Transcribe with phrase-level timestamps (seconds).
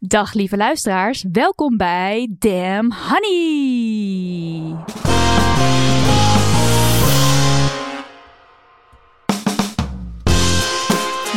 [0.00, 4.76] Dag lieve luisteraars, welkom bij Damn Honey.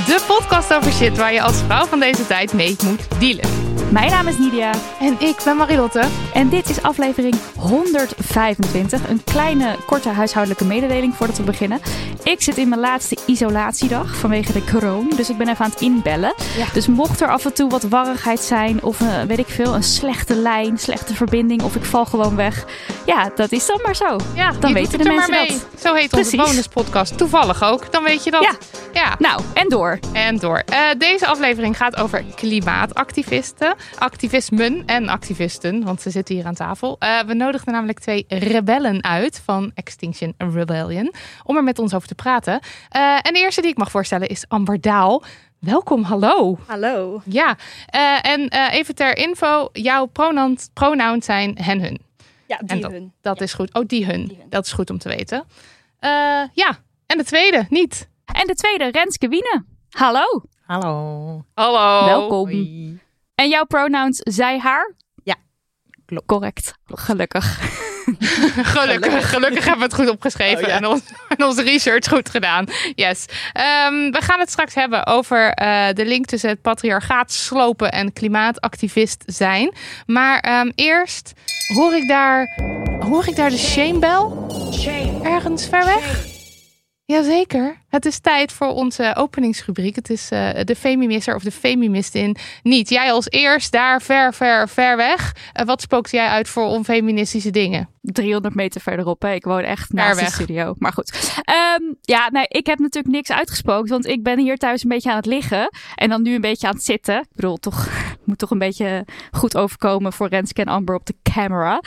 [0.09, 3.67] De podcast over shit waar je als vrouw van deze tijd mee moet dealen.
[3.91, 6.03] Mijn naam is Nidia En ik ben Marilotte.
[6.33, 9.09] en dit is aflevering 125.
[9.09, 11.79] Een kleine, korte huishoudelijke mededeling voordat we beginnen.
[12.23, 15.81] Ik zit in mijn laatste isolatiedag vanwege de corona, dus ik ben even aan het
[15.81, 16.33] inbellen.
[16.57, 16.65] Ja.
[16.73, 19.83] Dus mocht er af en toe wat warrigheid zijn of eh, weet ik veel, een
[19.83, 22.65] slechte lijn, slechte verbinding of ik val gewoon weg.
[23.05, 24.15] Ja, dat is dan maar zo.
[24.33, 25.47] Ja, Dan weten de mensen mee.
[25.47, 25.81] dat.
[25.81, 26.49] Zo heet onze Precies.
[26.51, 27.17] bonuspodcast.
[27.17, 28.43] Toevallig ook, dan weet je dat.
[28.43, 28.51] Ja.
[28.93, 29.15] ja.
[29.19, 29.98] Nou, en door.
[30.13, 30.57] En door.
[30.57, 36.95] Eh, deze aflevering gaat over klimaatactivisten, activismen en activisten, want ze zitten hier aan tafel.
[36.99, 41.13] Eh, we nodigden namelijk twee rebellen uit van Extinction Rebellion
[41.43, 42.59] om er met ons over te praten.
[42.89, 45.23] Eh, en de eerste die ik mag voorstellen is Amber Daal.
[45.59, 46.57] Welkom, hallo.
[46.67, 47.21] Hallo.
[47.25, 51.99] Ja, eh, en eh, even ter info, jouw pronouns, pronouns zijn hen, hun.
[52.47, 53.13] Ja, die dat, hun.
[53.21, 53.73] dat is goed.
[53.73, 54.27] Oh, die hun.
[54.27, 54.49] Die hun.
[54.49, 55.43] Dat is goed om te weten.
[55.99, 56.09] Eh,
[56.53, 58.09] ja, en de tweede, niet.
[58.25, 59.63] En de tweede, Renske Wiene.
[59.89, 60.43] Hallo.
[60.65, 61.45] Hallo.
[61.53, 62.05] Hallo.
[62.05, 62.49] Welkom.
[63.35, 64.93] En jouw pronouns zij, haar?
[65.23, 65.35] Ja,
[66.05, 66.25] klopt.
[66.25, 66.73] Correct.
[66.87, 67.77] Gelukkig.
[68.61, 70.75] Gelukkig, gelukkig hebben we het goed opgeschreven Oh, ja.
[70.75, 71.01] en, ons,
[71.37, 72.65] en onze research goed gedaan.
[72.95, 73.25] Yes.
[73.53, 78.13] Ehm, we gaan het straks hebben over eh, de link tussen het patriarchaat slopen en
[78.13, 79.73] klimaatactivist zijn.
[80.05, 81.33] Maar ehm, eerst
[81.73, 82.57] hoor ik daar,
[82.99, 84.27] hoor ik daar de shamebell?
[85.23, 86.25] Ergens ver weg?
[87.09, 87.77] Jazeker.
[87.87, 89.95] Het is tijd voor onze openingsrubriek.
[89.95, 92.89] Het is eh, de femimisser of de femimistin niet.
[92.89, 95.35] Jij als eerst daar ver, ver, ver weg.
[95.53, 97.89] Eh, wat spookt jij uit voor onfeministische dingen?
[98.01, 99.21] 300 meter verderop.
[99.21, 99.33] Hè.
[99.33, 100.73] Ik woon echt naast de studio.
[100.77, 101.39] Maar goed.
[101.43, 103.89] Ehm, ja, nee, ik heb natuurlijk niks uitgespookt.
[103.89, 105.69] Want ik ben hier thuis een beetje aan het liggen.
[105.95, 107.19] En dan nu een beetje aan het zitten.
[107.19, 107.87] Ik bedoel, toch
[108.29, 111.81] moet toch een beetje goed overkomen voor Renske en Amber op de camera.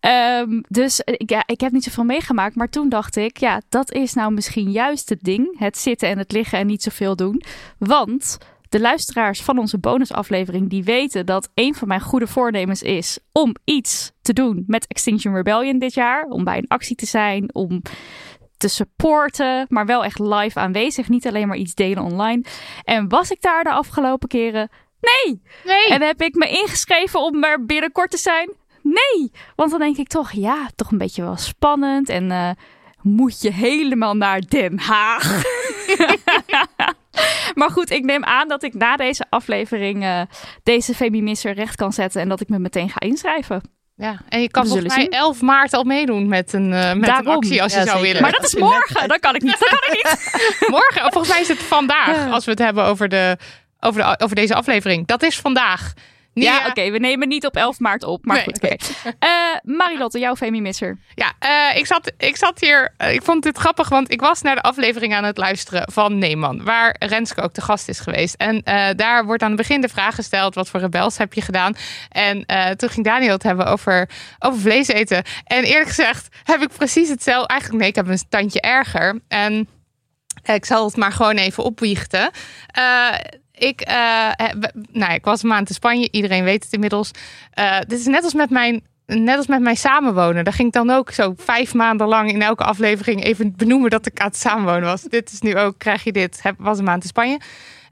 [0.00, 2.54] Ehm, dus eh, ja, ik heb niet zoveel meegemaakt.
[2.54, 5.58] Maar toen dacht ik, ja, dat is nou misschien juist het ding.
[5.58, 7.42] Het zitten en het liggen en niet zoveel doen.
[7.78, 8.38] Want
[8.68, 13.54] de luisteraars van onze bonusaflevering die weten dat een van mijn goede voornemens is om
[13.64, 16.24] iets te doen met Extinction Rebellion dit jaar.
[16.24, 17.82] Om bij een actie te zijn, om
[18.56, 21.08] te supporten, maar wel echt live aanwezig.
[21.08, 22.44] Niet alleen maar iets delen online.
[22.84, 24.70] En was ik daar de afgelopen keren?
[25.02, 25.42] Nee!
[25.64, 25.86] Nee.
[25.88, 28.50] En heb ik me ingeschreven om er binnenkort te zijn?
[28.82, 29.32] Nee!
[29.56, 32.08] Want dan denk ik toch, ja, toch een beetje wel spannend.
[32.08, 32.50] En eh,
[33.02, 35.42] moet je helemaal naar Den Haag?
[37.54, 40.20] maar goed, ik neem aan dat ik na deze aflevering eh,
[40.62, 42.20] deze Femimisser recht kan zetten.
[42.20, 43.62] En dat ik me meteen ga inschrijven.
[43.96, 47.08] Ja, en je kan volgens mij zullen 11 maart al meedoen met een, eh, met
[47.08, 48.02] een actie als je Ja, zou zeker.
[48.02, 48.22] willen.
[48.22, 49.08] Maar dat is morgen.
[49.08, 49.58] Dat kan ik niet.
[49.58, 50.40] Dat kan ik niet.
[50.78, 53.36] Morgen, volgens mij is het vandaag, als we het hebben over, de,
[53.84, 55.06] over, de, over deze aflevering.
[55.06, 55.92] Dat is vandaag.
[56.34, 56.90] Ja, oké.
[56.90, 58.24] we nemen niet op 11 maart op.
[58.24, 58.76] Maar Nee, goed, oké.
[59.18, 59.28] Eh,
[59.62, 60.98] Marilotte, jouw Femimisser.
[61.14, 62.94] Ja, eh, ik, zat, ik zat hier.
[62.96, 66.18] eh, ik vond dit grappig, want ik was naar de aflevering aan het luisteren van
[66.18, 68.34] Neeman, waar Renske ook te gast is geweest.
[68.34, 68.62] En
[68.96, 71.76] daar wordt aan het begin de vraag gesteld: wat voor rebels heb je gedaan?
[72.08, 72.46] En
[72.76, 74.08] toen ging Daniel het hebben over,
[74.38, 75.22] over vlees eten.
[75.44, 77.48] En eerlijk gezegd heb ik precies hetzelfde.
[77.48, 79.20] Eigenlijk, nee, ik heb een tandje erger.
[79.28, 79.68] En
[80.42, 82.30] ik zal het maar gewoon even opbiechten.
[82.66, 83.08] Eh,
[83.62, 86.08] ik, eh, heb- nou, ik was een maand in Spanje.
[86.10, 87.10] Iedereen weet het inmiddels.
[87.50, 90.44] Eh, dit is net als met mijn net als met mijn samenwonen.
[90.44, 94.06] Daar ging ik dan ook zo vijf maanden lang in elke aflevering even benoemen dat
[94.06, 95.02] ik aan het samenwonen was.
[95.02, 97.40] Dit is nu ook, krijg je dit, was een maand in Spanje.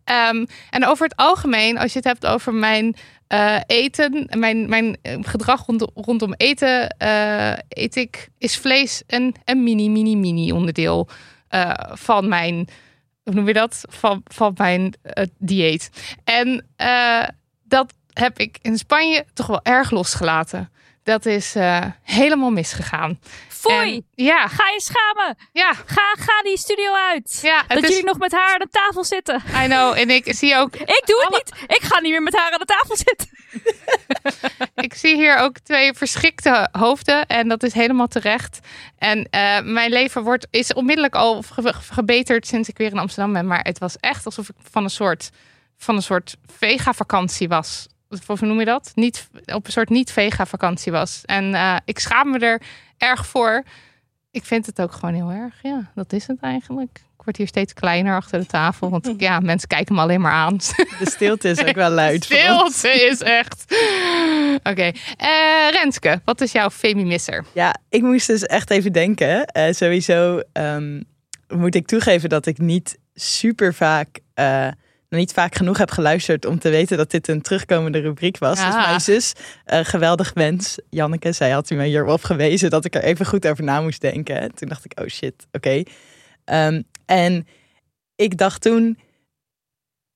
[0.04, 2.96] Ehm, en over het algemeen, als je het hebt over mijn
[3.26, 9.34] eh, eten, mijn, mijn eh, gedrag rond, rondom eten, eh, eet ik, is vlees een,
[9.44, 11.08] een mini, mini, mini onderdeel
[11.48, 12.68] eh, van mijn,
[13.22, 13.84] hoe noem je dat?
[13.88, 15.90] Van, van mijn eh, dieet.
[16.24, 17.28] En eh,
[17.64, 20.70] dat heb ik in Spanje toch wel erg losgelaten.
[21.02, 23.18] Dat is eh, helemaal misgegaan.
[23.60, 23.94] Foei!
[23.94, 25.36] En- ja, Ga je schamen!
[25.52, 27.38] ja, Ga, ga die studio uit!
[27.42, 27.62] ja.
[27.68, 29.42] dat is, jullie nog met haar aan de tafel zitten.
[29.62, 29.98] I know.
[29.98, 31.76] En ik zie ook Ik doe het niet.
[31.78, 33.28] Ik ga niet meer met haar aan de tafel zitten.
[34.74, 38.58] Ik zie hier ook twee verschrikte hoofden en dat is helemaal terecht.
[38.98, 43.32] En eh, mijn leven wordt, is onmiddellijk al ge- gebeterd sinds ik weer in Amsterdam
[43.32, 43.46] ben.
[43.46, 45.30] Maar het was echt alsof ik van een soort,
[45.78, 47.86] van een soort vega-vakantie was.
[48.26, 48.92] Of hoe noem je dat?
[48.94, 51.20] Niet, op een soort niet-vega-vakantie was.
[51.24, 52.62] En eh, ik schaam me er
[53.00, 53.62] erg voor.
[54.30, 55.54] Ik vind het ook gewoon heel erg.
[55.62, 57.00] Ja, dat is het eigenlijk.
[57.20, 58.90] Ik word hier steeds kleiner achter de tafel.
[58.90, 60.56] Want ja, mensen kijken me alleen maar aan.
[60.98, 62.30] De stilte is ook wel luid.
[62.50, 62.78] ons.
[62.78, 63.64] Stilte is echt.
[64.62, 64.90] Oké.
[65.16, 67.44] Eh, Renske, wat is jouw femimisser?
[67.52, 69.46] Ja, ik moest dus echt even denken.
[69.46, 71.00] Eh, sowieso ehm,
[71.48, 74.68] moet ik toegeven dat ik niet super vaak, eh,
[75.18, 78.56] niet vaak genoeg heb geluisterd om te weten dat dit een terugkomende rubriek was.
[78.64, 78.86] Dus Ah.
[78.86, 79.32] mijn zus,
[79.64, 83.46] eh, geweldig mens, Janneke, zij had u mij hierop gewezen dat ik er even goed
[83.46, 84.40] over na moest denken.
[84.40, 85.82] En toen dacht ik, oh shit, oké.
[86.44, 87.46] Ehm, en
[88.16, 88.98] ik dacht toen,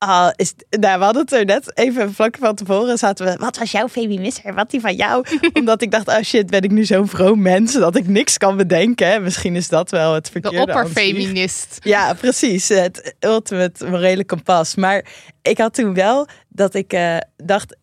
[0.06, 3.36] Ah, is, nou, we hadden het er net even vlak van tevoren zaten we.
[3.38, 4.54] Wat was jouw feminisser?
[4.54, 5.26] Wat die van jou?
[5.52, 8.56] Omdat ik dacht, oh shit, ben ik nu zo'n vroom mens dat ik niks kan
[8.56, 9.22] bedenken.
[9.22, 10.56] Misschien is dat wel het De verkeerde.
[10.56, 10.66] zich.
[10.66, 11.78] opperfeminist.
[11.82, 12.68] Ja, precies.
[12.68, 14.74] Het ultimate morele kompas.
[14.74, 15.04] Maar
[15.42, 17.76] ik had toen wel dat ik eh, dacht.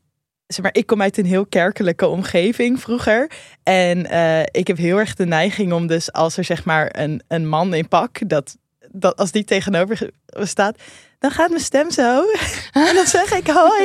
[0.47, 3.31] Zeg maar, ik kom uit een heel kerkelijke omgeving vroeger.
[3.63, 7.21] En eh, ik heb heel erg de neiging om dus als er zeg maar een,
[7.27, 8.57] een man in pak, dat,
[8.93, 10.77] dat als die tegenover ge- staat,
[11.19, 12.23] dan gaat mijn stem zo.
[12.71, 13.83] En dan zeg ik hoi.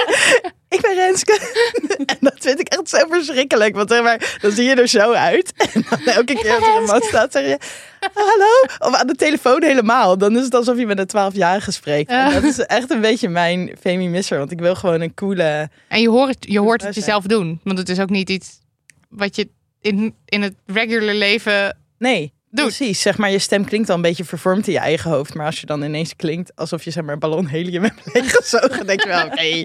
[0.74, 1.38] ik ben Renske.
[2.06, 3.74] en dat vind ik echt zo verschrikkelijk.
[3.74, 5.52] Want zeg maar, dan zie je er zo uit.
[5.74, 7.58] En dan elke keer als er een man staat, zeg je
[8.14, 8.90] hallo.
[8.90, 10.18] Of aan de telefoon helemaal.
[10.18, 12.10] Dan is het alsof je met een 12-jarige spreekt.
[12.10, 14.38] En dat is echt een beetje mijn femi-misser.
[14.38, 15.68] Want ik wil gewoon een coole...
[15.88, 17.60] En je hoort, je hoort het jezelf doen.
[17.64, 18.58] Want het is ook niet iets
[19.08, 19.48] wat je
[19.80, 22.76] in, in het regular leven Nee, Doet.
[22.76, 23.00] precies.
[23.00, 25.34] Zeg maar, je stem klinkt al een beetje vervormd in je eigen hoofd.
[25.34, 28.86] Maar als je dan ineens klinkt alsof je zeg maar, een ballon helium hebt leeggezogen...
[28.86, 29.64] denk je wel, oké,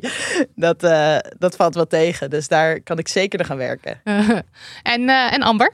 [0.56, 2.30] dat, eh, dat valt wel tegen.
[2.30, 4.01] Dus daar kan ik zeker nog gaan werken.
[4.94, 5.74] en, eh, en Amber.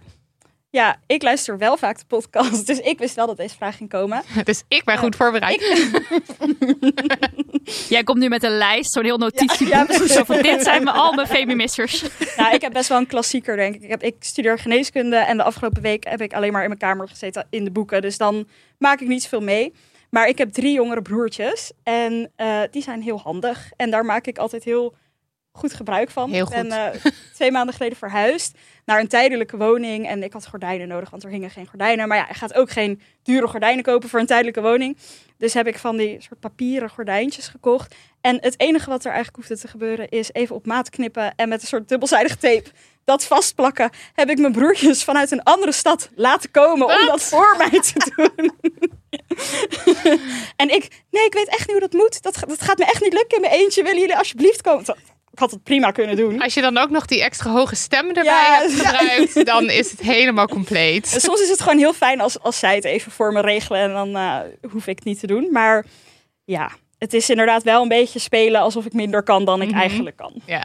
[0.72, 3.90] Ja, ik luister wel vaak de podcast, dus ik wist wel dat deze vraag ging
[3.90, 4.22] komen.
[4.44, 5.62] Dus ik ben goed voorbereid.
[7.90, 9.68] Jij komt nu met een lijst, zo'n heel notitieboek.
[9.68, 10.14] Ja, ja, precies.
[10.18, 12.06] zo van, dit zijn me al mijn femimissers.
[12.38, 13.82] Nou, ik heb best wel een klassieker, denk ik.
[13.82, 16.80] Ik, heb, ik studeer geneeskunde en de afgelopen week heb ik alleen maar in mijn
[16.80, 18.02] kamer gezeten in de boeken.
[18.02, 19.74] Dus dan maak ik niet zoveel mee.
[20.10, 23.72] Maar ik heb drie jongere broertjes en eh, die zijn heel handig.
[23.76, 24.94] En daar maak ik altijd heel
[25.52, 26.32] goed gebruik van.
[26.32, 30.08] Heel Ik ben eh, twee maanden geleden verhuisd naar een tijdelijke woning.
[30.08, 32.08] En ik had gordijnen nodig, want er hingen geen gordijnen.
[32.08, 34.98] Maar ja, je gaat ook geen dure gordijnen kopen voor een tijdelijke woning.
[35.38, 37.96] Dus heb ik van die soort papieren gordijntjes gekocht.
[38.22, 41.50] En het enige wat er eigenlijk hoefde te gebeuren is even op maat knippen en
[41.50, 42.70] met een soort dubbelzijdige tape
[43.04, 43.90] dat vastplakken.
[44.14, 48.12] Heb ik mijn broertjes vanuit een andere stad laten komen om dat voor mij te
[48.16, 48.52] doen.
[50.62, 52.22] en ik, nee, ik weet echt niet hoe dat moet.
[52.22, 53.84] Dat, dat gaat me echt niet lukken in mijn eentje.
[53.84, 54.86] Willen jullie alsjeblieft komen?
[55.32, 56.42] Ik had het prima kunnen doen.
[56.42, 58.90] Als je dan ook nog die extra hoge stem erbij Ja, hebt ja.
[58.90, 61.08] gebruikt, dan is het helemaal compleet.
[61.08, 63.92] Soms is het gewoon heel fijn als, als zij het even voor me regelen en
[63.94, 64.38] dan eh,
[64.72, 65.48] hoef ik het niet te doen.
[65.52, 65.86] Maar
[66.46, 69.80] ja, het is inderdaad wel een beetje spelen alsof ik minder kan dan ik Mhm.
[69.80, 70.34] eigenlijk kan.
[70.46, 70.64] Ja.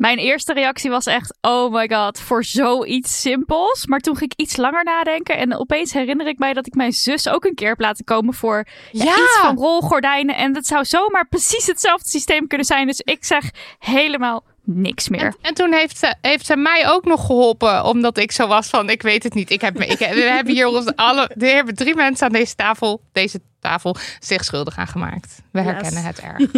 [0.00, 3.86] Mijn eerste reactie was echt, oh my god, voor zoiets simpels.
[3.86, 6.92] Maar toen ging ik iets langer nadenken en opeens herinner ik mij dat ik mijn
[6.92, 9.10] zus ook een keer heb laten komen voor ja, Ja.
[9.16, 10.36] iets van rolgordijnen.
[10.36, 12.86] En dat zou zomaar precies hetzelfde systeem kunnen zijn.
[12.86, 15.20] Dus ik zeg helemaal niks meer.
[15.20, 18.68] En, en toen heeft ze, heeft ze mij ook nog geholpen, omdat ik zo was
[18.68, 19.50] van, ik weet het niet.
[19.50, 23.00] Ik heb, ik, we hebben hier ons alle, er hebben drie mensen aan deze tafel,
[23.12, 25.42] deze tafel, zich schuldig aan gemaakt.
[25.52, 25.70] We Yes.
[25.70, 26.50] herkennen het erg.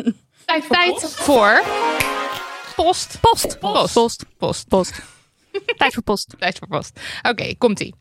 [0.44, 1.62] Tijd, tijd voor
[2.82, 3.18] post.
[3.20, 3.92] Post, Post.
[3.92, 4.68] post, Post.
[4.68, 5.02] post.
[5.76, 6.34] Tijd voor post.
[6.38, 7.00] Tijd voor post.
[7.22, 7.94] Oké, komt-ie.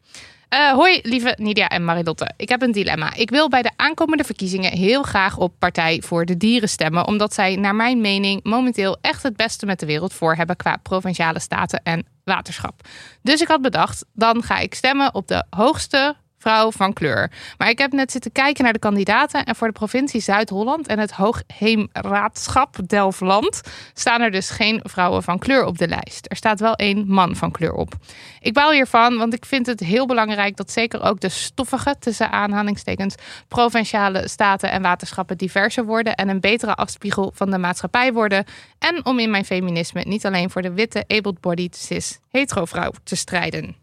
[0.49, 2.31] Eh, hoi, lieve Nidia en Marilotte.
[2.37, 3.13] Ik heb een dilemma.
[3.13, 7.33] Ik wil bij de aankomende verkiezingen heel graag op Partij voor de Dieren stemmen, omdat
[7.33, 11.39] zij, naar mijn mening, momenteel echt het beste met de wereld voor hebben qua provinciale
[11.39, 12.81] staten en waterschap.
[13.21, 17.31] Dus ik had bedacht, dan ga ik stemmen op de hoogste vrouw van kleur.
[17.57, 19.45] Maar ik heb net zitten kijken naar de kandidaten.
[19.45, 23.61] En voor de provincie Zuid-Holland en het Hoogheemraadschap Delftland
[23.93, 26.25] staan er dus geen vrouwen van kleur op de lijst.
[26.29, 27.93] Er staat wel één man van kleur op.
[28.39, 32.31] Ik baal hiervan, want ik vind het heel belangrijk dat zeker ook de stoffige, tussen
[32.31, 33.15] aanhalingstekens,
[33.47, 38.45] provinciale staten en waterschappen diverser worden en een betere afspiegel van de maatschappij worden.
[38.79, 43.15] En om in mijn feminisme niet alleen voor de witte, able-bodied, cis, hetero vrouw te
[43.15, 43.75] strijden.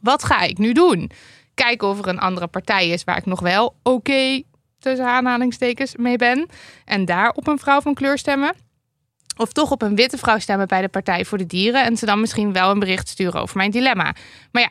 [0.00, 1.10] Wat ga ik nu doen?
[1.64, 4.42] Kijken of er een andere partij is waar ik nog wel oké,
[4.78, 6.48] tussen aanhalingstekens, mee ben.
[6.84, 8.54] En daar op een vrouw van kleur stemmen.
[9.36, 11.84] Of toch op een witte vrouw stemmen bij de Partij voor de Dieren.
[11.84, 14.14] En ze dan misschien wel een bericht sturen over mijn dilemma.
[14.52, 14.70] Maar ja,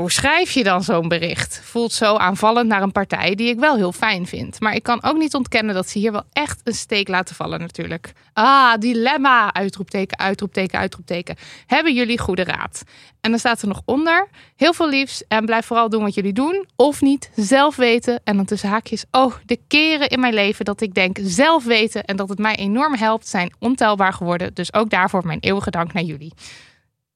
[0.00, 1.60] hoe schrijf je dan zo'n bericht?
[1.64, 4.60] Voelt zo aanvallend naar een partij die ik wel heel fijn vind.
[4.60, 7.60] Maar ik kan ook niet ontkennen dat ze hier wel echt een steek laten vallen
[7.60, 8.12] natuurlijk.
[8.32, 9.54] Ah, dilemma!
[9.54, 11.36] Uitroepteken, uitroepteken, uitroepteken.
[11.66, 12.82] Hebben jullie goede raad?
[13.20, 14.28] En dan staat er nog onder.
[14.56, 16.66] Heel veel liefs en blijf vooral doen wat jullie doen.
[16.76, 18.20] Of niet, zelf weten.
[18.24, 19.04] En dan tussen haakjes.
[19.10, 22.04] Oh, de keren in mijn leven dat ik denk zelf weten.
[22.04, 24.54] En dat het mij enorm helpt zijn ontelbaar geworden.
[24.54, 26.32] Dus ook daarvoor mijn eeuwige dank naar jullie.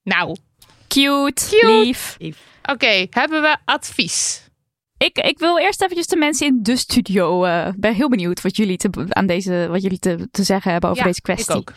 [0.03, 0.37] Nou,
[0.89, 1.67] Cute, Cute.
[1.67, 2.17] lief.
[2.63, 3.07] Oké.
[3.11, 4.51] hebben we advies?
[4.97, 7.45] Ik, ik wil eerst eventjes de mensen in de studio.
[7.45, 10.91] eh ben heel benieuwd wat jullie te, aan deze, wat jullie te, te zeggen hebben
[10.91, 11.51] over Ja, deze kwestie.
[11.55, 11.73] Ik ook.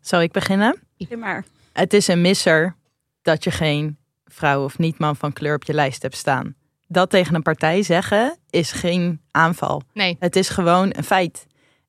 [0.00, 0.78] Zal ik beginnen?
[1.18, 2.76] Maar Het is een misser
[3.22, 6.54] dat je geen vrouw of niet-man van kleur op je lijst hebt staan.
[6.88, 9.82] Dat tegen een partij zeggen is geen aanval.
[9.92, 10.16] Nee.
[10.20, 11.46] Het is gewoon een feit.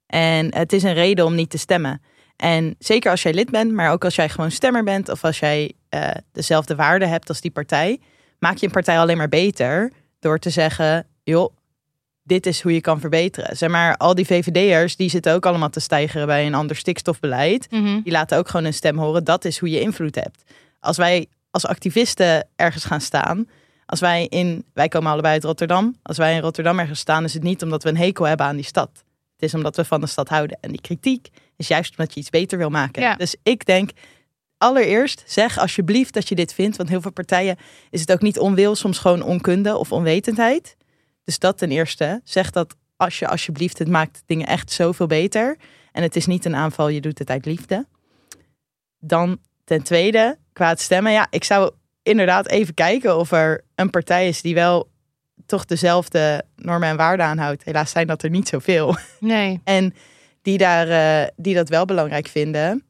[0.07, 2.01] En het is een reden om niet te stemmen.
[2.35, 5.39] En zeker als jij lid bent, maar ook als jij gewoon stemmer bent of als
[5.39, 7.99] jij eh, dezelfde waarden hebt als die partij,
[8.39, 11.55] maak je een partij alleen maar beter door te zeggen, joh,
[12.23, 13.57] dit is hoe je kan verbeteren.
[13.57, 17.71] Zeg maar, al die VVD'ers, die zitten ook allemaal te stijgeren bij een ander stikstofbeleid.
[17.71, 18.01] Mhm.
[18.01, 19.23] Die laten ook gewoon een stem horen.
[19.23, 20.43] Dat is hoe je invloed hebt.
[20.79, 23.47] Als wij als activisten ergens gaan staan,
[23.85, 27.33] als wij in, wij komen allebei uit Rotterdam, als wij in Rotterdam ergens staan, is
[27.33, 28.89] het niet omdat we een hekel hebben aan die stad.
[29.33, 30.57] Het is omdat we van de stad houden.
[30.61, 33.01] En die kritiek is juist omdat je iets beter wil maken.
[33.01, 33.15] Ja.
[33.15, 33.89] Dus ik denk,
[34.57, 36.77] allereerst zeg alsjeblieft dat je dit vindt.
[36.77, 37.57] Want heel veel partijen
[37.89, 40.77] is het ook niet onwil, soms gewoon onkunde of onwetendheid.
[41.23, 42.21] Dus dat ten eerste.
[42.23, 45.57] Zeg dat als je alsjeblieft, het maakt dingen echt zoveel beter.
[45.91, 47.87] En het is niet een aanval, je doet het uit liefde.
[48.99, 51.11] Dan ten tweede, qua het stemmen.
[51.11, 51.71] Ja, ik zou
[52.03, 54.89] inderdaad even kijken of er een partij is die wel
[55.45, 57.63] toch dezelfde normen en waarden aanhoudt.
[57.63, 58.95] Helaas zijn dat er niet zoveel.
[59.19, 59.61] Nee.
[59.63, 59.93] En
[60.41, 62.83] die, daar, eh, die dat wel belangrijk vinden.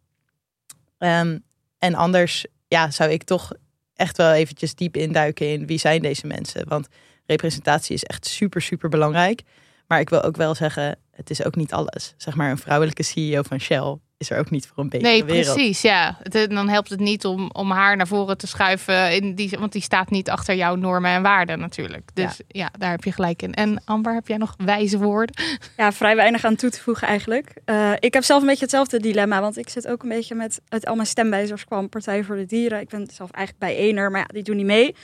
[0.98, 1.38] Ehm,
[1.80, 3.52] en anders ja, zou ik toch
[3.94, 6.68] echt wel eventjes diep induiken in wie zijn deze mensen.
[6.68, 6.88] Want
[7.26, 9.42] representatie is echt super, super belangrijk.
[9.88, 12.14] Maar ik wil ook wel zeggen, het is ook niet alles.
[12.18, 15.24] Zeg maar, een vrouwelijke CEO van Shell is er ook niet voor een betere Nee,
[15.24, 15.54] wereld.
[15.56, 15.82] precies.
[15.82, 16.18] Ja.
[16.30, 19.12] Het- dan helpt het niet om, om haar naar voren te schuiven.
[19.16, 22.10] In die, want die staat niet achter jouw normen en waarden natuurlijk.
[22.14, 22.70] Dus ja.
[22.78, 23.54] daar heb je gelijk in.
[23.54, 25.36] En Amber, heb jij nog wijze woorden?
[25.78, 27.54] ja, vrij weinig aan toe te voegen eigenlijk.
[27.66, 30.62] Eh, ik heb zelf een beetje hetzelfde dilemma, want ik zit ook een beetje met
[30.70, 32.80] uit al mijn stemwijzers kwam Partij voor de Dieren.
[32.80, 34.96] Ik ben zelf eigenlijk bij Ener, maar ja, die doen niet mee.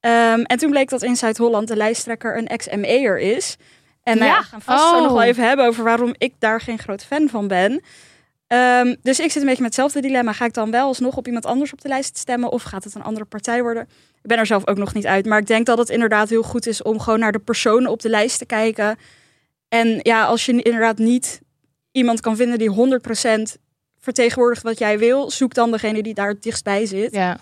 [0.00, 3.56] Ehm, en toen bleek dat in Zuid-Holland de lijsttrekker een ex-ME'er is.
[4.02, 5.02] En nou ja, we gaan vast zo Oh.
[5.02, 7.82] nog wel even hebben over waarom ik daar geen groot fan van ben.
[8.52, 10.32] Ehm, dus ik zit een beetje met hetzelfde dilemma.
[10.32, 12.94] Ga ik dan wel alsnog op iemand anders op de lijst stemmen of gaat het
[12.94, 13.82] een andere partij worden?
[14.22, 16.42] Ik ben er zelf ook nog niet uit, maar ik denk dat het inderdaad heel
[16.42, 18.98] goed is om gewoon naar de personen op de lijst te kijken.
[19.68, 21.40] En ja, als je inderdaad niet
[21.92, 23.58] iemand kan vinden die 100%
[23.98, 27.12] vertegenwoordigt wat jij wil, zoek dan degene die daar het dichtstbij zit.
[27.12, 27.38] Ja.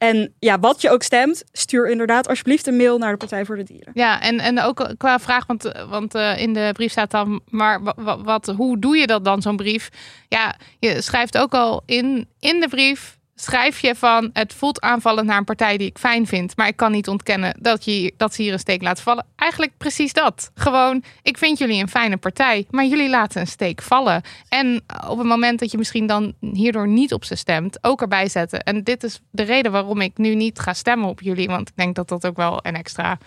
[0.00, 3.56] En ja, wat je ook stemt, stuur inderdaad alsjeblieft een mail naar de Partij voor
[3.56, 3.90] de Dieren.
[3.94, 7.82] Ja, en, en ook qua vraag, want, want eh, in de brief staat dan, maar
[7.82, 9.88] wa- wa- wat, hoe doe je dat dan, zo'n brief?
[10.28, 15.26] Ja, je schrijft ook al in, in de brief, schrijf je van, het voelt aanvallend
[15.26, 18.34] naar een partij die ik fijn vind, maar ik kan niet ontkennen dat, je, dat
[18.34, 19.26] ze hier een steek laten vallen.
[19.36, 20.50] Eigenlijk precies dat.
[20.54, 24.22] Gewoon, ik vind jullie een fijne partij, maar jullie laten een steek vallen.
[24.48, 28.28] En op het moment dat je misschien dan hierdoor niet op ze stemt, ook erbij
[28.28, 28.62] zetten.
[28.62, 31.76] En dit is de reden waarom ik nu niet ga stemmen op jullie, want ik
[31.76, 33.18] denk dat dat ook wel een extra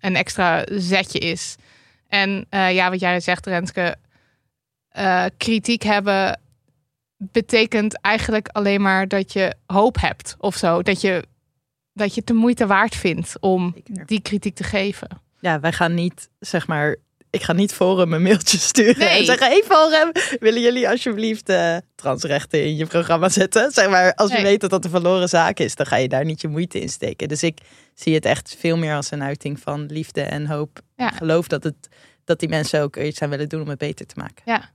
[0.00, 1.56] een extra zetje is.
[2.08, 3.96] En eh, ja, wat jij zegt, Renske,
[4.88, 6.40] eh, kritiek hebben
[7.22, 10.82] betekent eigenlijk alleen maar dat je hoop hebt of zo.
[10.82, 11.24] Dat je,
[11.92, 14.06] dat je het de moeite waard vindt om Zeker.
[14.06, 15.08] die kritiek te geven.
[15.40, 16.96] Ja, wij gaan niet, zeg maar,
[17.30, 19.18] ik ga niet Forum een mailtje sturen Nee.
[19.18, 23.70] en zeggen, hey Forum, willen jullie alsjeblieft eh, transrechten in je programma zetten?
[23.70, 24.44] Zeg maar, als je Nee.
[24.44, 26.88] weet dat dat een verloren zaak is, dan ga je daar niet je moeite in
[26.88, 27.28] steken.
[27.28, 27.58] Dus ik
[27.94, 30.80] zie het echt veel meer als een uiting van liefde en hoop.
[30.96, 31.10] Ja.
[31.10, 31.88] Ik geloof dat, het,
[32.24, 34.42] dat die mensen ook iets aan willen doen om het beter te maken.
[34.44, 34.70] Ja.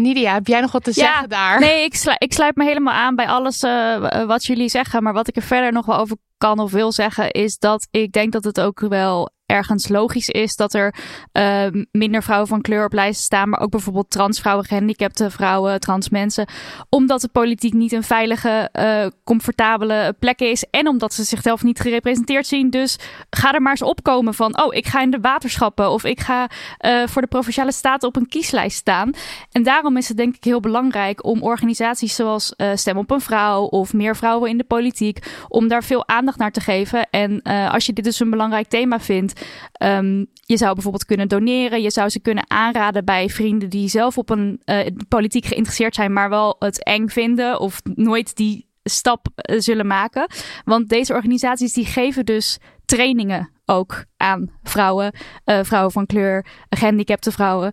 [0.00, 1.60] Nidia, heb jij nog wat te Ja, zeggen daar?
[1.60, 5.02] Nee, ik, slu- ik sluit me helemaal aan bij alles eh, wat jullie zeggen.
[5.02, 8.12] Maar wat ik er verder nog wel over kan of wil zeggen, is dat ik
[8.12, 10.94] denk dat het ook wel ergens logisch is dat er
[11.32, 13.48] eh, minder vrouwen van kleur op lijsten staan.
[13.48, 16.46] Maar ook bijvoorbeeld transvrouwen, gehandicapte vrouwen, trans mensen.
[16.88, 20.64] Omdat de politiek niet een veilige, eh, comfortabele plek is.
[20.70, 22.70] En omdat ze zichzelf niet gerepresenteerd zien.
[22.70, 22.98] Dus
[23.30, 25.90] ga er maar eens opkomen van, oh, ik ga in de waterschappen.
[25.90, 29.10] Of ik ga eh, voor de Provinciale Staten op een kieslijst staan.
[29.52, 33.20] En daarom is het denk ik heel belangrijk om organisaties zoals eh, Stem op een
[33.20, 37.10] Vrouw of meer vrouwen in de politiek, om daar veel aandacht naar te geven.
[37.10, 39.35] En als je dit dus een belangrijk thema vindt,
[39.72, 41.82] ehm, je zou bijvoorbeeld kunnen doneren.
[41.82, 46.12] Je zou ze kunnen aanraden bij vrienden die zelf op een eh, politiek geïnteresseerd zijn,
[46.12, 50.30] maar wel het eng vinden of nooit die stap eh, zullen maken.
[50.64, 55.12] Want deze organisaties die geven dus trainingen ook aan vrouwen,
[55.44, 57.72] eh, vrouwen van kleur, gehandicapte vrouwen.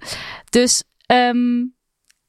[0.49, 1.63] Dus ehm,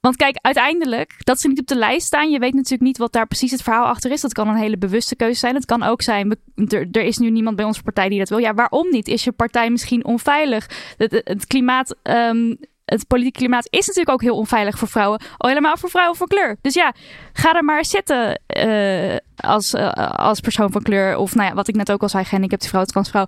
[0.04, 2.30] want kijk, uiteindelijk, dat ze niet op de lijst staan.
[2.30, 4.20] Je weet natuurlijk niet wat daar precies het verhaal achter is.
[4.20, 5.54] Dat kan een hele bewuste keuze zijn.
[5.54, 6.36] Het kan ook zijn,
[6.68, 8.38] er, is nu niemand bij onze partij die dat wil.
[8.38, 9.08] Ja, waarom niet?
[9.08, 10.66] Is je partij misschien onveilig?
[10.96, 15.20] Het, het- klimaat, ehm, het politieke klimaat is natuurlijk ook heel onveilig voor vrouwen.
[15.36, 16.56] Al helemaal voor vrouwen van kleur.
[16.60, 16.94] Dus ja,
[17.32, 21.16] ga er maar zitten eh, als, eh, als persoon van kleur.
[21.16, 23.26] Of nou ja, wat ik net ook al zei, gehandicapte vrouw, transvrouw.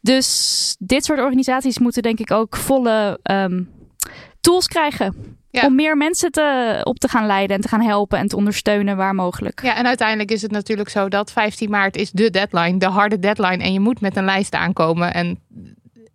[0.00, 3.62] Dus dit soort organisaties moeten denk ik ook volle ehm,
[4.40, 5.37] tools krijgen.
[5.50, 5.66] Ja.
[5.66, 8.96] Om meer mensen te, op te gaan leiden en te gaan helpen en te ondersteunen
[8.96, 9.62] waar mogelijk.
[9.62, 13.18] Ja, en uiteindelijk is het natuurlijk zo dat 15 maart is de deadline, de harde
[13.18, 13.62] deadline.
[13.62, 15.14] En je moet met een lijst aankomen.
[15.14, 15.40] En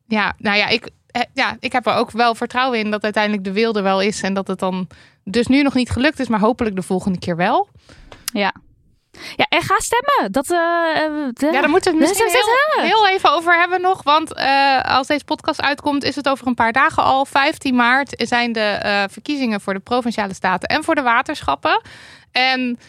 [0.07, 3.43] ja, nou ja, ik, eh, ja, ik heb er ook wel vertrouwen in dat uiteindelijk
[3.43, 4.21] de wil er wel is.
[4.21, 4.87] En dat het dan
[5.23, 7.67] dus nu nog niet gelukt is, maar hopelijk de volgende keer wel.
[8.33, 8.53] Ja.
[9.35, 10.31] Ja, en ga stemmen.
[10.31, 10.57] Dat, eh,
[11.05, 12.41] eh, de- Ja, daar moeten we het misschien
[12.75, 14.03] heel, heel even over hebben nog.
[14.03, 17.25] Want eh, als deze podcast uitkomt, is het over een paar dagen al.
[17.25, 21.81] 15 maart zijn de verkiezingen voor de Provinciale Staten en voor de waterschappen.
[22.31, 22.79] En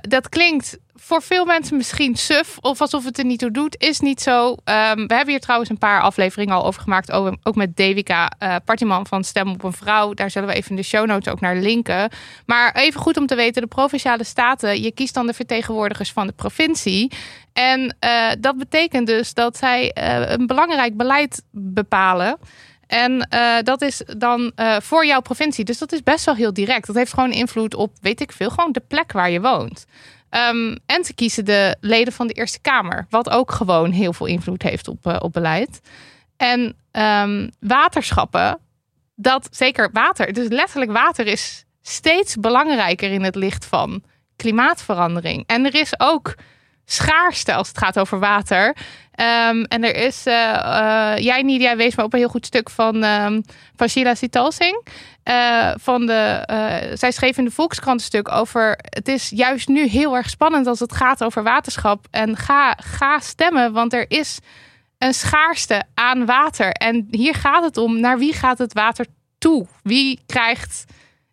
[0.00, 3.76] dat klinkt voor veel mensen misschien suf of alsof het er niet toe doet.
[3.78, 4.56] Is niet zo.
[4.64, 7.12] Ehm, we hebben hier trouwens een paar afleveringen al over gemaakt.
[7.12, 10.14] Ook, met Devika eh Partiman van Stem op een Vrouw.
[10.14, 12.10] Daar zullen we even in de show notes ook naar linken.
[12.46, 16.26] Maar even goed om te weten, de Provinciale Staten, je kiest dan de vertegenwoordigers van
[16.26, 17.12] de provincie.
[17.52, 22.38] En eh, dat betekent dus dat zij eh, een belangrijk beleid bepalen.
[22.86, 23.28] En
[23.62, 24.52] dat is dan
[24.82, 25.64] voor jouw provincie.
[25.64, 26.86] Dus dat is best wel heel direct.
[26.86, 29.86] Dat heeft gewoon invloed op, weet ik veel, gewoon de plek waar je woont.
[30.30, 33.06] Ehm, en ze kiezen de leden van de Eerste Kamer.
[33.10, 35.80] Wat ook gewoon heel veel invloed heeft op, eh, op beleid.
[36.36, 38.58] En ehm, waterschappen,
[39.14, 44.02] dat zeker water, dus letterlijk water is steeds belangrijker in het licht van
[44.36, 45.44] klimaatverandering.
[45.46, 46.34] En er is ook
[46.90, 48.76] schaarste als het gaat over water.
[49.12, 53.02] Ehm, en er is, eh, jij Nidia wees me op een heel goed stuk van,
[53.02, 53.40] ehm
[53.76, 54.86] van Sheila Sitalsing.
[55.22, 56.42] Eh, van de,
[56.94, 58.78] zij schreef in de Volkskrant een stuk over.
[58.80, 62.06] Het is juist nu heel erg spannend als het gaat over waterschap.
[62.10, 64.38] En ga, ga stemmen, want er is
[64.98, 66.70] een schaarste aan water.
[66.70, 69.06] En hier gaat het om: naar wie gaat het water
[69.38, 69.66] toe?
[69.82, 70.84] Wie krijgt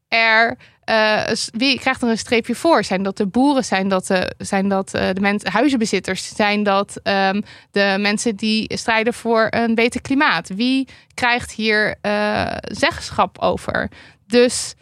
[0.07, 0.57] er.
[0.85, 2.83] Eh, wie krijgt er een streepje voor?
[2.83, 3.65] Zijn dat de boeren?
[3.65, 6.35] Zijn dat de, zijn dat, eh, de mensen, huizenbezitters?
[6.35, 10.49] Zijn dat ehm, de mensen die strijden voor een beter klimaat?
[10.49, 13.91] Wie krijgt hier eh, zeggenschap over?
[14.27, 14.73] Dus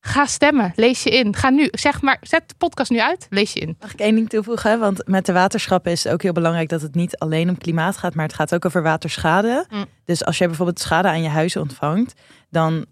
[0.00, 0.72] ga stemmen.
[0.76, 1.36] Lees je in.
[1.36, 1.68] Ga nu.
[1.70, 3.26] Zeg maar, zet de podcast nu uit.
[3.30, 3.76] Lees je in.
[3.80, 4.78] Mag ik één ding toevoegen?
[4.78, 7.96] Want met de waterschappen is het ook heel belangrijk dat het niet alleen om klimaat
[7.96, 9.66] gaat, maar het gaat ook over waterschade.
[9.70, 9.84] Mm.
[10.04, 12.86] Dus als jij bijvoorbeeld schade aan je huis ontvangt, dan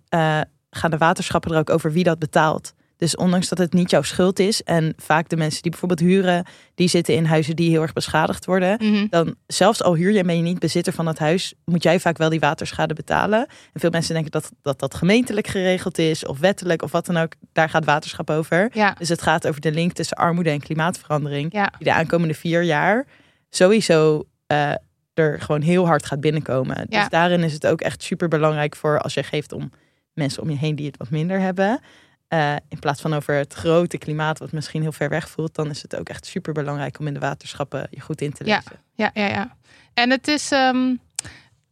[0.76, 2.72] gaan de waterschappen er ook over wie dat betaalt.
[2.96, 6.44] Dus ondanks dat het niet jouw schuld is en vaak de mensen die bijvoorbeeld huren,
[6.74, 9.06] die zitten in huizen die heel erg beschadigd worden, Mhm.
[9.10, 12.00] dan zelfs al huur je en ben je niet bezitter van het huis, moet jij
[12.00, 13.38] vaak wel die waterschade betalen.
[13.72, 17.16] En veel mensen denken dat dat, dat gemeentelijk geregeld is of wettelijk of wat dan
[17.16, 17.32] ook.
[17.52, 18.70] Daar gaat waterschap over.
[18.72, 18.94] Ja.
[18.98, 21.52] Dus het gaat over de link tussen armoede en klimaatverandering.
[21.52, 21.72] Ja.
[21.78, 23.06] Die de aankomende vier jaar
[23.50, 24.72] sowieso eh,
[25.14, 26.86] er gewoon heel hard gaat binnenkomen.
[26.88, 27.00] Ja.
[27.00, 29.70] Dus daarin is het ook echt super belangrijk voor als je geeft om
[30.14, 31.80] mensen om je heen die het wat minder hebben.
[32.28, 35.70] Eh, in plaats van over het grote klimaat, wat misschien heel ver weg voelt, dan
[35.70, 38.56] is het ook echt super belangrijk om in de waterschappen je goed in te Ja.
[38.56, 38.80] lezen.
[38.94, 39.56] Ja, ja, ja.
[39.94, 40.50] En het is.
[40.52, 40.94] ehm,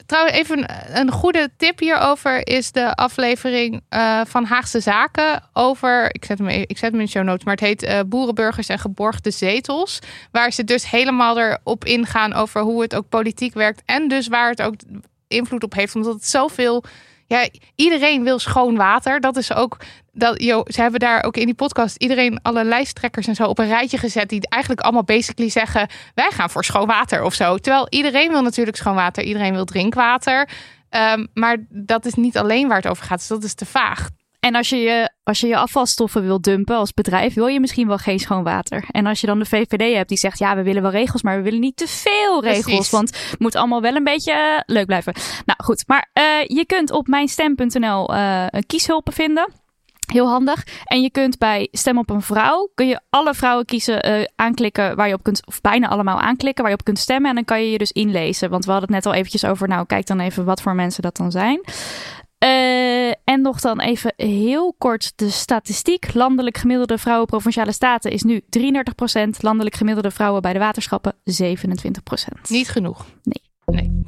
[0.06, 6.14] trouwens, even een, een goede tip hierover is de aflevering eh, van Haagse Zaken over.
[6.14, 8.00] Ik zet, hem, even- ik zet hem in de show notes, maar het heet eh,
[8.06, 9.98] Boerenburgers en geborgde zetels.
[10.30, 13.82] Waar ze dus helemaal erop ingaan over hoe het ook politiek werkt.
[13.84, 14.74] En dus waar het ook
[15.28, 15.94] invloed op heeft.
[15.94, 16.84] Omdat het zoveel.
[17.30, 19.20] Ja, iedereen wil schoon water.
[19.20, 19.76] Dat is ook.
[20.12, 23.58] Dat, yo, ze hebben daar ook in die podcast iedereen, alle lijsttrekkers en zo op
[23.58, 24.28] een rijtje gezet.
[24.28, 27.56] Die eigenlijk allemaal basically zeggen: wij gaan voor schoon water of zo.
[27.56, 29.24] Terwijl iedereen wil natuurlijk schoon water.
[29.24, 30.48] Iedereen wil drinkwater.
[30.88, 33.18] Ehm, maar dat is niet alleen waar het over gaat.
[33.18, 34.08] Dus dat is te vaag.
[34.40, 37.86] En als je, je als je je afvalstoffen wil dumpen als bedrijf, wil je misschien
[37.86, 38.84] wel geen schoon water.
[38.90, 41.36] En als je dan de VVD hebt die zegt, ja, we willen wel regels, maar
[41.36, 42.64] we willen niet te veel regels.
[42.64, 42.90] Precies.
[42.90, 45.14] Want het moet allemaal wel een beetje eh, leuk blijven.
[45.44, 49.52] Nou goed, maar eh, je kunt op mijnstem.nl eh een kieshulpen vinden.
[50.12, 50.66] Heel handig.
[50.84, 55.08] En je kunt bij Stem op een vrouw, kun je alle vrouwen kiezen, aanklikken waar
[55.08, 57.28] je op kunt, of bijna allemaal aanklikken waar je op kunt stemmen.
[57.28, 58.50] En dan kan je je dus inlezen.
[58.50, 61.02] Want we hadden het net al eventjes over, nou kijk dan even wat voor mensen
[61.02, 61.60] dat dan zijn.
[62.40, 62.89] Eh,
[63.30, 66.14] en nog dan even heel kort de statistiek.
[66.14, 68.42] Landelijk gemiddelde vrouwen provinciale staten is nu 33%.
[69.40, 71.16] Landelijk gemiddelde vrouwen bij de waterschappen 27%.
[72.48, 73.06] Niet genoeg.
[73.22, 73.42] Nee.
[73.64, 74.00] nee.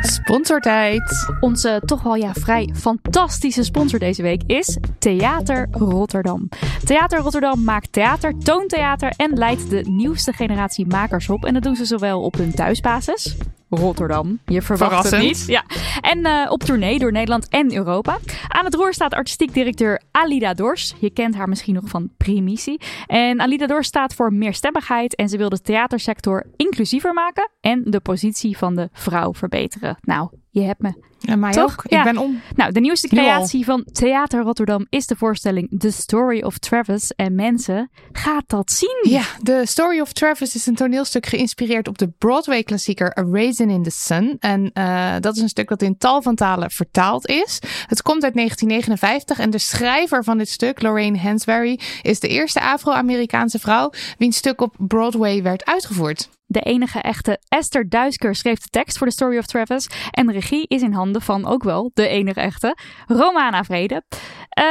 [0.00, 1.32] Sponsortijd.
[1.40, 6.48] Onze toch wel ja, vrij fantastische sponsor deze week is Theater Rotterdam.
[6.84, 11.44] Theater Rotterdam maakt theater, toontheater en leidt de nieuwste generatie makers op.
[11.44, 13.36] En dat doen ze zowel op hun thuisbasis.
[13.68, 14.38] Rotterdam.
[14.46, 15.22] Je verwacht Verrassend.
[15.22, 15.46] het niet.
[15.46, 15.64] Ja.
[16.00, 18.18] En eh, op tournee door Nederland en Europa.
[18.48, 20.94] Aan het roer staat artistiek directeur Alida Dors.
[20.98, 22.80] Je kent haar misschien nog van Primitie.
[23.06, 28.00] En Alida Dors staat voor meerstemmigheid en ze wil de theatersector inclusiever maken en de
[28.00, 29.96] positie van de vrouw verbeteren.
[30.00, 31.06] Nou, je hebt me.
[31.20, 31.72] En mij Toch?
[31.72, 31.84] ook.
[31.88, 31.98] Ja.
[31.98, 32.40] Ik ben om.
[32.56, 37.12] Nou, de nieuwste creatie van Theater Rotterdam is de voorstelling The Story of Travis.
[37.16, 38.98] En mensen, gaat dat zien.
[39.02, 43.82] Ja, The Story of Travis is een toneelstuk geïnspireerd op de Broadway-klassieker A Raisin in
[43.82, 44.36] the Sun.
[44.40, 47.58] En eh, dat is een stuk dat in tal van talen vertaald is.
[47.86, 52.60] Het komt uit 1959 en de schrijver van dit stuk, Lorraine Hansberry, is de eerste
[52.60, 56.28] Afro-Amerikaanse vrouw wiens stuk op Broadway werd uitgevoerd.
[56.50, 59.88] De enige echte Esther Duisker schreef de tekst voor The Story of Travis.
[60.10, 64.02] En de regie is in handen van ook wel de enige echte Romana Vrede.
[64.48, 64.64] Eh,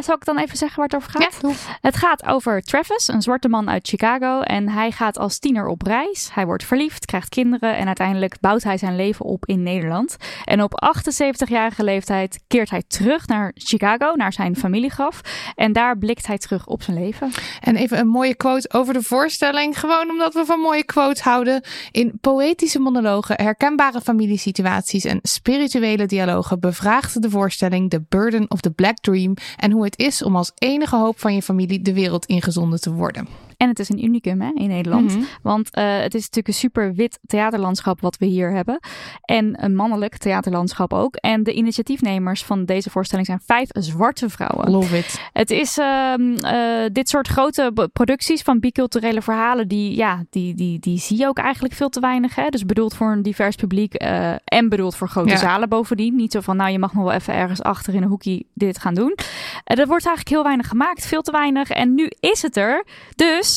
[0.00, 1.40] zal ik dan even zeggen waar het over gaat?
[1.80, 4.40] Het gaat over Travis, een zwarte man uit Chicago.
[4.40, 6.30] En hij gaat als tiener op reis.
[6.32, 10.16] Hij wordt verliefd, krijgt kinderen en uiteindelijk bouwt hij zijn leven op in Nederland.
[10.44, 15.20] En op 78-jarige leeftijd keert hij terug naar Chicago, naar zijn familiegraf.
[15.54, 17.30] En daar blikt hij terug op zijn leven.
[17.60, 19.80] En even een mooie quote over de voorstelling.
[19.80, 21.16] Gewoon omdat we van mooie quotes
[21.90, 28.70] In poëtische monologen, herkenbare familiesituaties en spirituele dialogen bevraagt de voorstelling The Burden of the
[28.70, 32.26] Black Dream en hoe het is om als enige hoop van je familie de wereld
[32.26, 33.47] ingezonden te worden.
[33.58, 35.14] En het is een unicum hè, in Nederland.
[35.14, 35.24] Mhm.
[35.42, 38.78] Want eh, het is natuurlijk een super wit theaterlandschap wat we hier hebben.
[39.20, 41.14] En een mannelijk theaterlandschap ook.
[41.14, 44.70] En de initiatiefnemers van deze voorstelling zijn vijf zwarte vrouwen.
[44.70, 45.20] Love it.
[45.32, 50.78] Het is ehm, eh, dit soort grote producties van biculturele verhalen, die, ja, die, die,
[50.78, 52.34] die zie je ook eigenlijk veel te weinig.
[52.34, 52.48] Hè?
[52.48, 55.36] Dus bedoeld voor een divers publiek eh, en bedoeld voor grote Ja.
[55.36, 56.16] zalen bovendien.
[56.16, 58.78] Niet zo van, nou je mag nog wel even ergens achter in een hoekje dit
[58.78, 59.14] gaan doen.
[59.64, 61.70] Er wordt eigenlijk heel weinig gemaakt, veel te weinig.
[61.70, 62.84] En nu is het er.
[63.16, 63.47] Dus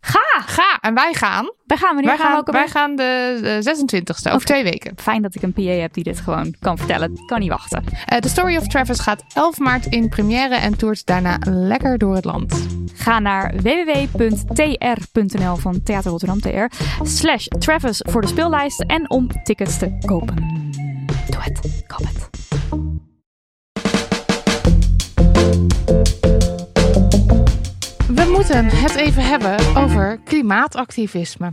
[0.00, 0.42] ga!
[0.46, 1.52] Ga, en wij gaan.
[1.66, 4.92] Wij gaan, wanneer Wij gaan, we ook wij gaan de, de 26e, over twee weken.
[4.96, 7.24] Fijn dat ik een PA heb die dit gewoon kan vertellen.
[7.26, 7.84] Kan niet wachten.
[8.06, 12.14] Eh The Story of Travis gaat 11 maart in première en toert daarna lekker door
[12.14, 12.66] het land.
[12.94, 16.66] Ga naar www.tr.nl van Theater Rotterdam TR
[17.02, 20.70] slash Travis voor de speellijst en om tickets te kopen.
[21.28, 22.32] Doe het, koop het.
[28.14, 31.52] We moeten het even hebben over klimaatactivisme.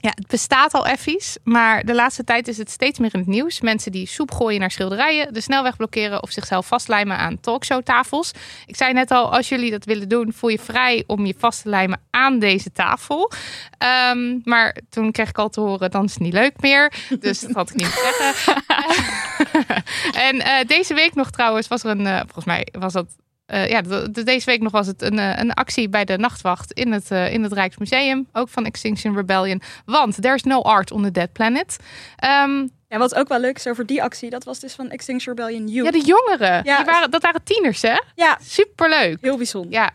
[0.00, 3.28] Ja, het bestaat al effies, maar de laatste tijd is het steeds meer in het
[3.28, 3.60] nieuws.
[3.60, 8.32] Mensen die soep gooien naar schilderijen, de snelweg blokkeren of zichzelf vastlijmen aan talkshowtafels.
[8.66, 11.62] Ik zei net al, als jullie dat willen doen, voel je vrij om je vast
[11.62, 13.32] te lijmen aan deze tafel.
[13.78, 16.92] Ehm, maar toen kreeg ik al te horen, dan is het niet leuk meer.
[17.20, 18.62] Dus dat had ik niet zeggen.
[20.28, 23.06] en eh, deze week nog trouwens was er een, eh, volgens mij was dat
[23.48, 26.18] eh, ja, de- de- deze week nog was het een, eh, een actie bij de
[26.18, 28.28] Nachtwacht in het, eh, in het Rijksmuseum.
[28.32, 29.62] Ook van Extinction Rebellion.
[29.84, 31.76] Want there's no art on the dead planet.
[32.16, 35.36] Ehm, Ja, wat ook wel leuk is over die actie, dat was dus van Extinction
[35.36, 35.84] Rebellion Youth.
[35.94, 36.60] ja, de jongeren.
[36.64, 36.76] Ja.
[36.76, 37.96] Die waren, dat waren tieners, hè?
[38.14, 39.18] Ja, Superleuk.
[39.20, 39.72] heel bijzonder.
[39.72, 39.90] Ja.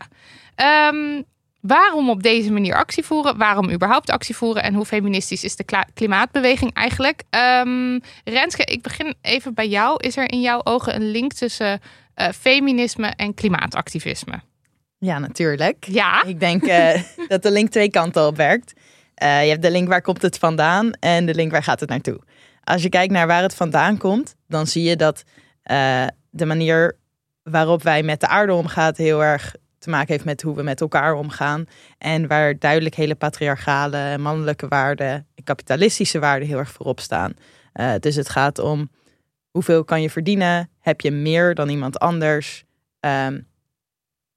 [0.54, 1.22] Ehm,
[1.60, 3.36] waarom op deze manier actie voeren?
[3.38, 4.62] Waarom überhaupt actie voeren?
[4.62, 5.64] En hoe feministisch is de
[5.94, 7.22] klimaatbeweging eigenlijk?
[7.30, 9.96] Ehm, Renske, ik begin even bij jou.
[10.00, 11.80] Is er in jouw ogen een link tussen
[12.14, 14.40] eh, feminisme en klimaatactivisme?
[14.98, 15.84] Ja, natuurlijk.
[15.84, 16.24] Ja.
[16.24, 18.72] Ik denk eh, dat de link twee kanten op werkt.
[19.14, 21.88] Eh, je hebt de link waar komt het vandaan en de link waar gaat het
[21.88, 22.20] naartoe.
[22.64, 25.24] Als je kijkt naar waar het vandaan komt, dan zie je dat
[26.30, 26.98] de manier
[27.42, 30.80] waarop wij met de aarde omgaan heel erg te maken heeft met hoe we met
[30.80, 31.64] elkaar omgaan.
[31.98, 37.34] En waar duidelijk hele patriarchale, mannelijke waarden, en kapitalistische waarden heel erg voorop staan.
[38.00, 38.90] Dus het gaat om
[39.50, 40.68] hoeveel kan je verdienen?
[40.84, 42.64] Heb je meer dan iemand anders?
[43.00, 43.40] Ehm,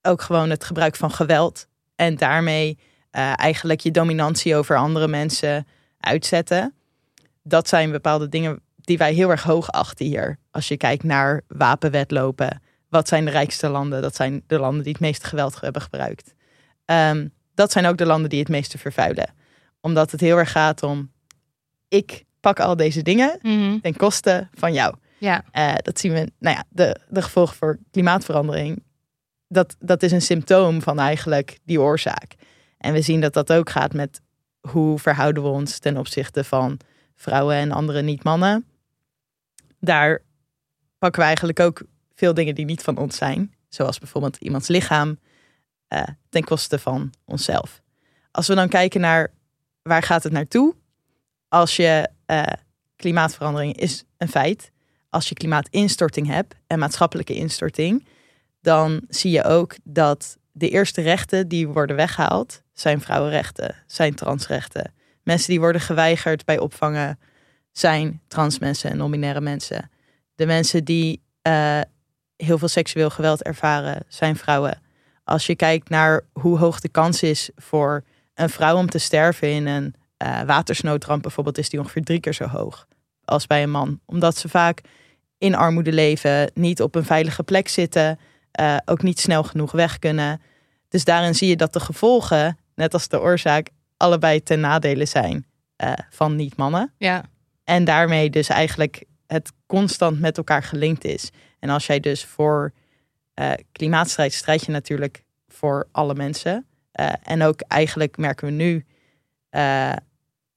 [0.01, 1.67] ook gewoon het gebruik van geweld.
[1.95, 2.79] En daarmee
[3.11, 5.67] eh, eigenlijk je dominantie over andere mensen
[5.99, 6.73] uitzetten.
[7.43, 10.39] Dat zijn bepaalde dingen die wij heel erg hoog achten hier.
[10.51, 12.61] Als je kijkt naar wapenwetlopen.
[12.89, 14.01] Wat zijn de rijkste landen?
[14.01, 16.33] Dat zijn de landen die het meeste geweld hebben gebruikt.
[16.85, 19.33] Ehm, dat zijn ook de landen die het meeste vervuilen.
[19.81, 21.11] Omdat het heel erg gaat om,
[21.87, 23.79] ik pak al deze dingen Mhm.
[23.79, 24.95] ten koste van jou.
[25.17, 25.43] Ja.
[25.51, 28.83] Eh, dat zien we, nou ja, de, de gevolgen voor klimaatverandering.
[29.47, 32.35] Dat, dat is een symptoom van eigenlijk die oorzaak.
[32.77, 34.21] En we zien dat dat ook gaat met
[34.59, 36.79] hoe verhouden we ons ten opzichte van
[37.15, 38.65] vrouwen en andere niet-mannen.
[39.79, 40.21] Daar
[40.97, 41.81] pakken we eigenlijk ook
[42.13, 43.53] veel dingen die niet van ons zijn.
[43.69, 45.19] Zoals bijvoorbeeld iemands lichaam
[45.87, 47.81] eh, ten koste van onszelf.
[48.31, 49.33] Als we dan kijken naar
[49.81, 50.75] waar gaat het naartoe?
[51.47, 52.43] Als je eh,
[52.95, 54.71] klimaatverandering is een feit.
[55.09, 58.07] Als je klimaatinstorting hebt en maatschappelijke instorting,
[58.61, 64.93] dan zie je ook dat de eerste rechten die worden weggehaald, zijn vrouwenrechten, zijn transrechten.
[65.23, 67.19] Mensen die worden geweigerd bij opvangen,
[67.71, 69.91] zijn transmensen en non-binaire mensen.
[70.35, 71.81] De mensen die eh,
[72.35, 74.81] heel veel seksueel geweld ervaren, zijn vrouwen.
[75.23, 79.51] Als je kijkt naar hoe hoog de kans is voor een vrouw om te sterven
[79.51, 82.87] in een eh, watersnoodramp bijvoorbeeld, is die ongeveer drie keer zo hoog
[83.27, 83.99] als bij een man.
[84.05, 84.81] Omdat ze vaak
[85.37, 88.19] in armoede leven, niet op een veilige plek zitten,
[88.51, 90.41] eh, ook niet snel genoeg weg kunnen.
[90.89, 95.45] Dus daarin zie je dat de gevolgen, net als de oorzaak, allebei ten nadele zijn
[95.75, 96.93] eh, van niet-mannen.
[96.97, 97.23] Ja.
[97.63, 101.29] En daarmee dus eigenlijk het constant met elkaar gelinkt is.
[101.59, 102.73] En als jij dus voor
[103.33, 106.65] eh, klimaatstrijd strijd je natuurlijk voor alle mensen.
[107.23, 108.85] En ook eigenlijk merken we nu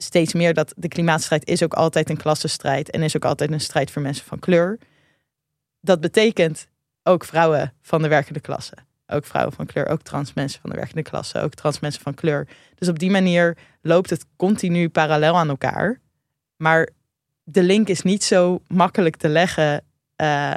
[0.02, 3.60] steeds meer dat de klimaatstrijd is ook altijd een klassenstrijd en is ook altijd een
[3.60, 4.78] strijd voor mensen van kleur.
[5.80, 6.68] Dat betekent
[7.02, 8.74] ook vrouwen van de werkende klasse.
[9.06, 12.14] Ook vrouwen van kleur, ook trans mensen van de werkende klasse, ook trans mensen van
[12.14, 12.48] kleur.
[12.74, 16.00] Dus op die manier loopt het continu parallel aan elkaar.
[16.56, 16.88] Maar
[17.44, 19.84] de link is niet zo makkelijk te leggen
[20.16, 20.54] eh,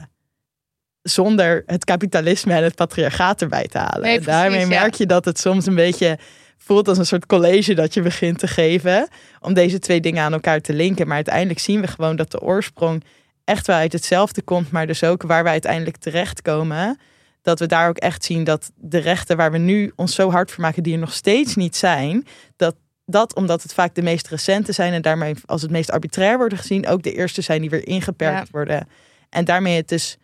[1.02, 4.02] zonder het kapitalisme en het patriarchaat erbij te halen.
[4.02, 6.18] Nee, daarmee merk je dat het soms een beetje
[6.66, 9.08] voelt als een soort college dat je begint te geven.
[9.40, 11.08] Om deze twee dingen aan elkaar te linken.
[11.08, 13.04] Maar uiteindelijk zien we gewoon dat de oorsprong
[13.44, 14.72] echt wel uit hetzelfde komt.
[14.72, 17.00] Maar dus ook waar we uiteindelijk terechtkomen.
[17.42, 20.52] Dat we daar ook echt zien dat de rechten waar we nu ons zo hard
[20.52, 22.26] voor maken, die er nog steeds niet zijn.
[22.56, 26.38] Dat dat omdat het vaak de meest recente zijn en daarmee als het meest arbitrair
[26.38, 28.46] worden gezien, ook de eerste zijn die weer ingeperkt Ja.
[28.52, 28.88] worden.
[29.30, 30.18] En daarmee het dus,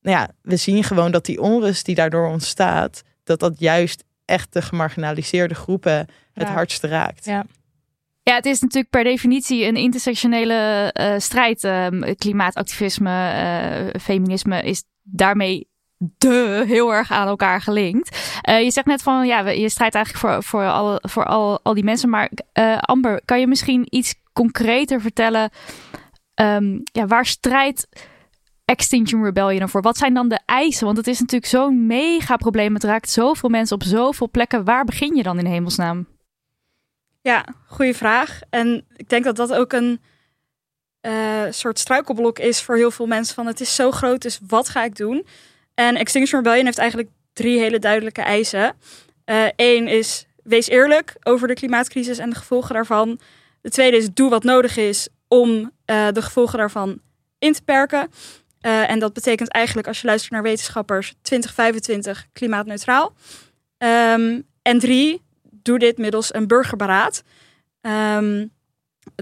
[0.00, 4.52] nou ja, we zien gewoon dat die onrust die daardoor ontstaat, dat dat juist echt
[4.52, 7.24] de gemarginaliseerde groepen het hardst raakt.
[7.24, 7.44] Ja.
[8.24, 11.64] Ja, het is natuurlijk per definitie een intersectionele eh, strijd.
[11.64, 15.68] Ehm, klimaatactivisme, eh, feminisme is daarmee
[16.18, 18.38] de heel erg aan elkaar gelinkt.
[18.40, 21.74] Eh, je zegt net van ja, je strijdt eigenlijk voor, voor, al, voor al, al
[21.74, 22.08] die mensen.
[22.08, 22.30] Maar
[22.80, 25.50] Amber, kan je misschien iets concreter vertellen?
[26.34, 27.88] ehm, ja, waar strijdt
[28.72, 29.82] Extinction Rebellion dan voor?
[29.82, 30.84] Wat zijn dan de eisen?
[30.84, 32.74] Want het is natuurlijk zo'n mega probleem.
[32.74, 34.64] Het raakt zoveel mensen op zoveel plekken.
[34.64, 36.06] Waar begin je dan in hemelsnaam?
[37.20, 38.40] Ja, goede vraag.
[38.50, 40.00] En ik denk dat dat ook een
[41.00, 43.34] eh, soort struikelblok is voor heel veel mensen.
[43.34, 45.26] Van het is zo groot, dus wat ga ik doen?
[45.74, 48.74] En Extinction Rebellion heeft eigenlijk drie hele duidelijke eisen.
[49.56, 53.20] Eén is, wees eerlijk over de klimaatcrisis en de gevolgen daarvan.
[53.60, 57.00] De tweede is, doe wat nodig is om eh, de gevolgen daarvan
[57.38, 58.10] in te perken.
[58.62, 63.12] Eh, en dat betekent eigenlijk, als je luistert naar wetenschappers, 2025 klimaatneutraal.
[63.78, 67.22] Ehm, en drie, doe dit middels een burgerberaad.
[67.80, 68.46] Ehm,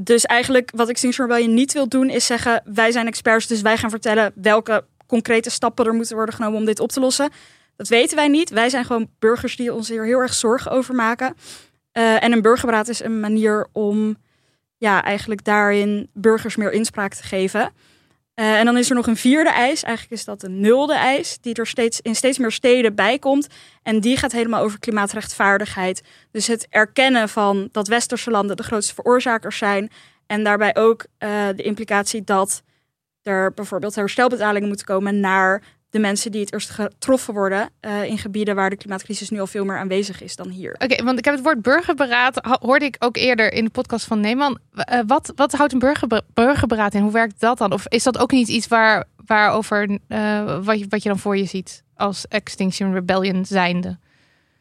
[0.03, 2.63] dus eigenlijk wat Extinction Rebellion niet wil doen is zeggen...
[2.65, 6.65] wij zijn experts, dus wij gaan vertellen welke concrete stappen er moeten worden genomen om
[6.65, 7.31] dit op te lossen.
[7.77, 8.51] Dat weten wij niet.
[8.51, 11.35] Wij zijn gewoon burgers die ons hier heel erg zorgen over maken.
[11.93, 14.17] Eh, en een burgerberaad is een manier om
[14.77, 17.73] ja, eigenlijk daarin burgers meer inspraak te geven.
[18.41, 19.83] Eh, en dan is er nog een vierde eis.
[19.83, 23.47] Eigenlijk is dat een nulde eis, die er steeds, in steeds meer steden bij komt.
[23.83, 26.03] En die gaat helemaal over klimaatrechtvaardigheid.
[26.31, 29.91] Dus het erkennen van dat westerse landen de grootste veroorzakers zijn.
[30.27, 32.63] En daarbij ook eh, de implicatie dat
[33.23, 38.19] er bijvoorbeeld herstelbetalingen moeten komen naar de mensen die het eerst getroffen worden eh, in
[38.19, 40.77] gebieden waar de klimaatcrisis nu al veel meer aanwezig is dan hier.
[40.79, 44.21] Oké, want ik heb het woord burgerberaad, hoorde ik ook eerder in de podcast van
[44.21, 44.59] Neeman.
[44.75, 47.03] Eh, wat, wat houdt een burgerbe- burgerberaad in?
[47.03, 47.73] Hoe werkt dat dan?
[47.73, 51.37] Of is dat ook niet iets waar, waarover, eh, wat, je, wat je dan voor
[51.37, 53.99] je ziet als Extinction Rebellion zijnde?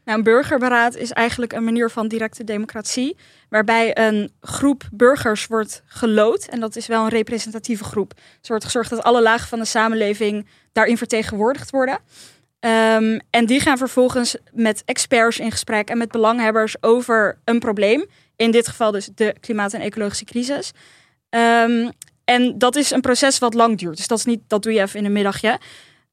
[0.10, 3.18] Nou, een burgerberaad is eigenlijk een manier van directe democratie,
[3.50, 6.48] waarbij een groep burgers wordt gelood.
[6.48, 8.14] En dat is wel een representatieve groep.
[8.16, 12.00] Dus er wordt gezorgd dat alle lagen van de samenleving daarin vertegenwoordigd worden.
[12.60, 18.06] Ehm, en die gaan vervolgens met experts in gesprek en met belanghebbers over een probleem.
[18.36, 20.72] In dit geval dus de klimaat- en ecologische crisis.
[21.30, 21.90] Ehm,
[22.30, 23.98] En dat is een proces wat lang duurt.
[23.98, 25.60] Dus dat, is niet, dat doe je even in een middagje.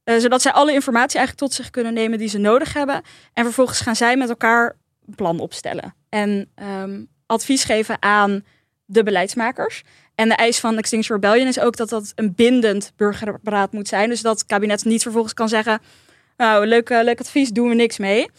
[0.07, 3.03] Eh, zodat zij alle informatie eigenlijk tot zich kunnen nemen die ze nodig hebben.
[3.33, 5.95] En vervolgens gaan zij met elkaar een plan opstellen.
[6.09, 8.45] En ehm, advies geven aan
[8.85, 9.83] de beleidsmakers.
[10.15, 14.09] En de eis van Extinction Rebellion is ook dat dat een bindend burgerberaad moet zijn.
[14.09, 15.81] Dus dat het kabinet niet vervolgens kan zeggen...
[16.37, 18.31] nou, leuk, eh, leuk advies, doen we niks mee.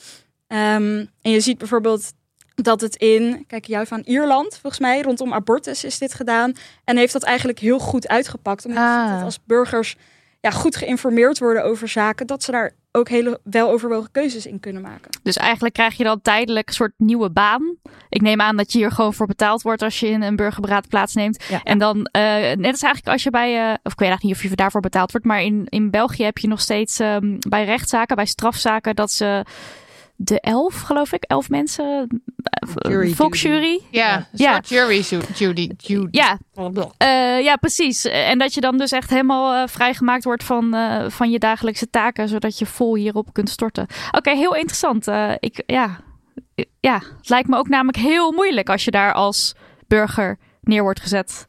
[0.47, 2.13] Ehm, en je ziet bijvoorbeeld
[2.55, 6.53] dat het in, kijk jou van Ierland, volgens mij, rondom abortus is dit gedaan.
[6.83, 8.65] En heeft dat eigenlijk heel goed uitgepakt.
[8.65, 9.13] Omdat Ah.
[9.13, 9.95] dat als burgers
[10.41, 14.81] ja, goed geïnformeerd worden over zaken, dat ze daar ook hele weloverwogen keuzes in kunnen
[14.81, 15.19] maken.
[15.23, 17.75] Dus eigenlijk krijg je dan tijdelijk een soort nieuwe baan.
[18.09, 20.87] Ik neem aan dat je hier gewoon voor betaald wordt als je in een burgerberaad
[20.87, 21.43] plaatsneemt.
[21.49, 21.63] Ja.
[21.63, 22.21] En dan, eh,
[22.55, 24.81] net als eigenlijk als je bij, eh, of ik weet eigenlijk niet of je daarvoor
[24.81, 28.95] betaald wordt, maar in, in België heb je nog steeds ehm, bij rechtszaken, bij strafzaken,
[28.95, 29.45] dat ze
[30.19, 32.21] de elf, geloof ik, elf mensen,
[32.75, 33.81] Jury volksjury.
[33.91, 34.59] Ja, een Ja.
[34.65, 35.03] jury
[35.35, 35.69] Judy.
[35.77, 36.07] Judy.
[36.17, 36.37] Ja,
[36.97, 38.05] eh, ja, precies.
[38.05, 41.89] En dat je dan dus echt helemaal eh, vrijgemaakt wordt van, eh, van je dagelijkse
[41.89, 43.87] taken, zodat je vol hierop kunt storten.
[44.11, 45.07] Oké, heel interessant.
[45.39, 45.99] Ik, ja.
[46.79, 49.55] ja, het lijkt me ook namelijk heel moeilijk als je daar als
[49.87, 51.47] burger neer wordt gezet.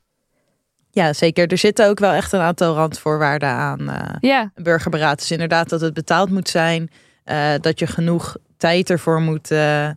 [0.91, 1.47] Ja, zeker.
[1.47, 5.19] Er zitten ook wel echt een aantal randvoorwaarden aan eh, Ja, een burgerberaad.
[5.19, 6.91] Dus inderdaad dat het betaald moet zijn.
[7.29, 9.89] Eh, dat je genoeg tijd ervoor moet, eh,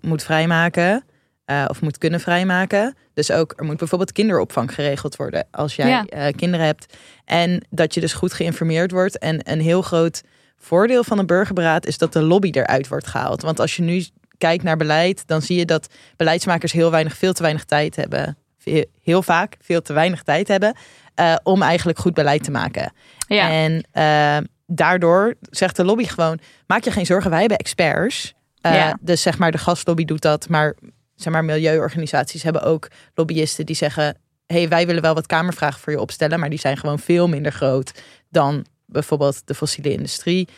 [0.00, 1.04] moet vrijmaken.
[1.44, 2.94] eh, of moet kunnen vrijmaken.
[3.14, 5.46] Dus ook, er moet bijvoorbeeld kinderopvang geregeld worden.
[5.50, 6.30] Als jij Ja.
[6.30, 6.94] kinderen hebt.
[7.24, 9.18] En dat je dus goed geïnformeerd wordt.
[9.18, 10.22] En een heel groot
[10.58, 13.42] voordeel van een burgerberaad is dat de lobby eruit wordt gehaald.
[13.42, 14.06] Want als je nu
[14.38, 18.36] kijkt naar beleid, dan zie je dat beleidsmakers heel weinig, veel te weinig tijd hebben.
[19.02, 20.76] Heel vaak veel te weinig tijd hebben
[21.42, 22.92] om eigenlijk goed beleid te maken.
[23.28, 23.50] ja.
[23.50, 23.82] En
[24.66, 28.34] daardoor zegt de lobby gewoon: maak je geen zorgen, wij hebben experts.
[28.60, 28.98] Eh, Ja.
[29.00, 30.74] Dus zeg maar, de gaslobby doet dat, maar
[31.14, 35.92] zeg maar, milieuorganisaties hebben ook lobbyisten die zeggen: hey, wij willen wel wat kamervragen voor
[35.92, 37.92] je opstellen, maar die zijn gewoon veel minder groot
[38.30, 40.48] dan bijvoorbeeld de fossiele industrie.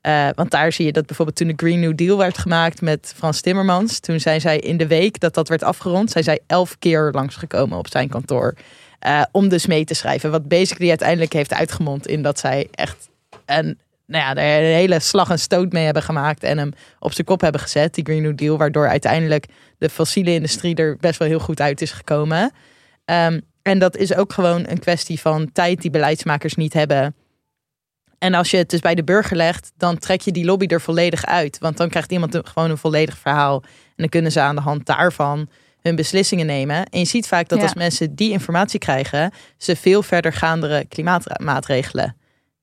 [0.00, 3.12] Eh, want daar zie je dat bijvoorbeeld toen de Green New Deal werd gemaakt met
[3.16, 6.78] Frans Timmermans, toen zijn zij in de week dat dat werd afgerond, zijn zij elf
[6.78, 8.54] keer langsgekomen op zijn kantoor.
[8.98, 10.30] eh, om dus mee te schrijven.
[10.30, 13.08] Wat basically uiteindelijk heeft uitgemond in dat zij echt
[13.46, 16.42] een, nou ja, er een hele slag en stoot mee hebben gemaakt.
[16.42, 18.58] En hem op zijn kop hebben gezet, die Green New Deal.
[18.58, 19.46] Waardoor uiteindelijk
[19.78, 22.52] de fossiele industrie er best wel heel goed uit is gekomen.
[23.04, 27.14] Ehm, en dat is ook gewoon een kwestie van tijd die beleidsmakers niet hebben.
[28.18, 30.80] En als je het dus bij de burger legt, dan trek je die lobby er
[30.80, 31.58] volledig uit.
[31.58, 33.62] Want dan krijgt iemand gewoon een volledig verhaal.
[33.64, 35.48] En dan kunnen ze aan de hand daarvan
[35.80, 36.86] hun beslissingen nemen.
[36.86, 37.64] En je ziet vaak dat Ja.
[37.64, 42.16] als mensen die informatie krijgen, ze veel verder gaandere klimaatmaatregelen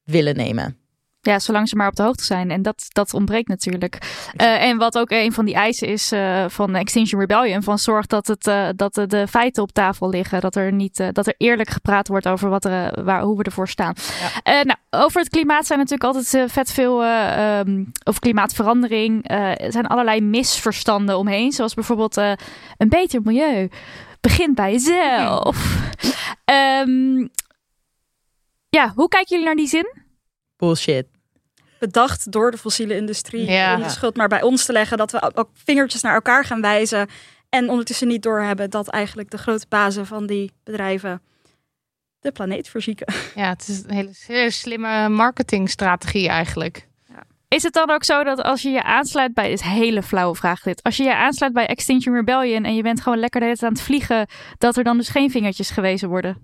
[0.10, 0.80] willen nemen.
[1.22, 2.52] Ja, zolang ze maar op de hoogte zijn.
[2.52, 3.98] En dat, dat ontbreekt natuurlijk.
[4.36, 8.06] Eh, en wat ook een van die eisen is eh, van Extinction Rebellion: van zorg
[8.06, 10.41] dat, het, eh, dat de, feiten op tafel liggen.
[10.41, 13.67] Dat er, niet, dat er eerlijk gepraat wordt over wat er, waar, hoe we ervoor
[13.67, 13.93] staan.
[14.43, 17.04] Nou, over het klimaat zijn natuurlijk altijd vet veel.
[17.04, 19.30] eh, ehm, over klimaatverandering.
[19.30, 21.52] er zijn allerlei misverstanden omheen.
[21.52, 23.69] Zoals bijvoorbeeld een beter milieu
[24.22, 25.78] begint bij jezelf.
[26.45, 27.28] Ehm,
[28.69, 29.98] ja, hoe kijken jullie naar die zin?
[30.60, 31.08] Bullshit.
[31.80, 33.76] Bedacht door de fossiele industrie Ja.
[33.76, 34.98] om de schuld maar bij ons te leggen.
[34.98, 37.08] Dat we ook vingertjes naar elkaar gaan wijzen.
[37.50, 41.22] En ondertussen niet doorhebben dat eigenlijk de grote bazen van die bedrijven
[42.19, 43.13] de planeet verzieken.
[43.36, 46.88] Ja, het is een hele, hele slimme marketingstrategie eigenlijk.
[47.48, 49.52] Is het dan ook zo dat als je je aansluit bij...
[49.52, 50.84] Is een hele flauwe vraag dit.
[50.84, 52.63] Als je je aansluit bij Extinction Rebellion...
[52.63, 54.28] en je bent gewoon lekker de hele tijd aan het vliegen...
[54.58, 56.43] dat er dan dus geen vingertjes gewezen worden?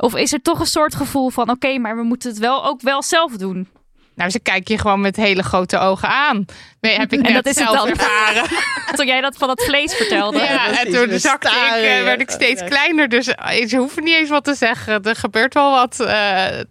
[0.00, 1.50] Of is er toch een soort gevoel van...
[1.50, 3.68] oké, maar we moeten het wel ook wel zelf doen?
[4.14, 6.44] Nou, ze kijken je gewoon met hele grote ogen aan.
[6.80, 7.88] Nee, heb ik En net dat is het zelf dan.
[7.88, 8.44] ervaren.
[8.96, 10.38] Toen jij dat van dat vlees vertelde.
[10.38, 12.66] Ja, en toen zakte ik, eh, werd ik steeds Ja.
[12.66, 13.08] kleiner.
[13.08, 15.02] Dus eh, ze hoeven niet eens wat te zeggen.
[15.02, 16.00] Er gebeurt wel wat.
[16.00, 16.06] eh,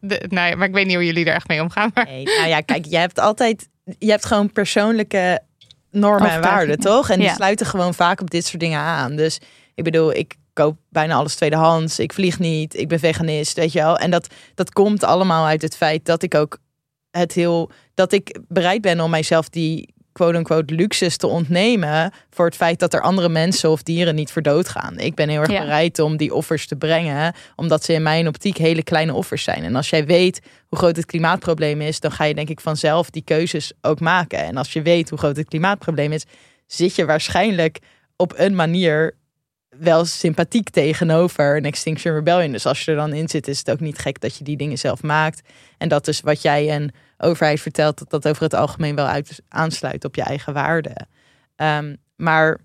[0.02, 1.92] de, nou ja, maar ik weet niet hoe jullie er echt mee omgaan.
[1.94, 3.68] Maar Nee, nou ja, kijk, je hebt altijd,
[4.00, 5.40] je hebt gewoon persoonlijke
[5.92, 7.10] normen en waarden, toch?
[7.10, 7.34] En die Ja.
[7.34, 9.16] sluiten gewoon vaak op dit soort dingen aan.
[9.16, 9.40] Dus
[9.76, 12.00] ik bedoel, ik koop bijna alles tweedehands.
[12.00, 12.78] Ik vlieg niet.
[12.78, 13.98] Ik ben veganist, weet je wel.
[13.98, 16.58] En dat, dat komt allemaal uit het feit dat ik ook
[17.12, 22.56] het heel, dat ik bereid ben om mijzelf die quote-unquote luxes te ontnemen voor het
[22.56, 24.98] feit dat er andere mensen of dieren niet voor dood gaan.
[24.98, 25.60] Ik ben heel erg Ja.
[25.60, 29.64] bereid om die offers te brengen, omdat ze in mijn optiek hele kleine offers zijn.
[29.64, 33.10] En als jij weet hoe groot het klimaatprobleem is, dan ga je denk ik vanzelf
[33.10, 34.40] die keuzes ook maken.
[34.40, 36.24] En als je weet hoe groot het klimaatprobleem is,
[36.68, 37.80] zit je waarschijnlijk
[38.16, 39.16] op een manier
[39.80, 42.52] wel sympathiek tegenover een Extinction Rebellion.
[42.52, 44.58] Dus als je er dan in zit, is het ook niet gek dat je die
[44.58, 45.42] dingen zelf maakt.
[45.78, 49.42] En dat is wat jij een overheid vertelt, dat dat over het algemeen wel uit,
[49.48, 51.08] aansluit op je eigen waarden.
[51.56, 52.60] Ehm, maar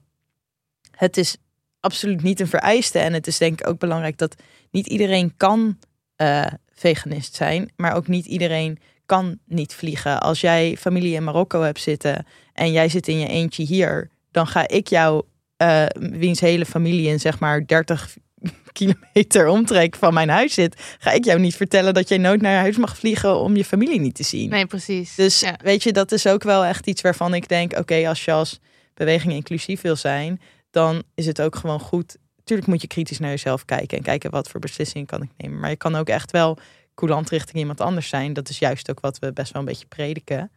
[0.90, 1.36] het is
[1.80, 2.98] absoluut niet een vereiste.
[2.98, 4.34] En het is denk ik ook belangrijk dat
[4.70, 5.78] niet iedereen kan
[6.16, 10.20] eh, veganist zijn, maar ook niet iedereen kan niet vliegen.
[10.20, 14.46] Als jij familie in Marokko hebt zitten en jij zit in je eentje hier, dan
[14.46, 15.24] ga ik jou,
[15.56, 18.16] eh, wiens hele familie in zeg maar 30
[18.72, 22.58] kilometer omtrek van mijn huis zit, ga ik jou niet vertellen dat jij nooit naar
[22.60, 24.50] huis mag vliegen om je familie niet te zien.
[24.50, 25.14] Nee, precies.
[25.14, 25.58] Dus Ja.
[25.62, 28.60] weet je, dat is ook wel echt iets waarvan ik denk: oké, als je als
[28.94, 30.40] beweging inclusief wil zijn,
[30.70, 32.16] dan is het ook gewoon goed.
[32.44, 35.60] Tuurlijk moet je kritisch naar jezelf kijken en kijken wat voor beslissingen kan ik nemen.
[35.60, 36.58] Maar je kan ook echt wel
[36.94, 38.32] coulant richting iemand anders zijn.
[38.32, 40.50] Dat is juist ook wat we best wel een beetje prediken.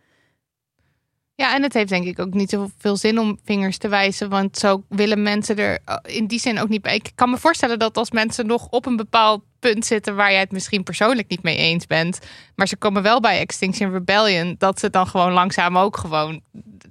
[1.37, 4.29] Ja, en het heeft denk ik ook niet zoveel zin om vingers te wijzen.
[4.29, 6.95] Want zo willen mensen er eh, in die zin ook niet bij.
[6.95, 10.39] Ik kan me voorstellen dat als mensen nog op een bepaald punt zitten waar jij
[10.39, 12.19] het misschien persoonlijk niet mee eens bent.
[12.55, 14.55] Maar ze komen wel bij Extinction Rebellion.
[14.57, 16.41] Dat ze dan gewoon langzaam ook gewoon.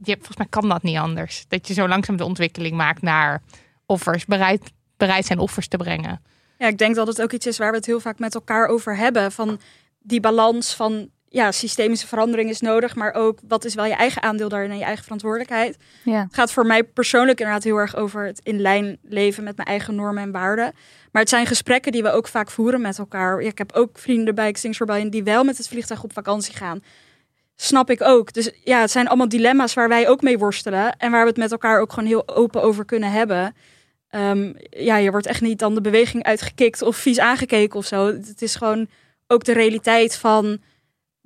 [0.03, 1.45] Je, volgens mij kan dat niet anders.
[1.49, 3.43] Dat je zo langzaam de ontwikkeling maakt naar
[3.87, 4.25] offers.
[4.25, 6.23] Bereid, bereid zijn offers te brengen.
[6.59, 8.67] Ja, ik denk dat het ook iets is waar we het heel vaak met elkaar
[8.69, 9.33] over hebben.
[9.33, 9.61] Van
[9.99, 14.23] die balans van ja, systemische verandering is nodig, maar ook wat is wel je eigen
[14.23, 15.77] aandeel daarin en je eigen verantwoordelijkheid.
[16.03, 16.23] Ja.
[16.23, 19.69] Het gaat voor mij persoonlijk inderdaad heel erg over het in lijn leven met mijn
[19.69, 20.73] eigen normen en waarden.
[21.13, 23.43] Maar het zijn gesprekken die we ook vaak voeren met elkaar.
[23.43, 26.55] Ja, ik heb ook vrienden bij Extinction Rebellion die wel met het vliegtuig op vakantie
[26.55, 26.83] gaan.
[27.57, 28.33] Snap ik ook.
[28.33, 30.97] Dus ja, het zijn allemaal dilemma's waar wij ook mee worstelen.
[30.99, 33.55] En waar we het met elkaar ook gewoon heel open over kunnen hebben.
[34.11, 38.07] Ehm, ja, je wordt echt niet dan de beweging uitgekikt of vies aangekeken of zo.
[38.07, 38.89] Het is gewoon
[39.27, 40.61] ook de realiteit van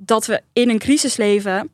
[0.03, 1.71] dat we in een crisis leven.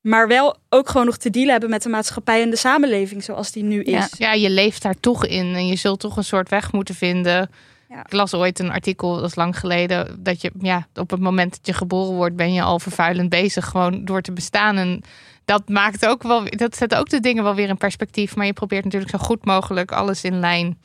[0.00, 3.52] Maar wel ook gewoon nog te dealen hebben met de maatschappij en de samenleving zoals
[3.52, 3.92] die nu is.
[3.92, 4.08] Ja.
[4.18, 7.50] Ja, je leeft daar toch in en je zult toch een soort weg moeten vinden.
[7.88, 8.04] Ja.
[8.04, 11.50] Ik las ooit een artikel, dat is lang geleden, dat je ja, op het moment
[11.50, 14.76] dat je geboren wordt, ben je al vervuilend bezig gewoon door te bestaan.
[14.76, 15.02] En
[15.44, 18.36] dat maakt ook wel, dat zet ook de dingen wel weer in perspectief.
[18.36, 20.78] Maar je probeert natuurlijk zo goed mogelijk alles in lijn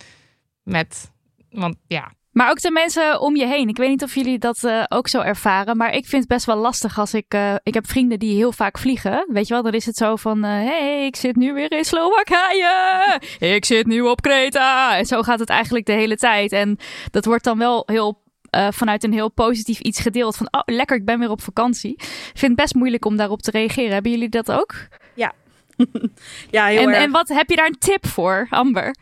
[0.64, 1.12] met,
[1.50, 3.68] want ja, Maar ook de mensen om je heen.
[3.68, 5.78] Ik weet niet of jullie dat eh, ook zo ervaren.
[5.78, 7.26] Maar ik vind het best wel lastig als ik...
[7.28, 9.26] eh, ik heb vrienden die heel vaak vliegen.
[9.28, 10.44] Weet je wel, dan is het zo van...
[10.44, 13.22] Hé, hey, ik zit nu weer in Slowakije.
[13.40, 14.98] Ik zit nu op Kreta.
[14.98, 16.52] En zo gaat het eigenlijk de hele tijd.
[16.52, 16.78] En
[17.12, 18.22] dat wordt dan wel heel...
[18.50, 20.36] eh, vanuit een heel positief iets gedeeld.
[20.38, 21.92] Van, oh, lekker, ik ben weer op vakantie.
[21.92, 23.94] Ik vind het best moeilijk om daarop te reageren.
[23.94, 24.74] Hebben jullie dat ook?
[25.16, 25.34] Ja,
[26.66, 27.04] heel En, erg.
[27.04, 28.96] en wat heb je daar een tip voor, Amber?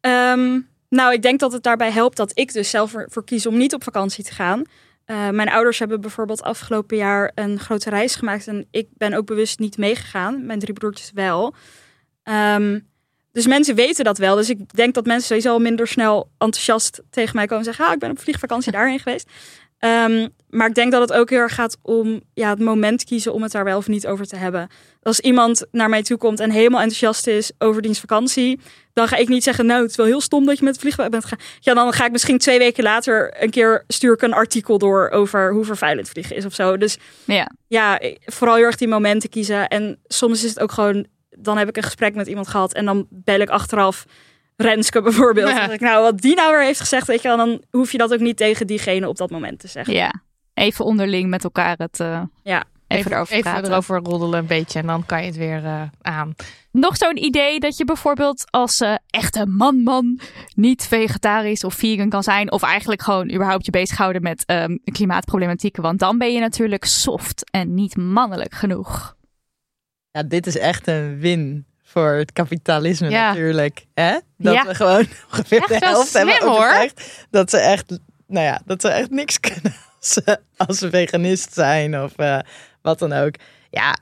[0.00, 0.60] Ehm,
[0.92, 3.74] nou, ik denk dat het daarbij helpt dat ik dus zelf ervoor kies om niet
[3.74, 4.62] op vakantie te gaan.
[5.04, 9.26] Eh, mijn ouders hebben bijvoorbeeld afgelopen jaar een grote reis gemaakt en ik ben ook
[9.26, 10.46] bewust niet meegegaan.
[10.46, 11.54] Mijn drie broertjes wel.
[12.22, 12.78] Ehm,
[13.32, 14.36] dus mensen weten dat wel.
[14.36, 17.86] Dus ik denk dat mensen sowieso al minder snel enthousiast tegen mij komen en zeggen:
[17.86, 19.30] ah, ik ben op vliegvakantie daarheen geweest.
[19.82, 23.32] Ehm, maar ik denk dat het ook heel erg gaat om ja, het moment kiezen
[23.32, 24.68] om het daar wel of niet over te hebben.
[25.02, 28.60] Als iemand naar mij toe komt en helemaal enthousiast is over diens vakantie,
[28.92, 30.82] dan ga ik niet zeggen, nou, het is wel heel stom dat je met het
[30.82, 31.38] vliegtuig bent gegaan.
[31.60, 35.10] Ja, dan ga ik misschien twee weken later een keer stuur ik een artikel door
[35.10, 36.76] over hoe vervuilend vliegen is of zo.
[36.76, 37.50] Dus Ja.
[37.66, 39.68] ja, vooral heel erg die momenten kiezen.
[39.68, 42.84] En soms is het ook gewoon, dan heb ik een gesprek met iemand gehad en
[42.84, 44.04] dan bel ik achteraf
[44.56, 45.48] Renske bijvoorbeeld.
[45.50, 45.70] Ja.
[45.70, 48.12] Ik, nou, wat die nou weer heeft gezegd, weet je wel, dan hoef je dat
[48.12, 49.94] ook niet tegen diegene op dat moment te zeggen.
[49.94, 50.22] Ja,
[50.54, 52.00] even onderling met elkaar het...
[52.00, 52.64] eh, Ja.
[52.86, 53.70] Even, even, erover even praten.
[53.70, 56.34] erover roddelen een beetje en dan kan je het weer eh, aan.
[56.70, 60.20] Nog zo'n idee dat je bijvoorbeeld als eh, echte man-man
[60.54, 62.52] niet vegetarisch of vegan kan zijn.
[62.52, 65.82] Of eigenlijk gewoon überhaupt je bezighouden met ehm klimaatproblematieken.
[65.82, 69.16] Want dan ben je natuurlijk soft en niet mannelijk genoeg.
[70.10, 73.28] Ja, dit is echt een win voor het kapitalisme Ja.
[73.28, 73.84] natuurlijk.
[73.94, 74.18] Hè?
[74.38, 74.66] Dat Ja.
[74.66, 76.50] we gewoon ongeveer Echt de helft hebben hoor.
[76.50, 80.90] overtuigd dat ze echt, nou ja, dat ze echt niks kunnen als ze, als ze
[80.90, 82.38] veganist zijn of eh,
[82.82, 83.34] wat dan ook.
[83.70, 83.96] Ja,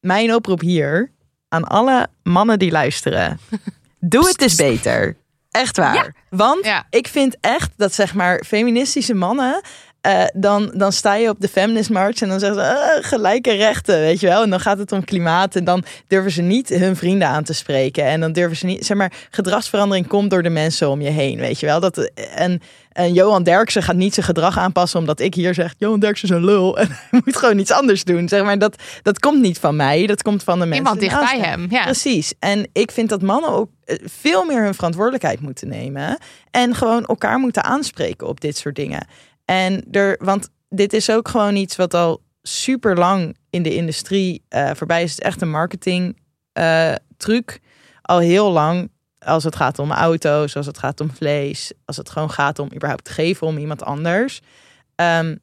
[0.00, 1.10] mijn oproep hier
[1.48, 3.38] aan alle mannen die luisteren.
[4.00, 5.16] Doe het eens beter.
[5.50, 6.14] Echt waar.
[6.30, 6.86] Want Ja.
[6.90, 9.60] ik vind echt dat zeg maar feministische mannen.
[10.06, 13.52] Eh, dan, dan sta je op de feminist march en dan zeggen ze "Ah, gelijke
[13.52, 14.42] rechten, weet je wel.
[14.42, 17.52] En dan gaat het om klimaat en dan durven ze niet hun vrienden aan te
[17.52, 18.04] spreken.
[18.04, 21.38] En dan durven ze niet, zeg maar, gedragsverandering komt door de mensen om je heen,
[21.38, 21.80] weet je wel.
[21.80, 22.60] Dat, en,
[22.92, 26.34] en Johan Derksen gaat niet zijn gedrag aanpassen omdat ik hier zeg, Johan Derksen is
[26.34, 26.78] een lul.
[26.78, 28.28] En hij moet gewoon iets anders doen.
[28.28, 30.84] Zeg maar, dat, dat komt niet van mij, dat komt van de mensen.
[30.84, 31.60] Iemand dicht bij hem.
[31.60, 31.70] hem.
[31.70, 31.82] Ja.
[31.84, 32.32] Precies.
[32.38, 36.18] En ik vind dat mannen ook eh, veel meer hun verantwoordelijkheid moeten nemen.
[36.50, 39.06] En gewoon elkaar moeten aanspreken op dit soort dingen.
[39.46, 44.42] En er, want dit is ook gewoon iets wat al super lang in de industrie
[44.48, 45.10] eh, voorbij is.
[45.10, 46.16] Het echt een marketing
[46.52, 47.60] eh, truc.
[48.02, 48.90] Al heel lang.
[49.18, 52.70] Als het gaat om auto's, als het gaat om vlees, als het gewoon gaat om
[52.74, 54.40] überhaupt te geven om iemand anders.
[54.94, 55.36] Ehm,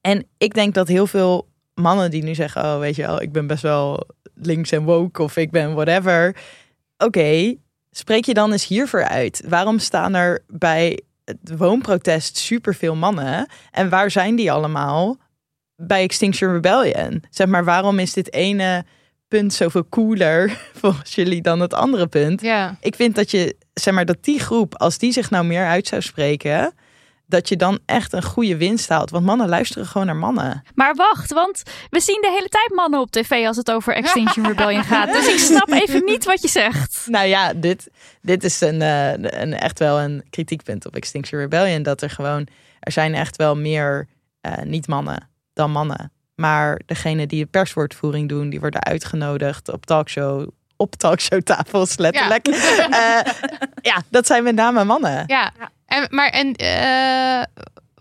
[0.00, 3.32] en ik denk dat heel veel mannen die nu zeggen: Oh, weet je wel, ik
[3.32, 6.36] ben best wel links en woke of ik ben whatever.
[6.98, 7.54] Oké,
[7.90, 9.42] spreek je dan eens hiervoor uit?
[9.48, 11.00] Waarom staan er bij
[11.30, 13.48] het woonprotest superveel mannen?
[13.70, 15.16] En waar zijn die allemaal
[15.76, 17.24] bij Extinction Rebellion?
[17.30, 18.84] Zeg maar, waarom is dit ene
[19.28, 22.40] punt zoveel cooler volgens jullie dan het andere punt?
[22.40, 22.76] Ja.
[22.80, 25.86] Ik vind dat je, zeg maar, dat die groep, als die zich nou meer uit
[25.86, 26.72] zou spreken,
[27.30, 29.10] dat je dan echt een goede winst haalt.
[29.10, 30.62] Want mannen luisteren gewoon naar mannen.
[30.74, 34.46] Maar wacht, want we zien de hele tijd mannen op tv als het over Extinction
[34.46, 35.12] Rebellion gaat.
[35.12, 37.06] Dus ik snap even niet wat je zegt.
[37.06, 37.90] Nou ja, dit,
[38.22, 41.82] dit is een, eh, een, echt wel een kritiekpunt op Extinction Rebellion.
[41.82, 42.46] Dat er gewoon,
[42.80, 44.08] er zijn echt wel meer
[44.40, 46.12] eh, niet-mannen dan mannen.
[46.34, 52.46] Maar degene die de perswoordvoering doen, die worden uitgenodigd op talkshow, op talkshowtafels letterlijk.
[52.46, 53.24] Ja,
[53.90, 55.24] ja dat zijn met name mannen.
[55.26, 55.52] Ja,
[55.90, 57.42] en, maar en, eh,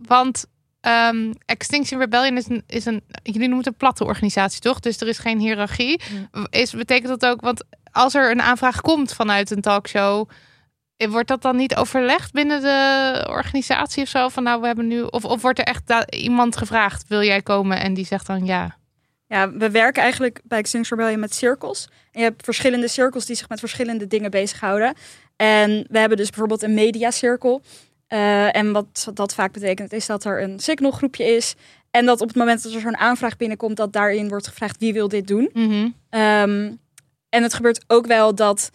[0.07, 0.45] want
[0.81, 4.79] ehm, Extinction Rebellion is een, is een, jullie noemen het een platte organisatie, toch?
[4.79, 6.01] Dus er is geen hiërarchie.
[6.49, 10.29] Is, betekent dat ook, want als er een aanvraag komt vanuit een talkshow,
[10.97, 14.29] eh, wordt dat dan niet overlegd binnen de organisatie of zo?
[14.29, 17.79] Van nou, we hebben nu, of, of wordt er echt iemand gevraagd, wil jij komen?
[17.79, 18.77] En die zegt dan ja.
[19.27, 21.89] Ja, we werken eigenlijk bij Extinction Rebellion met cirkels.
[22.11, 24.93] En je hebt verschillende cirkels die zich met verschillende dingen bezighouden.
[25.41, 27.61] En we hebben dus bijvoorbeeld een mediacirkel.
[28.09, 31.55] Uh, en wat dat vaak betekent, is dat er een signalgroepje is.
[31.91, 34.93] En dat op het moment dat er zo'n aanvraag binnenkomt, dat daarin wordt gevraagd wie
[34.93, 35.49] wil dit doen.
[35.53, 35.95] Mm -hmm.
[36.21, 36.79] um,
[37.29, 38.71] en het gebeurt ook wel dat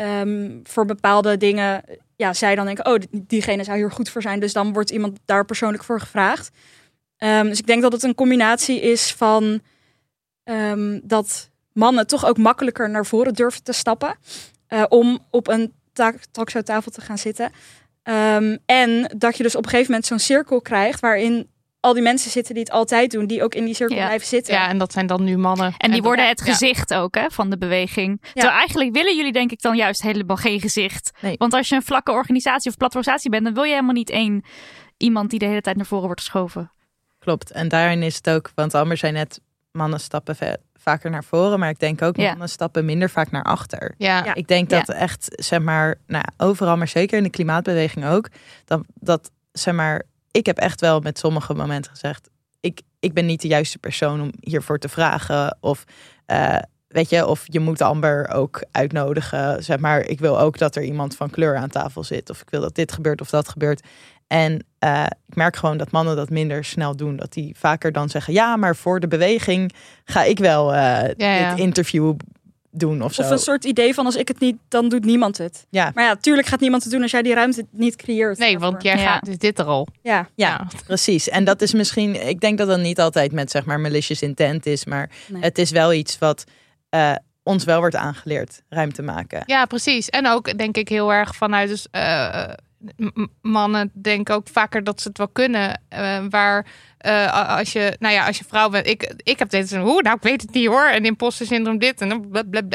[0.00, 1.82] um, voor bepaalde dingen,
[2.16, 4.40] ja, zij dan denken, oh, diegene zou hier goed voor zijn.
[4.40, 6.50] Dus dan wordt iemand daar persoonlijk voor gevraagd.
[7.18, 9.60] Um, dus ik denk dat het een combinatie is van
[11.02, 14.14] dat mannen toch ook makkelijker naar voren durven te stappen.
[14.68, 15.72] Uh, om op een
[16.30, 17.50] talkshowtafel te gaan zitten.
[18.02, 22.02] Um, en dat je dus op een gegeven moment zo'n cirkel krijgt waarin al die
[22.02, 24.04] mensen zitten die het altijd doen, die ook in die cirkel ja.
[24.04, 24.54] blijven zitten.
[24.54, 25.74] Ja, en dat zijn dan nu mannen.
[25.78, 28.18] En die worden het gezicht ook hè, van de beweging.
[28.22, 28.28] Ja.
[28.32, 31.10] Terwijl eigenlijk willen jullie denk ik dan juist helemaal geen gezicht.
[31.20, 31.34] Nee.
[31.36, 34.10] Want als je een vlakke organisatie of platte organisatie bent, dan wil je helemaal niet
[34.10, 34.44] één
[34.96, 36.72] iemand die de hele tijd naar voren wordt geschoven.
[37.18, 37.50] Klopt.
[37.50, 39.40] En daarin is het ook, want Amber zei net,
[39.72, 40.36] mannen stappen
[40.88, 42.28] vaker naar voren, maar ik denk ook Ja.
[42.28, 43.94] mannen stappen minder vaak naar achter.
[43.98, 44.24] Ja.
[44.24, 44.34] Ja.
[44.34, 44.78] Ik denk Ja.
[44.82, 48.28] dat echt, zeg maar, nou, overal, maar zeker in de klimaatbeweging ook,
[48.64, 52.28] dat, dat, zeg maar, ik heb echt wel met sommige momenten gezegd,
[52.60, 55.56] ik, ik ben niet de juiste persoon om hiervoor te vragen.
[55.60, 55.84] Of,
[56.26, 56.58] eh,
[56.88, 59.64] weet je, of je moet Amber ook uitnodigen.
[59.64, 62.30] Zeg maar, ik wil ook dat er iemand van kleur aan tafel zit.
[62.30, 63.86] Of ik wil dat dit gebeurt of dat gebeurt.
[64.26, 67.16] En eh, ik merk gewoon dat mannen dat minder snel doen.
[67.16, 69.72] Dat die vaker dan zeggen, ja, maar voor de beweging
[70.04, 70.78] ga ik wel eh,
[71.16, 71.50] Ja, ja.
[71.50, 72.14] dit interview
[72.70, 73.22] doen of zo.
[73.22, 75.66] Of een soort idee van als ik het niet, dan doet niemand het.
[75.70, 75.90] Ja.
[75.94, 78.38] Maar ja, tuurlijk gaat niemand het doen als jij die ruimte niet creëert.
[78.38, 78.70] Nee, daarvoor.
[78.70, 79.02] want jij Ja.
[79.12, 79.86] gaat, is dit er al.
[80.02, 81.28] Ja, Ja, precies.
[81.28, 84.66] En dat is misschien, ik denk dat dat niet altijd met zeg maar malicious intent
[84.66, 85.42] is, maar Nee.
[85.42, 86.44] het is wel iets wat
[86.88, 87.12] eh,
[87.42, 89.42] ons wel wordt aangeleerd, ruimte maken.
[89.46, 90.08] Ja, precies.
[90.08, 92.44] En ook denk ik heel erg vanuit dus, eh,
[93.42, 95.80] mannen denken ook vaker dat ze het wel kunnen.
[95.88, 96.66] eh, waar
[96.98, 100.16] eh, als je, nou ja, als je vrouw bent, ik, ik heb dit hoe, nou
[100.16, 100.86] ik weet het niet hoor.
[100.86, 102.28] En imposter syndroom dit en.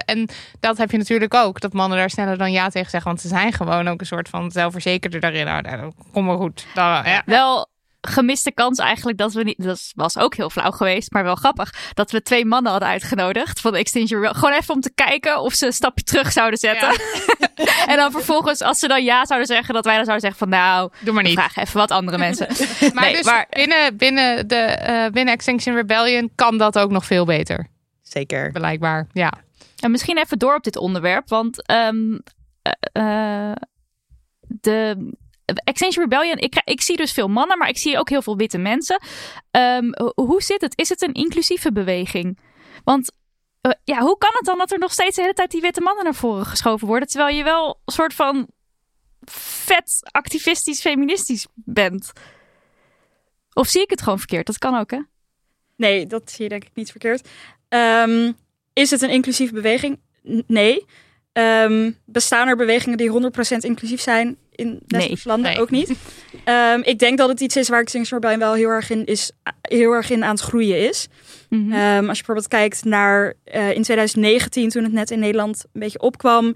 [0.06, 1.60] En dat heb je natuurlijk ook.
[1.60, 4.30] Dat mannen daar sneller dan ja tegen zeggen, want ze zijn gewoon ook een soort
[4.30, 5.46] van zelfverzekerder daarin.
[5.46, 6.66] Nou, nou, kom maar goed.
[6.74, 7.22] Ja.
[7.26, 7.71] Wel
[8.02, 9.64] gemiste kans eigenlijk dat we niet.
[9.64, 11.74] Dat was ook heel flauw geweest, maar wel grappig.
[11.94, 14.44] Dat we twee mannen hadden uitgenodigd van de Extinction Rebellion.
[14.44, 16.90] Gewoon even om te kijken of ze een stapje terug zouden zetten.
[17.92, 20.60] en dan vervolgens, als ze dan ja zouden zeggen, dat wij dan zouden zeggen van
[20.60, 21.34] nou, Doe maar niet.
[21.34, 22.48] vraag even wat andere mensen.
[22.94, 27.06] Maar, Nee, dus maar- binnen, binnen, de, eh, binnen Extinction Rebellion kan dat ook nog
[27.06, 27.68] veel beter.
[28.02, 28.52] Zeker.
[28.52, 29.34] Blijkbaar, ja.
[29.80, 32.18] En misschien even door op dit onderwerp, want ehm,
[32.62, 33.56] eh, eh,
[34.48, 35.10] de
[35.56, 38.58] Extinction Rebellion, ik, ik zie dus veel mannen, maar ik zie ook heel veel witte
[38.58, 39.02] mensen.
[39.52, 40.78] Ehm, ho- hoe zit het?
[40.78, 42.40] Is het een inclusieve beweging?
[42.84, 43.12] Want
[43.62, 45.82] eh, ja, hoe kan het dan dat er nog steeds de hele tijd die witte
[45.82, 48.48] mannen naar voren geschoven worden, terwijl je wel een soort van
[49.26, 52.12] vet activistisch feministisch bent?
[53.54, 54.46] Of zie ik het gewoon verkeerd?
[54.46, 55.00] Dat kan ook, hè?
[55.76, 57.28] nee, dat zie je denk ik niet verkeerd.
[57.70, 58.32] Ehm,
[58.74, 60.00] is het een inclusieve beweging?
[60.48, 60.86] Nee.
[61.32, 64.80] Ehm, bestaan er bewegingen die 100% inclusief zijn in?
[64.88, 65.60] Nee.
[65.60, 65.92] Ook niet.
[66.44, 69.32] Ehm, ik denk dat het iets is waar Extinction Rebellion wel heel erg in, is,
[69.62, 71.08] heel erg in aan het groeien is.
[71.50, 71.72] Mhm.
[71.72, 75.80] Ehm, als je bijvoorbeeld kijkt naar eh, in 2019, toen het net in Nederland een
[75.80, 76.56] beetje opkwam.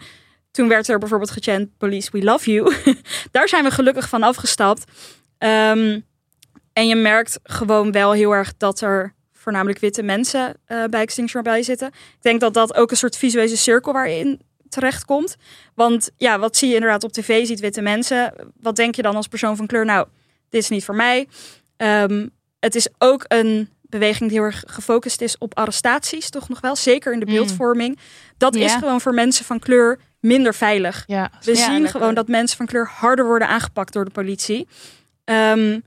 [0.51, 2.73] Toen werd er bijvoorbeeld gechant Police, we love you.
[3.31, 4.83] Daar zijn we gelukkig van afgestapt.
[5.37, 5.99] Ehm,
[6.73, 11.41] en je merkt gewoon wel heel erg dat er voornamelijk witte mensen eh, bij Extinction
[11.41, 11.87] Rebellion zitten.
[11.87, 14.41] Ik denk dat dat ook een soort visuele cirkel waarin
[14.79, 15.35] terechtkomt.
[15.75, 17.39] Want ja, wat zie je inderdaad op tv?
[17.39, 18.33] Je ziet witte mensen.
[18.61, 19.85] Wat denk je dan als persoon van kleur?
[19.85, 20.07] Nou,
[20.49, 21.27] dit is niet voor mij.
[21.77, 22.27] Ehm,
[22.59, 26.75] het is ook een beweging die heel erg gefocust is op arrestaties, toch nog wel.
[26.75, 27.31] Zeker in de Mm.
[27.33, 27.99] beeldvorming.
[28.37, 31.03] Dat is gewoon voor mensen van kleur minder veilig.
[31.07, 31.89] Ja, We zien lekker.
[31.89, 34.67] gewoon dat mensen van kleur harder worden aangepakt door de politie.
[35.23, 35.79] Ehm,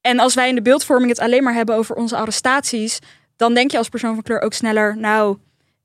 [0.00, 2.98] en als wij in de beeldvorming het alleen maar hebben over onze arrestaties,
[3.36, 5.36] dan denk je als persoon van kleur ook sneller, nou,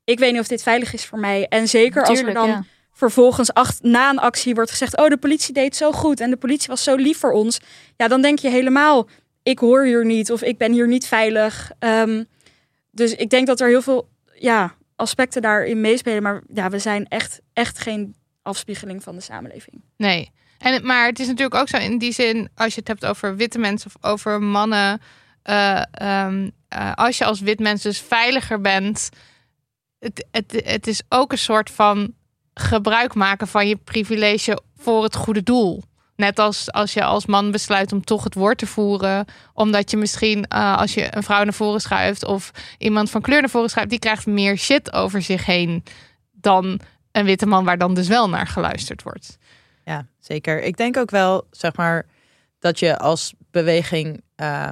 [0.08, 1.46] ik weet niet of dit veilig is voor mij.
[1.48, 2.64] En zeker als er dan ja.
[2.92, 6.36] vervolgens acht, na een actie wordt gezegd, oh, de politie deed zo goed en de
[6.36, 7.60] politie was zo lief voor ons.
[7.96, 9.08] Ja, dan denk je helemaal,
[9.42, 11.70] ik hoor hier niet of ik ben hier niet veilig.
[11.78, 12.24] Ehm,
[12.90, 16.22] dus ik denk dat er heel veel ja, aspecten daarin meespelen.
[16.22, 19.82] Maar ja, we zijn echt, echt geen afspiegeling van de samenleving.
[19.96, 20.32] Nee.
[20.58, 23.36] En, maar het is natuurlijk ook zo in die zin, als je het hebt over
[23.36, 25.00] witte mensen of over mannen.
[25.42, 29.08] eh, ehm, eh, als je als wit mens dus veiliger bent,
[29.98, 32.14] het, het, het is ook een soort van
[32.54, 35.82] gebruik maken van je privilege voor het goede doel.
[36.16, 39.96] Net als als je als man besluit om toch het woord te voeren, omdat je
[39.96, 43.70] misschien eh, als je een vrouw naar voren schuift of iemand van kleur naar voren
[43.70, 45.84] schuift, die krijgt meer shit over zich heen
[46.32, 46.80] dan
[47.12, 49.38] een witte man waar dan dus wel naar geluisterd wordt.
[49.84, 50.62] Ja, zeker.
[50.62, 52.06] Ik denk ook wel, zeg maar,
[52.58, 54.70] dat je als beweging, eh,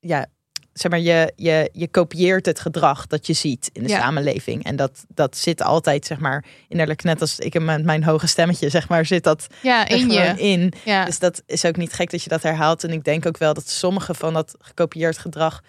[0.00, 0.26] ja,
[0.72, 4.00] zeg maar, je, je, je kopieert het gedrag dat je ziet in de Ja.
[4.00, 4.64] samenleving.
[4.64, 8.68] En dat, dat zit altijd, zeg maar, innerlijk, net als ik met mijn hoge stemmetje,
[8.68, 10.42] zeg maar, zit dat Ja, in gewoon je.
[10.42, 10.72] in.
[10.84, 11.04] Ja.
[11.04, 12.84] Dus dat is ook niet gek dat je dat herhaalt.
[12.84, 15.60] En ik denk ook wel dat sommige van dat gekopieerd gedrag,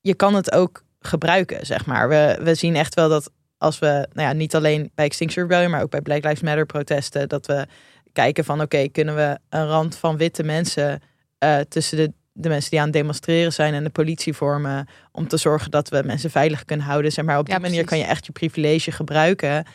[0.00, 2.08] je kan het ook gebruiken, zeg maar.
[2.08, 5.70] We, we zien echt wel dat als we, nou ja, niet alleen bij Extinction Rebellion,
[5.70, 7.66] maar ook bij Black Lives Matter protesten, dat we
[8.12, 11.02] kijken van, oké, kunnen we een rand van witte mensen
[11.38, 15.28] eh, tussen de, de mensen die aan het demonstreren zijn en de politie vormen, om
[15.28, 17.12] te zorgen dat we mensen veilig kunnen houden.
[17.12, 19.66] Zeg maar, op die Ja, manier kan je echt je privilege gebruiken.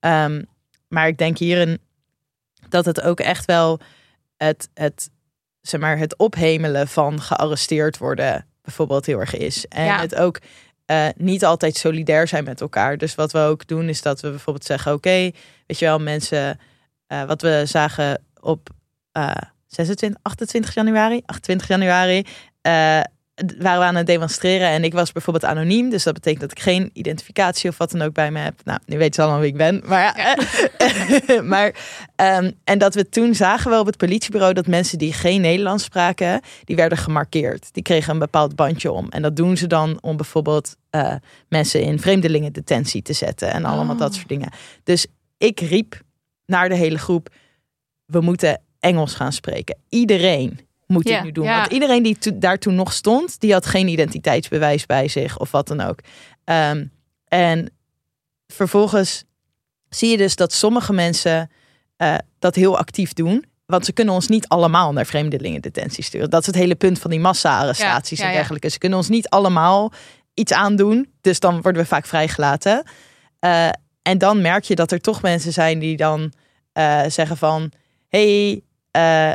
[0.00, 0.42] Ehm,
[0.88, 1.78] maar ik denk hierin
[2.68, 3.80] dat het ook echt wel
[4.36, 5.10] het, het,
[5.60, 9.66] zeg maar, het ophemelen van gearresteerd worden bijvoorbeeld heel erg is.
[9.66, 10.00] En Ja.
[10.00, 10.38] het ook
[10.86, 12.98] eh, niet altijd solidair zijn met elkaar.
[12.98, 15.30] Dus wat we ook doen is dat we bijvoorbeeld zeggen, oké,
[15.66, 16.58] weet je wel, mensen,
[17.06, 18.68] eh, wat we zagen op
[19.12, 19.30] eh
[19.76, 22.24] 26, 28 januari, 28 januari,
[22.60, 23.00] eh,
[23.58, 26.60] waren we aan het demonstreren en ik was bijvoorbeeld anoniem, dus dat betekent dat ik
[26.60, 28.60] geen identificatie of wat dan ook bij me heb.
[28.64, 30.36] Nou, nu weten ze allemaal wie ik ben, maar ja.
[31.54, 31.74] maar
[32.16, 35.84] ehm, en dat we toen zagen we op het politiebureau dat mensen die geen Nederlands
[35.84, 37.68] spraken, die werden gemarkeerd.
[37.72, 39.08] Die kregen een bepaald bandje om.
[39.08, 41.14] En dat doen ze dan om bijvoorbeeld eh,
[41.48, 44.00] mensen in vreemdelingendetentie te zetten en allemaal Oh.
[44.00, 44.50] dat soort dingen.
[44.82, 45.06] Dus
[45.38, 46.00] ik riep
[46.46, 47.28] naar de hele groep:
[48.04, 49.76] we moeten Engels gaan spreken.
[49.88, 51.44] Iedereen moet Ja, dit nu doen.
[51.44, 51.58] ja.
[51.58, 55.50] Want iedereen die to- daar toen nog stond, die had geen identiteitsbewijs bij zich of
[55.50, 55.98] wat dan ook.
[56.44, 56.84] Ehm,
[57.28, 57.70] en
[58.46, 59.24] vervolgens
[59.88, 61.50] zie je dus dat sommige mensen
[61.96, 63.44] eh, dat heel actief doen.
[63.66, 66.30] Want ze kunnen ons niet allemaal naar vreemdelingendetentie sturen.
[66.30, 68.68] Dat is het hele punt van die massa-arrestaties Ja, en dergelijke.
[68.68, 69.92] Ze kunnen ons niet allemaal
[70.34, 71.12] iets aandoen.
[71.20, 72.84] Dus dan worden we vaak vrijgelaten.
[73.38, 73.68] Eh,
[74.02, 76.32] en dan merk je dat er toch mensen zijn die dan
[76.72, 77.72] eh, zeggen van...
[78.08, 78.62] hey,
[78.96, 79.32] eh,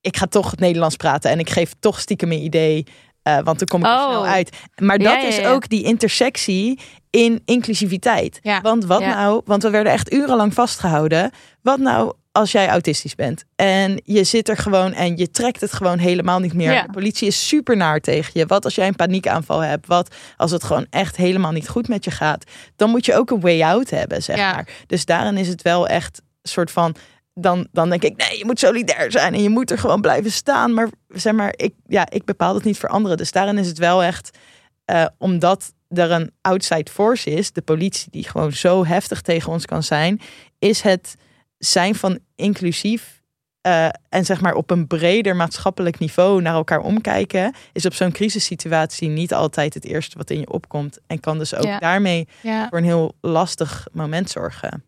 [0.00, 2.86] ik ga toch het Nederlands praten en ik geef toch stiekem een idee...
[3.22, 4.08] eh, want dan kom ik er Oh.
[4.08, 4.56] snel uit.
[4.76, 6.78] Maar Ja, dat ja, is ook die intersectie
[7.10, 8.40] in inclusiviteit.
[8.62, 11.30] Want wat nou, want we werden echt urenlang vastgehouden.
[11.62, 15.72] Wat nou als jij autistisch bent en je zit er gewoon en je trekt het
[15.72, 16.72] gewoon helemaal niet meer.
[16.72, 16.82] Ja.
[16.82, 18.46] De politie is super naar tegen je.
[18.46, 19.86] Wat als jij een paniekaanval hebt?
[19.86, 22.44] Wat als het gewoon echt helemaal niet goed met je gaat?
[22.76, 24.52] Dan moet je ook een way out hebben, zeg Ja.
[24.52, 24.68] maar.
[24.86, 26.94] Dus daarin is het wel echt soort van.
[27.34, 30.32] Dan, dan denk ik, nee, je moet solidair zijn en je moet er gewoon blijven
[30.32, 30.74] staan.
[30.74, 33.16] Maar zeg maar, ik, ja, ik bepaal het niet voor anderen.
[33.16, 34.38] Dus daarin is het wel echt,
[34.84, 39.66] eh, omdat er een outside force is, de politie die gewoon zo heftig tegen ons
[39.66, 40.20] kan zijn,
[40.58, 41.14] is het
[41.58, 43.18] zijn van inclusief
[43.60, 48.12] eh, en zeg maar op een breder maatschappelijk niveau naar elkaar omkijken, is op zo'n
[48.12, 50.98] crisissituatie niet altijd het eerste wat in je opkomt.
[51.06, 51.78] En kan dus ook Ja.
[51.78, 52.68] daarmee Ja.
[52.68, 54.84] voor een heel lastig moment zorgen.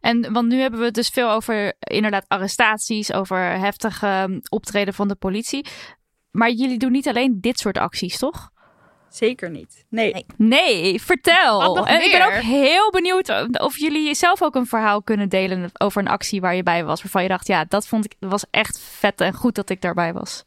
[0.00, 4.94] En want nu hebben we het dus veel over inderdaad arrestaties, over heftig ehm, optreden
[4.94, 5.66] van de politie.
[6.30, 8.50] Maar jullie doen niet alleen dit soort acties, toch?
[9.08, 9.84] Zeker niet.
[9.88, 10.26] Nee.
[10.36, 11.86] Nee, vertel.
[11.86, 16.02] En ik ben ook heel benieuwd of jullie zelf ook een verhaal kunnen delen over
[16.02, 17.02] een actie waar je bij was.
[17.02, 19.80] Waarvan je dacht, ja, dat vond ik dat was echt vet en goed dat ik
[19.80, 20.42] daarbij was.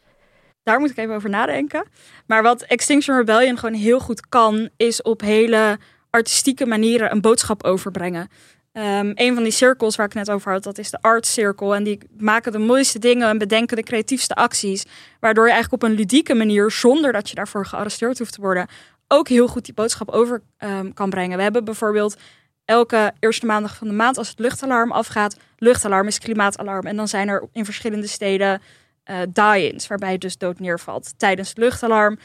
[0.63, 1.88] Daar moet ik even over nadenken.
[2.28, 7.63] Maar wat Extinction Rebellion gewoon heel goed kan, is op hele artistieke manieren een boodschap
[7.63, 8.30] overbrengen.
[8.76, 11.76] Ehm, een van die cirkels waar ik net over had, dat is de Art Circle.
[11.76, 14.86] En die maken de mooiste dingen en bedenken de creatiefste acties.
[15.19, 18.67] Waardoor je eigenlijk op een ludieke manier, zonder dat je daarvoor gearresteerd hoeft te worden,
[19.07, 21.38] ook heel goed die boodschap over ehm, kan brengen.
[21.38, 22.17] We hebben bijvoorbeeld
[22.65, 26.86] elke eerste maandag van de maand, als het luchtalarm afgaat, luchtalarm is klimaatalarm.
[26.86, 28.61] En dan zijn er in verschillende steden
[29.03, 32.17] eh die-ins, waarbij je dus dood neervalt tijdens het luchtalarm.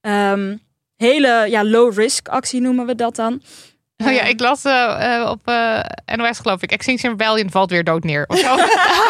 [0.00, 0.56] Ehm,
[0.96, 3.42] hele ja, low-risk actie noemen we dat dan.
[3.96, 5.80] Oh ja, ik las eh, eh, op eh,
[6.16, 6.70] NOS geloof ik.
[6.72, 8.24] Extinction Rebellion valt weer dood neer.
[8.26, 8.56] Of zo.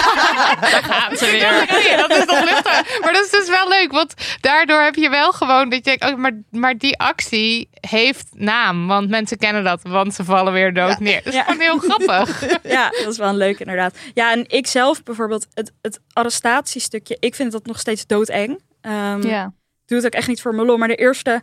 [0.71, 1.97] Daar gaan ze weer.
[1.97, 3.01] Dat is toch luchtig.
[3.01, 3.93] Maar dat is dus wel leuk.
[3.93, 8.27] Want daardoor heb je wel gewoon dat je denkt, oh, maar, maar die actie heeft
[8.33, 8.87] naam.
[8.87, 11.23] Want mensen kennen dat, want ze vallen weer dood neer.
[11.25, 11.43] Dat is Ja.
[11.45, 12.41] gewoon heel grappig.
[12.63, 13.95] Ja, dat is wel een leuk inderdaad.
[14.15, 18.61] Ja, en ik zelf bijvoorbeeld, het, het arrestatiestukje, ik vind dat nog steeds doodeng.
[18.81, 19.45] Ehm, Ja.
[19.83, 20.77] Ik doe het ook echt niet voor mijn lol.
[20.77, 21.43] Maar de eerste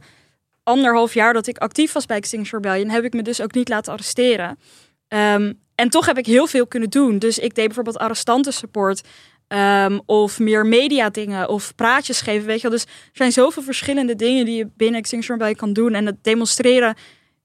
[0.70, 3.70] anderhalf jaar dat ik actief was bij Extinction Rebellion, heb ik me dus ook niet
[3.70, 4.60] laten arresteren.
[5.08, 7.20] Ehm, en toch heb ik heel veel kunnen doen.
[7.20, 9.02] Dus ik deed bijvoorbeeld arrestantensupport.
[9.48, 11.50] ehm, of meer media dingen.
[11.50, 12.48] Of praatjes geven.
[12.48, 12.72] Weet je wel.
[12.72, 15.94] Dus er zijn zoveel verschillende dingen die je binnen Extinction Rebellion kan doen.
[15.94, 16.96] En het demonstreren,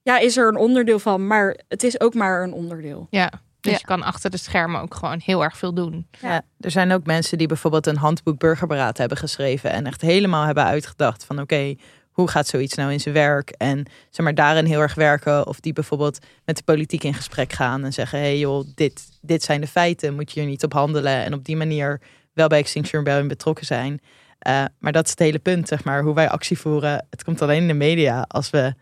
[0.03, 1.27] ja, is er een onderdeel van.
[1.27, 3.07] Maar het is ook maar een onderdeel.
[3.11, 3.31] Ja.
[3.61, 3.79] Dus Ja.
[3.79, 6.07] je kan achter de schermen ook gewoon heel erg veel doen.
[6.21, 10.45] Ja, er zijn ook mensen die bijvoorbeeld een handboek burgerberaad hebben geschreven en echt helemaal
[10.45, 11.75] hebben uitgedacht van oké,
[12.15, 13.51] hoe gaat zoiets nou in zijn werk?
[13.51, 15.47] En zeg maar daarin heel erg werken.
[15.47, 19.03] Of die bijvoorbeeld met de politiek in gesprek gaan en zeggen: hé hey joh, dit,
[19.21, 21.25] dit zijn de feiten, moet je hier niet op handelen.
[21.25, 22.01] En op die manier
[22.33, 24.01] wel bij Extinction Rebellion betrokken zijn.
[24.39, 27.07] Eh, maar dat is het hele punt, zeg maar, hoe wij actie voeren.
[27.11, 28.75] Het komt alleen in de media als we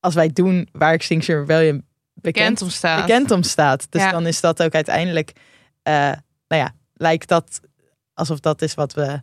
[0.00, 1.84] als wij doen waar Extinction Rebellion
[2.20, 3.06] Bekend bekend, om staat.
[3.06, 3.86] bekend om staat.
[3.90, 4.10] Dus Ja.
[4.10, 5.32] dan is dat ook uiteindelijk,
[5.82, 5.92] eh,
[6.48, 7.60] nou ja, lijkt dat
[8.14, 9.20] alsof dat is wat we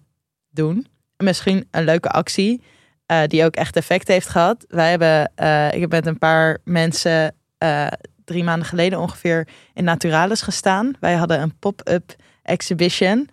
[0.50, 0.88] doen.
[1.18, 2.62] Misschien een leuke actie
[3.06, 4.66] eh, die ook echt effect heeft gehad.
[4.68, 7.88] Wij hebben, eh, ik heb met een paar mensen eh,
[8.26, 10.94] drie maanden geleden ongeveer in Naturalis gestaan.
[11.00, 13.30] Wij hadden een pop-up exhibition.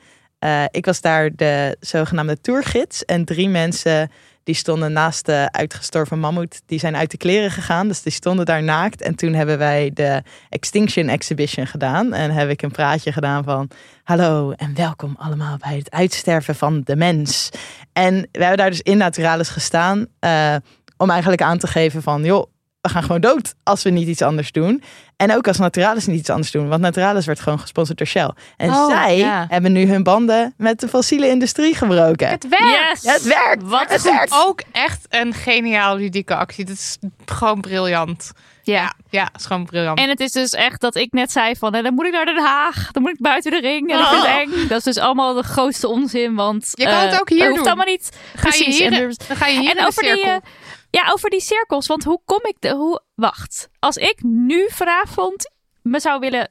[0.70, 4.11] Ik was daar de zogenaamde tourgids en drie mensen
[4.45, 6.62] die stonden naast de uitgestorven mammoet.
[6.66, 9.03] Die zijn uit de kleren gegaan, dus die stonden daar naakt.
[9.03, 12.12] En toen hebben wij de Extinction Exhibition gedaan.
[12.12, 13.70] En heb ik een praatje gedaan van...
[14.03, 17.51] Hallo en welkom allemaal bij het uitsterven van de mens.
[17.93, 20.07] En we hebben daar dus in Naturalis gestaan...
[20.18, 20.55] eh,
[20.97, 22.24] om eigenlijk aan te geven van...
[22.24, 22.47] joh,
[22.83, 24.83] we gaan gewoon dood als we niet iets anders doen.
[25.16, 26.68] En ook als Naturalis niet iets anders doen.
[26.68, 28.30] Want Naturalis werd gewoon gesponsord door Shell.
[28.57, 29.47] En Oh, zij ja.
[29.49, 32.28] hebben nu hun banden met de fossiele industrie gebroken.
[32.28, 32.66] Het werkt!
[32.93, 33.03] Yes!
[33.03, 33.62] Ja, het werkt!
[33.62, 34.11] Wat Het goed.
[34.11, 34.33] werkt!
[34.47, 36.64] Ook echt een geniaal ludieke actie.
[36.64, 38.33] Dat is gewoon briljant.
[38.62, 38.93] Ja.
[39.11, 39.99] Ja, het is gewoon briljant.
[39.99, 42.24] En het is dus echt dat ik net zei van, eh, dan moet ik naar
[42.24, 44.68] Den Haag, dan moet ik buiten de ring en ik vind het eng.
[44.68, 47.49] Dat is dus allemaal de grootste onzin, want Je kan het eh, ook hier dat
[47.49, 47.66] hoeft doen.
[47.66, 48.09] allemaal niet.
[48.12, 48.78] ga je precies.
[48.78, 50.26] hier, En er- dan ga je hier en in de over die,
[50.93, 55.51] ja, over die cirkels, want hoe kom ik de, hoe, wacht, als ik nu vanavond
[55.82, 56.51] me zou willen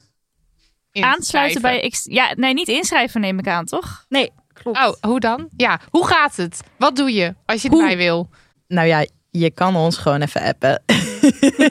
[0.91, 4.05] aansluiten bij, ja, nee, niet inschrijven neem ik aan, toch?
[4.09, 4.77] Nee, klopt.
[4.77, 5.49] Oh, hoe dan?
[5.57, 6.61] Ja, hoe gaat het?
[6.77, 7.81] Wat doe je als je Hoe?
[7.81, 8.29] erbij wil?
[8.67, 10.83] Nou ja, je kan ons gewoon even appen.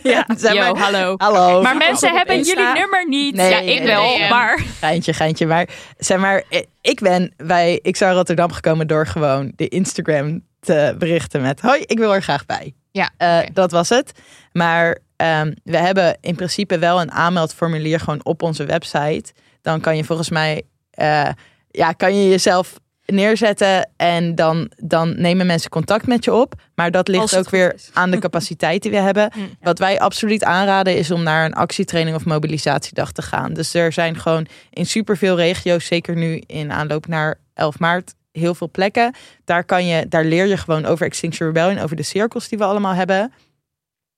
[0.03, 0.27] Ja.
[0.37, 1.15] Zeg Yo, maar, hallo.
[1.17, 1.63] hallo.
[1.63, 2.61] Maar mensen hebben Insta.
[2.61, 3.35] jullie nummer niet.
[3.35, 4.29] Nee, ja, ik wel, nee.
[4.29, 5.47] maar Geintje, geintje.
[5.47, 5.69] Maar
[5.99, 6.45] zeg maar,
[6.81, 11.61] ik ben bij Ik zou Rotterdam gekomen door gewoon de Instagram te berichten met...
[11.61, 12.75] Hoi, ik wil er graag bij.
[12.91, 13.39] Ja, Eh.
[13.53, 14.13] Dat was het.
[14.53, 19.33] Maar ehm, we hebben in principe wel een aanmeldformulier gewoon op onze website.
[19.63, 21.29] Dan kan je volgens mij, eh,
[21.71, 26.55] ja, kan je jezelf neerzetten en dan, dan nemen mensen contact met je op.
[26.75, 27.91] Maar dat ligt ook weer is.
[27.93, 29.33] aan de capaciteit die we hebben.
[29.37, 29.49] Mm.
[29.61, 33.53] Wat wij absoluut aanraden is om naar een actietraining of mobilisatiedag te gaan.
[33.53, 38.55] Dus er zijn gewoon in superveel regio's, zeker nu in aanloop naar 11 maart, heel
[38.55, 39.15] veel plekken.
[39.45, 42.65] Daar, kan je, daar leer je gewoon over Extinction Rebellion, over de cirkels die we
[42.65, 43.33] allemaal hebben.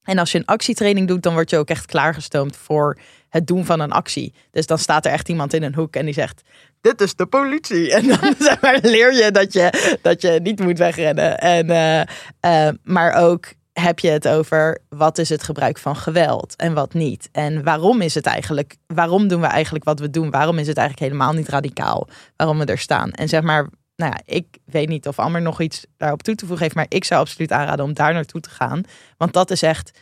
[0.02, 2.98] En als je een actietraining doet, dan word je ook echt klaargestoomd voor
[3.28, 4.34] het doen van een actie.
[4.50, 6.42] Dus dan staat er echt iemand in een hoek en die zegt:
[6.80, 7.92] Dit is de politie.
[7.96, 11.38] En dan zeg maar, leer je dat, je dat je niet moet wegrennen.
[11.38, 12.00] En, eh,
[12.40, 16.94] eh, maar ook heb je het over wat is het gebruik van geweld en wat
[16.94, 17.28] niet.
[17.32, 20.30] En waarom is het eigenlijk, waarom doen we eigenlijk wat we doen?
[20.30, 23.10] Waarom is het eigenlijk helemaal niet radicaal waarom we er staan?
[23.10, 23.68] En zeg maar,
[24.02, 26.86] nou ja, ik weet niet of Amber nog iets daarop toe te voegen heeft, maar
[26.88, 28.82] ik zou absoluut aanraden om daar naartoe te gaan.
[29.16, 29.98] Want dat is echt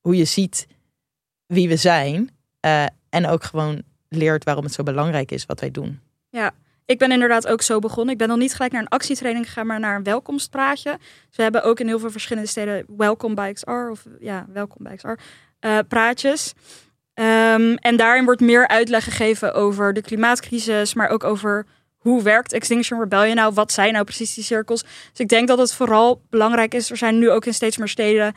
[0.00, 0.66] hoe je ziet
[1.46, 2.30] wie we zijn.
[2.60, 6.00] eh, en ook gewoon leert waarom het zo belangrijk is wat wij doen.
[6.84, 8.12] Ik ben inderdaad ook zo begonnen.
[8.12, 10.98] Ik ben nog niet gelijk naar een actietraining gegaan, maar naar een welkomstpraatje.
[10.98, 14.84] Dus we hebben ook in heel veel verschillende steden Welkom bij XR of ja, Welkom
[14.84, 15.08] bij XR
[15.58, 16.52] eh, praatjes.
[17.14, 21.66] Ehm, en daarin wordt meer uitleg gegeven over de klimaatcrisis, maar ook over
[22.08, 23.54] hoe werkt Extinction Rebellion nou?
[23.54, 24.82] Wat zijn nou precies die cirkels?
[24.82, 26.90] Dus ik denk dat het vooral belangrijk is.
[26.90, 28.34] Er zijn nu ook in steeds meer steden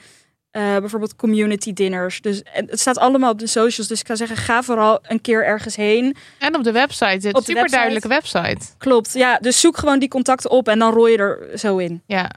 [0.52, 2.22] eh, bijvoorbeeld community dinners.
[2.22, 3.88] Dus het staat allemaal op de socials.
[3.88, 6.16] Dus ik kan zeggen, ga vooral een keer ergens heen.
[6.40, 8.66] En op de website, het Op de super duidelijke website.
[8.78, 9.38] Klopt, ja.
[9.38, 12.02] Dus zoek gewoon die contacten op en dan rol je er zo in.
[12.06, 12.32] Ja.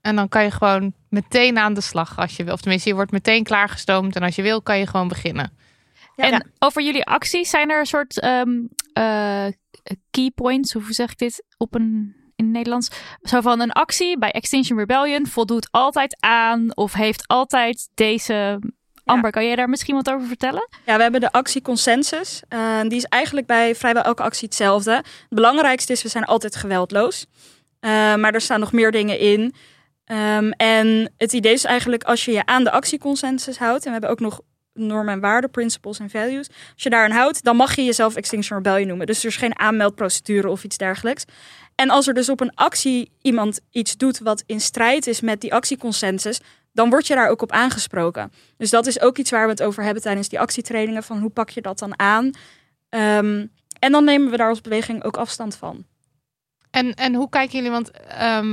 [0.00, 2.54] En dan kan je gewoon meteen aan de slag als je wil.
[2.54, 4.16] Of tenminste, je wordt meteen klaargestoomd.
[4.16, 5.52] En als je wil, kan je gewoon beginnen.
[6.16, 6.30] Ja.
[6.30, 8.50] En over jullie acties zijn er een soort ehm,
[8.92, 9.46] eh,
[10.10, 12.88] key points, hoe zeg ik dit op een in het Nederlands?
[13.20, 18.58] Zo van een actie bij Extinction Rebellion voldoet altijd aan of heeft altijd deze
[19.04, 20.68] Amber, kan jij daar misschien wat over vertellen?
[20.86, 22.42] Ja, we hebben de actieconsensus.
[22.48, 24.92] Uh, die is eigenlijk bij vrijwel elke actie hetzelfde.
[24.92, 27.26] Het belangrijkste is, we zijn altijd geweldloos.
[27.80, 29.54] Uh, maar er staan nog meer dingen in.
[30.06, 33.84] Um, en het idee is eigenlijk als je je aan de actieconsensus houdt.
[33.84, 34.40] En we hebben ook nog
[34.74, 36.48] normen en waarden, principles en values.
[36.48, 39.06] Als je daar aan houdt, dan mag je jezelf Extinction Rebellion noemen.
[39.06, 41.24] Dus er is geen aanmeldprocedure of iets dergelijks.
[41.74, 45.40] En als er dus op een actie iemand iets doet wat in strijd is met
[45.40, 46.40] die actieconsensus,
[46.72, 48.32] dan word je daar ook op aangesproken.
[48.56, 51.02] Dus dat is ook iets waar we het over hebben tijdens die actietrainingen.
[51.02, 52.24] Van hoe pak je dat dan aan?
[52.24, 55.84] Um, en dan nemen we daar als beweging ook afstand van.
[56.70, 57.70] En, en hoe kijken jullie?
[57.70, 57.90] Want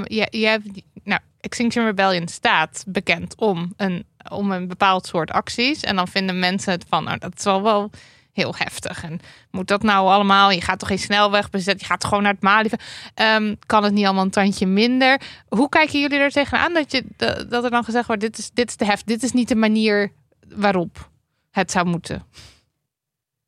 [0.04, 0.68] je hebt,
[1.04, 5.82] nou, Extinction Rebellion staat bekend om een, om een bepaald soort acties.
[5.84, 7.92] En dan vinden mensen het van, nou, dat is wel wel
[8.34, 9.04] heel heftig.
[9.04, 9.20] En
[9.52, 10.52] moet dat nou allemaal?
[10.52, 11.80] Je gaat toch geen snelweg bezetten?
[11.80, 12.82] Je gaat gewoon naar het Malieveld.
[13.16, 15.22] Um, kan het niet allemaal een tandje minder?
[15.48, 17.04] Hoe kijken jullie er tegenaan dat, je,
[17.48, 19.56] dat er dan gezegd wordt: dit is, dit is te heftig, dit is niet de
[19.56, 20.12] manier
[20.56, 21.10] waarop
[21.52, 22.26] het zou moeten?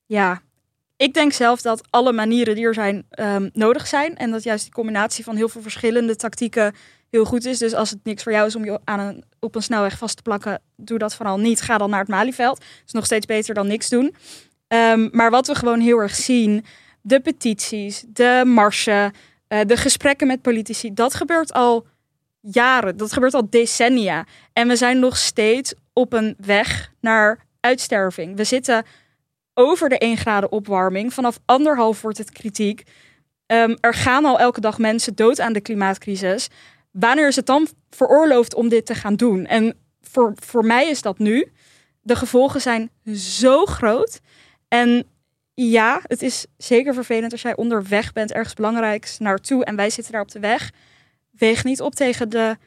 [0.06, 0.42] Ja,
[0.98, 4.18] ik denk zelf dat alle manieren die er zijn um, nodig zijn.
[4.18, 6.74] En dat juist die combinatie van heel veel verschillende tactieken
[7.10, 7.58] heel goed is.
[7.58, 10.22] Dus als het niks voor jou is om je aan op een snelweg vast te
[10.22, 11.62] plakken, doe dat vooral niet.
[11.62, 12.58] Ga dan naar het Malieveld.
[12.58, 14.16] Het is nog steeds beter dan niks doen.
[14.68, 16.66] Um, maar wat we gewoon heel erg zien,
[17.02, 19.14] de petities, de marsen,
[19.50, 21.88] uh, de gesprekken met politici, dat gebeurt al
[22.42, 24.26] jaren, dat gebeurt al decennia.
[24.54, 28.36] En we zijn nog steeds op een weg naar uitsterving.
[28.36, 28.86] We zitten
[29.54, 31.14] over de 1 graden opwarming.
[31.14, 32.84] Vanaf anderhalf wordt het kritiek.
[33.48, 36.48] Um, er gaan al elke dag mensen dood aan de klimaatcrisis.
[36.92, 39.46] Wanneer is het dan veroorloofd om dit te gaan doen?
[39.46, 41.52] En voor, voor mij is dat nu.
[42.02, 44.20] De gevolgen zijn zo groot.
[44.68, 45.08] En
[45.54, 50.14] ja, het is zeker vervelend als jij onderweg bent, ergens belangrijks naartoe en wij zitten
[50.14, 50.72] daar op de weg.
[51.32, 52.58] Weeg niet op tegen de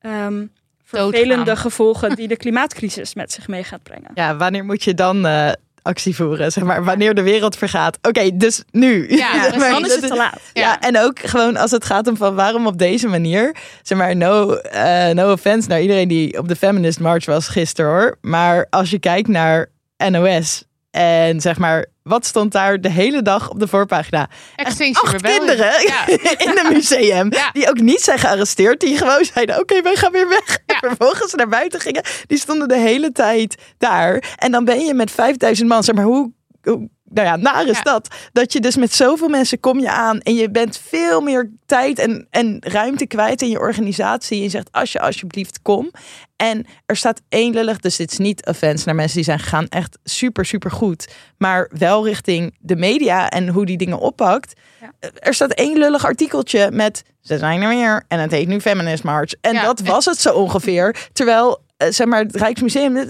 [0.00, 4.10] um, vervelende gevolgen die de klimaatcrisis met zich mee gaat brengen.
[4.14, 5.52] Ja, wanneer moet je dan uh,
[5.86, 6.52] actie voeren?
[6.52, 7.96] Zeg maar, wanneer de wereld vergaat.
[7.96, 9.16] Oké, okay, dus nu.
[9.16, 10.40] Ja, dus dan is het te laat.
[10.52, 10.62] Ja.
[10.62, 10.80] ja.
[10.80, 13.56] en ook gewoon als het gaat om van waarom op deze manier.
[13.82, 17.90] Zeg maar, no, uh, no offense naar iedereen die op de Feminist March was gisteren
[17.90, 18.18] hoor.
[18.20, 19.70] Maar als je kijkt naar
[20.10, 20.64] NOS
[20.96, 24.28] en zeg maar, wat stond daar de hele dag op de voorpagina?
[24.56, 26.06] Extinction Acht kinderen ja.
[26.46, 27.32] in een museum.
[27.32, 27.50] Ja.
[27.52, 28.80] Die ook niet zijn gearresteerd.
[28.80, 30.58] Die gewoon zeiden, oké, okay, wij gaan weer weg.
[30.66, 30.80] Ja.
[30.80, 32.02] En vervolgens naar buiten gingen.
[32.26, 34.34] Die stonden de hele tijd daar.
[34.36, 35.82] En dan ben je met 5000 man.
[35.84, 36.32] Zeg maar, hoe,
[36.62, 38.08] hoe nou ja, naar is dat.
[38.32, 41.98] Dat je dus met zoveel mensen kom je aan en je bent veel meer tijd
[41.98, 44.42] en, en ruimte kwijt in je organisatie.
[44.42, 45.90] Je zegt, als je alsjeblieft kom.
[46.36, 49.68] En er staat één lullig, dus dit is niet offense naar mensen die zijn gegaan.
[49.68, 51.08] Echt super, super goed.
[51.38, 54.60] Maar wel richting de media en hoe die dingen oppakt.
[54.80, 55.10] Ja.
[55.18, 59.04] Er staat één lullig artikeltje met, ze zijn er weer en het heet nu Feminist
[59.04, 59.32] March.
[59.40, 59.62] En ja.
[59.62, 61.08] dat was het zo ongeveer.
[61.12, 63.06] Terwijl, zeg maar, het Rijksmuseum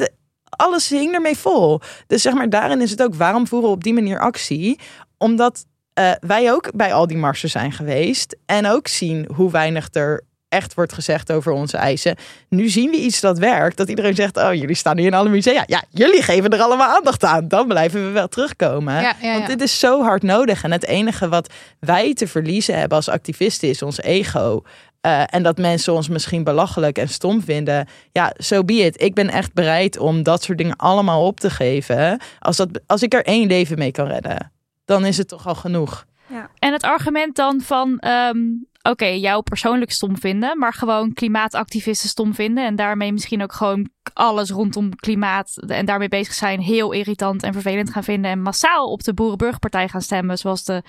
[0.56, 1.80] alles hing ermee vol.
[2.06, 4.78] Dus zeg maar, daarin is het ook, waarom voeren we op die manier actie?
[5.18, 5.64] Omdat
[5.98, 8.36] uh, wij ook bij al die marsen zijn geweest.
[8.46, 12.16] En ook zien hoe weinig er echt wordt gezegd over onze eisen.
[12.48, 13.76] Nu zien we iets dat werkt.
[13.76, 15.64] Dat iedereen zegt, oh, jullie staan nu in alle musea.
[15.66, 17.48] Ja, jullie geven er allemaal aandacht aan.
[17.48, 18.94] Dan blijven we wel terugkomen.
[18.94, 19.32] Ja, ja, ja.
[19.32, 20.62] Want dit is zo hard nodig.
[20.62, 24.62] En het enige wat wij te verliezen hebben als activisten is ons ego.
[25.06, 27.88] Uh, en dat mensen ons misschien belachelijk en stom vinden.
[28.12, 29.02] Ja, zo so be it.
[29.02, 32.20] Ik ben echt bereid om dat soort dingen allemaal op te geven.
[32.38, 34.52] Als, dat, als ik er één leven mee kan redden,
[34.84, 36.06] dan is het toch al genoeg.
[36.26, 36.50] Ja.
[36.58, 42.08] En het argument dan van, um, oké, okay, jou persoonlijk stom vinden, maar gewoon klimaatactivisten
[42.08, 46.92] stom vinden en daarmee misschien ook gewoon alles rondom klimaat en daarmee bezig zijn heel
[46.92, 50.82] irritant en vervelend gaan vinden en massaal op de Boerenburgerpartij gaan stemmen, zoals de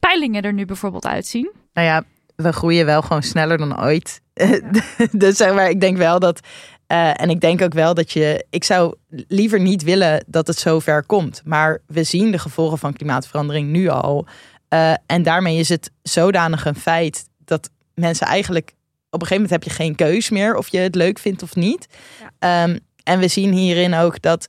[0.00, 1.50] peilingen er nu bijvoorbeeld uitzien.
[1.72, 2.04] Nou ja,
[2.36, 4.20] we groeien wel gewoon sneller dan ooit.
[4.34, 4.60] Ja.
[5.12, 6.40] dus zeg maar, ik denk wel dat.
[6.92, 8.46] Uh, en ik denk ook wel dat je.
[8.50, 11.42] Ik zou liever niet willen dat het zo ver komt.
[11.44, 14.26] Maar we zien de gevolgen van klimaatverandering nu al.
[14.70, 18.74] Uh, en daarmee is het zodanig een feit dat mensen eigenlijk.
[19.10, 21.54] Op een gegeven moment heb je geen keus meer of je het leuk vindt of
[21.54, 21.86] niet.
[22.40, 22.64] Ja.
[22.64, 24.46] Um, en we zien hierin ook dat.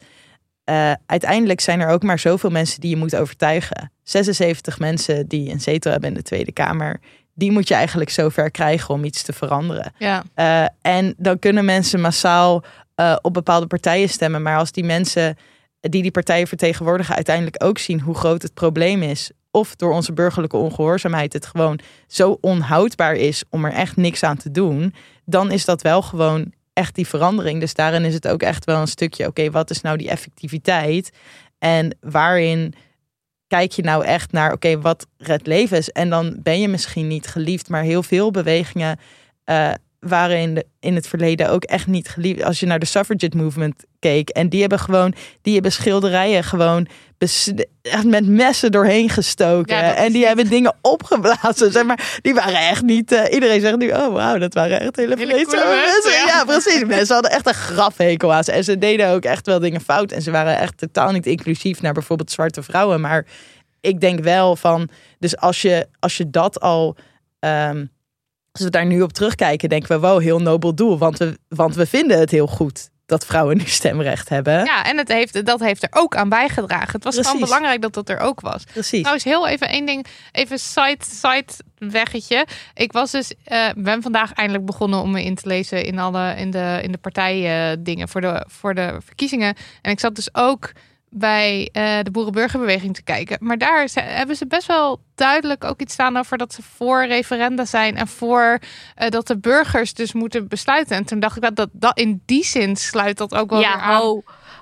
[0.65, 3.91] Uh, uiteindelijk zijn er ook maar zoveel mensen die je moet overtuigen.
[4.03, 6.99] 76 mensen die een zetel hebben in de Tweede Kamer
[7.33, 9.93] die moet je eigenlijk zover krijgen om iets te veranderen.
[9.97, 10.23] Ja.
[10.35, 12.63] Uh, en dan kunnen mensen massaal
[12.95, 14.41] uh, op bepaalde partijen stemmen.
[14.41, 15.37] Maar als die mensen
[15.79, 19.31] die die partijen vertegenwoordigen uiteindelijk ook zien hoe groot het probleem is.
[19.51, 24.37] Of door onze burgerlijke ongehoorzaamheid het gewoon zo onhoudbaar is om er echt niks aan
[24.37, 24.93] te doen.
[25.25, 27.59] Dan is dat wel gewoon echt die verandering.
[27.59, 31.11] Dus daarin is het ook echt wel een stukje, oké, wat is nou die effectiviteit?
[31.59, 32.73] En waarin
[33.47, 35.89] kijk je nou echt naar, oké, wat het leven is?
[35.89, 38.99] En dan ben je misschien niet geliefd, maar heel veel bewegingen
[39.45, 39.71] uh,
[40.07, 42.43] waren in, de, in het verleden ook echt niet geliefd.
[42.43, 44.29] Als je naar de suffragette movement keek.
[44.29, 46.87] En die hebben gewoon, die hebben schilderijen gewoon
[47.81, 49.75] echt met messen doorheen gestoken.
[49.75, 51.71] Ja, en die niet- hebben dingen opgeblazen.
[51.71, 53.11] Zeg maar, die waren echt niet.
[53.11, 56.11] eh, iedereen zegt nu, oh wauw, dat waren echt hele, Hele mensen.
[56.27, 56.43] Ja.
[56.45, 56.85] precies.
[56.85, 58.51] Mensen hadden echt een grafhekel aan ze.
[58.51, 60.11] En ze deden ook echt wel dingen fout.
[60.11, 63.01] En ze waren echt totaal niet inclusief naar bijvoorbeeld zwarte vrouwen.
[63.01, 63.25] Maar
[63.81, 64.89] ik denk wel van,
[65.19, 66.95] dus als je, als je dat al.
[67.39, 67.85] ehm,
[68.51, 70.97] als we daar nu op terugkijken, denken we, wow, heel nobel doel.
[70.97, 74.63] Want we, want we vinden het heel goed dat vrouwen nu stemrecht hebben.
[74.65, 76.91] Ja, en het heeft, dat heeft er ook aan bijgedragen.
[76.91, 77.47] Het was gewoon Precies.
[77.47, 78.63] belangrijk dat dat er ook was.
[78.63, 78.99] Precies.
[78.99, 80.05] Trouwens, heel even één ding.
[80.31, 81.45] Even side, side
[81.77, 82.45] weggetje.
[82.73, 86.35] Ik was dus, eh, ben vandaag eindelijk begonnen om me in te lezen in alle
[86.35, 89.55] in de, in de partijdingen voor de, voor de verkiezingen.
[89.81, 90.71] En ik zat dus ook
[91.13, 93.37] bij eh, de Boerenburgerbeweging te kijken.
[93.41, 97.05] Maar daar ze- hebben ze best wel duidelijk ook iets staan over dat ze voor
[97.05, 98.59] referenda zijn en voor
[98.95, 100.95] eh, dat de burgers dus moeten besluiten.
[100.95, 103.73] En toen dacht ik dat, dat, dat in die zin sluit dat ook wel ja,
[103.73, 104.01] weer aan.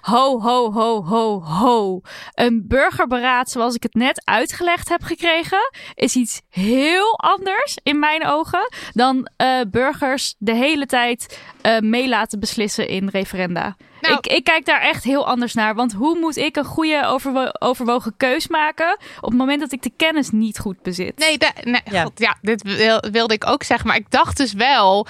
[0.01, 2.01] Ho, ho, ho, ho, ho.
[2.33, 5.71] Een burgerberaad zoals ik het net uitgelegd heb gekregen...
[5.93, 8.69] is iets heel anders in mijn ogen...
[8.93, 13.75] dan eh, burgers de hele tijd eh mee laten beslissen in referenda.
[14.01, 15.75] Nou- ik, ik kijk daar echt heel anders naar.
[15.75, 18.97] Want hoe moet ik een goede overwo- overwogen keus maken...
[19.21, 21.17] op het moment dat ik de kennis niet goed bezit?
[21.17, 22.03] Nee, nee Ja.
[22.03, 23.87] God, ja, dit wil- wilde ik ook zeggen.
[23.87, 25.07] Maar ik dacht dus wel,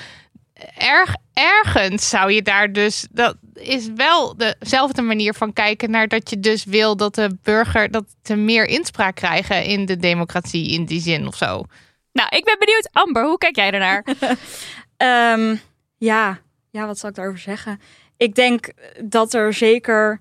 [0.78, 3.08] erg, ergens zou je daar dus...
[3.12, 7.92] Dat is wel dezelfde manier van kijken naar dat je dus wil dat de burger...
[7.92, 11.64] dat ze meer inspraak krijgen in de democratie in die zin of zo.
[12.12, 12.90] Nou, ik ben benieuwd.
[12.92, 14.04] Amber, hoe kijk jij ernaar?
[14.98, 15.56] Ehm,
[15.98, 16.40] ja.
[16.70, 17.80] ja, wat zal ik daarover zeggen?
[18.18, 18.70] Ik denk
[19.04, 20.20] dat er zeker.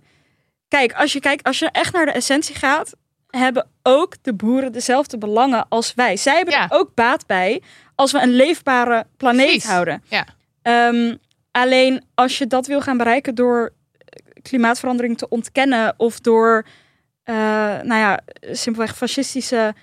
[0.69, 2.95] Kijk, als je kijkt, als je echt naar de essentie gaat,
[3.27, 6.17] hebben ook de boeren dezelfde belangen als wij.
[6.17, 6.63] Zij hebben Ja.
[6.63, 7.63] er ook baat bij
[7.99, 9.65] als we een leefbare planeet Precies.
[9.71, 10.03] houden.
[10.09, 10.27] Ja.
[10.63, 11.15] Ehm,
[11.51, 13.73] alleen als je dat wil gaan bereiken door
[14.43, 16.67] klimaatverandering te ontkennen of door,
[17.23, 17.35] eh,
[17.83, 18.21] nou ja,
[18.53, 19.75] simpelweg fascistische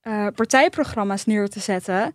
[0.00, 2.14] eh, partijprogramma's neer te zetten,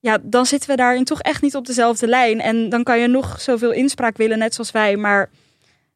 [0.00, 2.40] ja, dan zitten we daarin toch echt niet op dezelfde lijn.
[2.40, 5.30] En dan kan je nog zoveel inspraak willen, net zoals wij, maar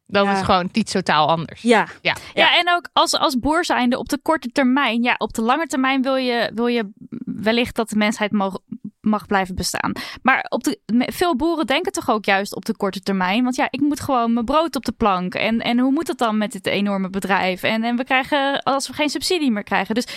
[0.07, 0.31] Dan Ja.
[0.31, 1.61] is het gewoon iets totaal anders.
[1.61, 1.87] ja.
[2.01, 2.15] Ja.
[2.33, 5.03] Ja, en ook als, als boer zijnde op de korte termijn.
[5.03, 6.89] Ja, op de lange termijn wil je, wil je
[7.25, 8.57] wellicht dat de mensheid mag,
[9.05, 9.91] mag blijven bestaan.
[10.21, 10.79] Maar op de,
[11.13, 13.43] veel boeren denken toch ook juist op de korte termijn.
[13.43, 15.35] Want ja, ik moet gewoon mijn brood op de plank.
[15.35, 17.63] En, en hoe moet dat dan met dit enorme bedrijf?
[17.63, 19.95] En, en we krijgen, als we geen subsidie meer krijgen.
[19.95, 20.07] Dus,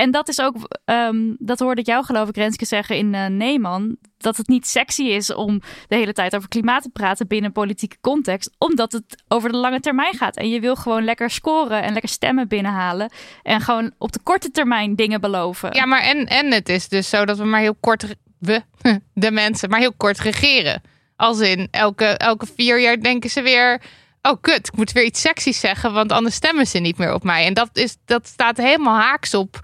[0.00, 3.26] en dat is ook, ehm, dat hoorde ik jou geloof ik Renske zeggen in eh
[3.26, 3.96] Neeman.
[4.18, 7.96] Dat het niet sexy is om de hele tijd over klimaat te praten binnen politieke
[8.00, 8.50] context.
[8.58, 10.36] Omdat het over de lange termijn gaat.
[10.36, 13.12] En je wil gewoon lekker scoren en lekker stemmen binnenhalen.
[13.42, 15.74] En gewoon op de korte termijn dingen beloven.
[15.74, 18.62] Ja, maar en, en het is dus zo dat we maar heel kort, we,
[19.14, 20.82] de mensen, maar heel kort regeren.
[21.16, 23.80] Als in elke, elke vier jaar denken ze weer,
[24.22, 27.22] oh kut, ik moet weer iets seksies zeggen, want anders stemmen ze niet meer op
[27.22, 27.46] mij.
[27.46, 29.60] En dat, is, dat staat helemaal haaks op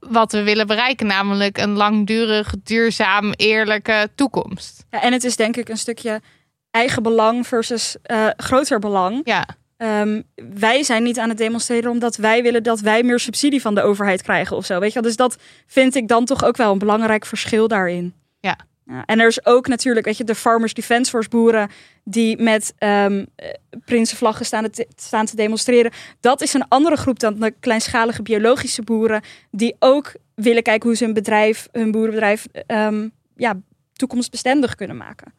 [0.00, 4.86] wat we willen bereiken, namelijk een langdurig, duurzaam, eerlijke toekomst.
[4.90, 6.20] Ja, en het is denk ik een stukje
[6.70, 9.20] eigen belang versus eh, groter belang.
[9.24, 9.46] Ja,
[9.78, 10.22] Ehm,
[10.58, 13.82] wij zijn niet aan het demonstreren omdat wij willen dat wij meer subsidie van de
[13.82, 14.78] overheid krijgen of zo.
[14.80, 15.02] Weet je?
[15.02, 15.36] Dus dat
[15.66, 18.14] vind ik dan toch ook wel een belangrijk verschil daarin.
[18.40, 18.56] Ja.
[19.04, 21.70] En er is ook natuurlijk, weet je, de Farmers Defence Force boeren
[22.04, 23.06] die met eh,
[23.84, 25.92] prinsenvlaggen staan te, staan te demonstreren.
[26.20, 30.96] Dat is een andere groep dan de kleinschalige biologische boeren die ook willen kijken hoe
[30.96, 33.54] ze hun bedrijf, hun boerenbedrijf, ehm, ja,
[33.92, 35.32] toekomstbestendig kunnen maken.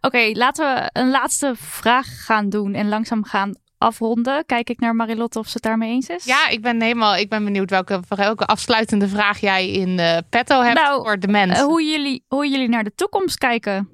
[0.00, 4.46] Oké, laten we een laatste vraag gaan doen en langzaam gaan afronden.
[4.46, 6.24] Kijk ik naar Marilotte of ze het daarmee eens is.
[6.24, 10.60] ja ik ben helemaal ik ben benieuwd welke, welke afsluitende vraag jij in eh, petto
[10.60, 11.56] hebt Nou, voor de mensen.
[11.56, 13.88] Eh, hoe, jullie, hoe jullie naar de toekomst kijken.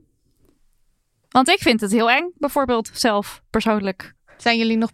[1.28, 4.14] Want ik vind het heel eng, bijvoorbeeld zelf, persoonlijk.
[4.36, 4.90] Zijn jullie nog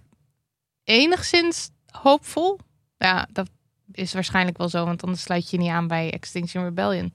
[0.84, 2.59] enigszins hoopvol?
[2.97, 3.51] Ja, dat
[3.92, 7.14] is waarschijnlijk wel zo, want anders sluit je je niet aan bij Extinction Rebellion.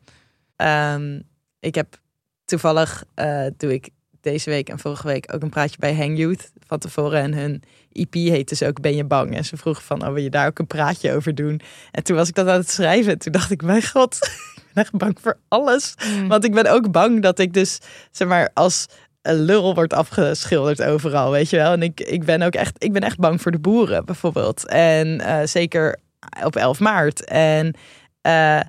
[0.55, 1.21] Ehm,
[1.59, 1.99] ik heb
[2.45, 3.89] toevallig, eh, doe ik
[4.31, 7.21] deze week en vorige week ook een praatje bij Hang Youth van tevoren.
[7.21, 9.35] En hun EP heet dus ook Ben je bang?
[9.35, 11.61] En ze vroegen van, oh, wil je daar ook een praatje over doen?
[11.91, 13.11] En toen was ik dat aan het schrijven.
[13.11, 14.17] En toen dacht ik, mijn god,
[14.55, 15.93] ik ben echt bang voor alles.
[16.05, 16.27] Mm.
[16.27, 17.79] Want ik ben ook bang dat ik dus,
[18.11, 18.85] zeg maar, als
[19.21, 21.71] een lul wordt afgeschilderd overal, weet je wel.
[21.71, 24.67] En ik, ik ben ook echt, ik ben echt bang voor de boeren, bijvoorbeeld.
[24.67, 25.99] En eh, zeker
[26.43, 27.25] op 11 maart.
[27.25, 27.73] En,
[28.21, 28.59] eh,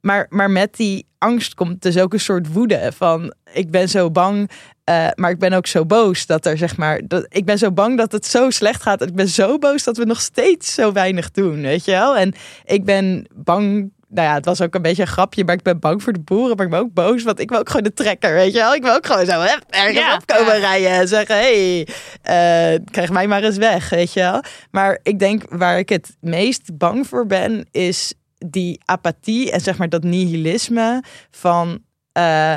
[0.00, 4.10] maar, maar met die angst komt dus ook een soort woede van, ik ben zo
[4.10, 4.50] bang,
[4.84, 7.72] eh, maar ik ben ook zo boos dat er, zeg maar, dat, ik ben zo
[7.72, 9.02] bang dat het zo slecht gaat.
[9.02, 12.16] Ik ben zo boos dat we nog steeds zo weinig doen, weet je wel.
[12.16, 12.34] En
[12.64, 15.78] ik ben bang nou ja, het was ook een beetje een grapje, maar ik ben
[15.78, 17.92] bang voor de boeren, maar ik ben ook boos, want ik wil ook gewoon de
[17.92, 18.74] trekker, weet je wel.
[18.74, 20.60] Ik wil ook gewoon zo hup, ergens Ja, op komen ja.
[20.60, 21.84] rijden en zeggen, hé,
[22.22, 24.42] hey, eh, krijg mij maar eens weg, weet je wel.
[24.70, 28.14] Maar ik denk waar ik het meest bang voor ben, is
[28.46, 31.82] die apathie en zeg maar dat nihilisme van,
[32.12, 32.54] eh,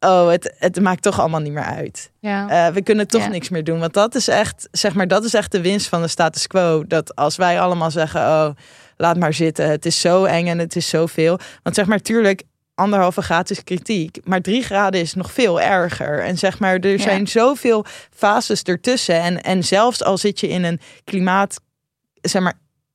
[0.00, 2.10] oh, het, het maakt toch allemaal niet meer uit.
[2.20, 2.66] Ja.
[2.66, 3.28] Eh, we kunnen toch Ja.
[3.28, 3.78] niks meer doen.
[3.78, 6.84] Want dat is echt, zeg maar, dat is echt de winst van de status quo.
[6.86, 8.50] Dat als wij allemaal zeggen, oh,
[8.96, 9.70] laat maar zitten.
[9.70, 11.38] Het is zo eng en het is zoveel.
[11.62, 12.42] Want zeg maar, tuurlijk,
[12.74, 14.18] anderhalve graad is kritiek.
[14.24, 16.22] Maar drie graden is nog veel erger.
[16.22, 16.98] En zeg maar, er Ja.
[16.98, 19.20] zijn zoveel fases ertussen.
[19.20, 21.60] En, en zelfs al zit je in een klimaat,
[22.20, 22.54] zeg maar,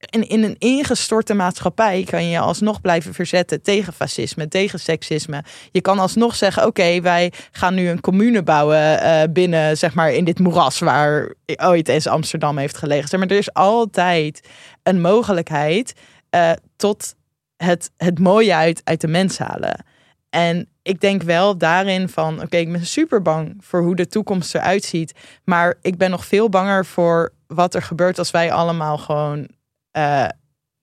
[0.10, 5.44] in, in een ingestorte maatschappij kan je je alsnog blijven verzetten tegen fascisme, tegen seksisme.
[5.72, 10.14] Je kan alsnog zeggen: Oké, wij gaan nu een commune bouwen eh, binnen, zeg maar,
[10.14, 13.10] in dit moeras waar ooit eens Amsterdam heeft gelegen.
[13.10, 14.48] Zeg maar, er is altijd
[14.84, 15.94] een mogelijkheid
[16.30, 17.16] eh, tot
[17.58, 19.86] het, het mooie uit, uit de mens halen.
[20.30, 24.56] En ik denk wel daarin van: Oké, ik ben super bang voor hoe de toekomst
[24.56, 25.14] eruit ziet.
[25.44, 29.48] Maar ik ben nog veel banger voor wat er gebeurt als wij allemaal gewoon
[29.96, 30.28] eh,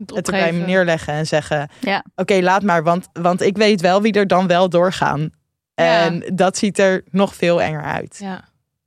[0.07, 2.05] het erbij neerleggen en zeggen: Ja.
[2.15, 5.31] Oké, laat maar, want, want ik weet wel wie er dan wel doorgaan.
[5.75, 6.05] Ja.
[6.05, 8.19] En dat ziet er nog veel enger uit.
[8.21, 8.45] Ja.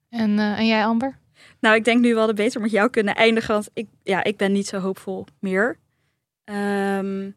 [0.09, 1.17] En, eh, en jij, Amber?
[1.59, 3.53] Nou, ik denk nu we hadden beter met jou kunnen eindigen.
[3.53, 5.77] Want ik, ja, ik ben niet zo hoopvol meer.
[6.43, 7.29] Ehm,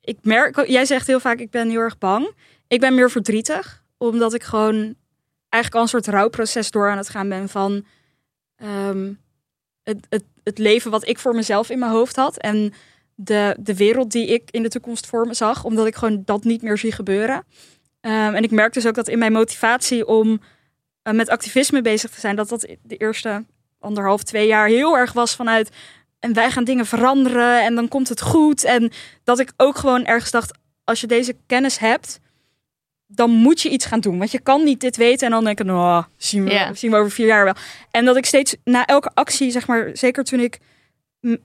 [0.00, 2.34] ik merk, jij zegt heel vaak, ik ben heel erg bang.
[2.68, 3.84] Ik ben meer verdrietig.
[3.98, 4.94] Omdat ik gewoon
[5.48, 7.84] eigenlijk al een soort rouwproces door aan het gaan ben van
[8.56, 9.12] ehm,
[9.82, 12.36] het, het, het leven wat ik voor mezelf in mijn hoofd had.
[12.38, 12.72] En
[13.14, 15.64] de, de wereld die ik in de toekomst voor me zag.
[15.64, 17.44] Omdat ik gewoon dat niet meer zie gebeuren.
[18.00, 20.40] Ehm, en ik merk dus ook dat in mijn motivatie om
[21.02, 23.44] eh, met activisme bezig te zijn, dat dat de eerste
[23.78, 25.70] anderhalf, twee jaar heel erg was vanuit.
[26.18, 28.64] En wij gaan dingen veranderen en dan komt het goed.
[28.64, 28.92] En
[29.24, 32.20] dat ik ook gewoon ergens dacht, als je deze kennis hebt,
[33.14, 34.18] dan moet je iets gaan doen.
[34.18, 36.74] Want je kan niet dit weten en dan denken, nou, zien, we, Ja.
[36.74, 37.54] zien we over vier jaar wel.
[37.90, 40.58] En dat ik steeds na elke actie, zeg maar, zeker toen ik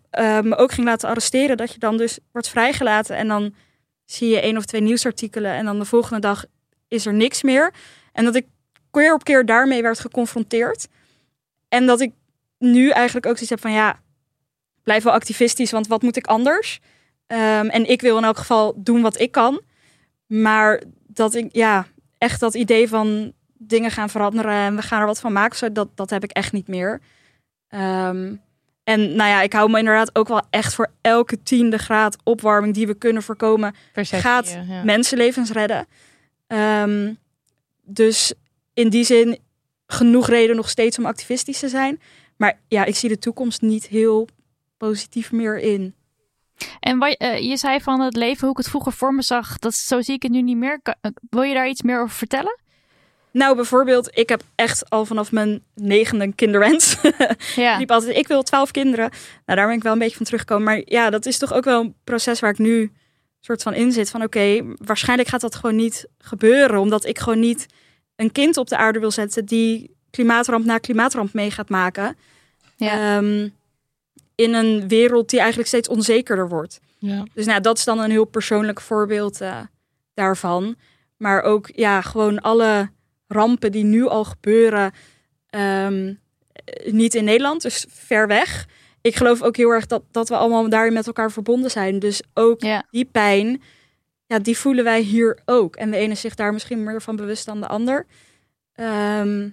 [0.10, 3.54] eh, me ook ging laten arresteren, dat je dan dus wordt vrijgelaten en dan
[4.06, 6.46] zie je één of twee nieuwsartikelen en dan de volgende dag
[6.88, 7.74] is er niks meer.
[8.14, 8.46] En dat ik
[8.92, 10.88] keer op keer daarmee werd geconfronteerd.
[11.70, 12.12] En dat ik
[12.58, 14.00] nu eigenlijk ook zoiets heb van ja,
[14.84, 16.80] blijf wel activistisch, want wat moet ik anders?
[17.28, 19.62] Ehm, en ik wil in elk geval doen wat ik kan.
[20.28, 20.82] Maar
[21.18, 21.88] dat ik, ja,
[22.18, 25.72] echt dat idee van dingen gaan veranderen en we gaan er wat van maken, zo,
[25.72, 27.02] dat, dat heb ik echt niet meer.
[27.68, 28.36] Ehm,
[28.84, 32.74] en nou ja, ik hou me inderdaad ook wel echt voor elke tiende graad opwarming
[32.74, 34.84] die we kunnen voorkomen, Perceptie, Gaat ja.
[34.84, 35.88] mensenlevens redden.
[36.48, 37.14] Ehm,
[37.84, 38.34] dus
[38.74, 39.40] in die zin
[39.88, 42.02] genoeg reden nog steeds om activistisch te zijn.
[42.36, 44.28] Maar ja, ik zie de toekomst niet heel
[44.78, 45.96] positief meer in.
[46.80, 49.60] En wat, eh, je zei van het leven, hoe ik het vroeger voor me zag,
[49.60, 50.80] dat, zo zie ik het nu niet meer.
[50.84, 52.60] Eh, wil je daar iets meer over vertellen?
[53.32, 56.96] Nou, bijvoorbeeld, ik heb echt al vanaf mijn negende een kinderwens.
[57.56, 57.74] Ja.
[57.74, 59.10] Ik liep altijd, ik wil twaalf kinderen.
[59.46, 60.64] Nou, daar ben ik wel een beetje van teruggekomen.
[60.64, 62.92] Maar ja, dat is toch ook wel een proces waar ik nu
[63.42, 64.10] soort van in zit.
[64.10, 66.80] Van oké, waarschijnlijk gaat dat gewoon niet gebeuren.
[66.80, 67.66] Omdat ik gewoon niet
[68.16, 72.18] een kind op de aarde wil zetten die klimaatramp na klimaatramp mee gaat maken.
[72.76, 73.18] Ja.
[73.18, 73.50] Ehm,
[74.38, 76.80] in een wereld die eigenlijk steeds onzekerder wordt.
[77.00, 77.24] Ja.
[77.34, 79.60] Dus nou, dat is dan een heel persoonlijk voorbeeld eh,
[80.14, 80.76] daarvan.
[81.18, 82.90] Maar ook ja, gewoon alle
[83.28, 84.92] rampen die nu al gebeuren,
[85.50, 86.14] ehm,
[86.52, 88.66] eh, niet in Nederland, dus ver weg.
[89.02, 92.00] Ik geloof ook heel erg dat, dat we allemaal daarin met elkaar verbonden zijn.
[92.00, 92.84] Dus ook Ja.
[92.92, 93.62] die pijn,
[94.26, 95.76] ja, die voelen wij hier ook.
[95.76, 98.06] En de ene is zich daar misschien meer van bewust dan de ander.
[98.74, 99.50] Ehm,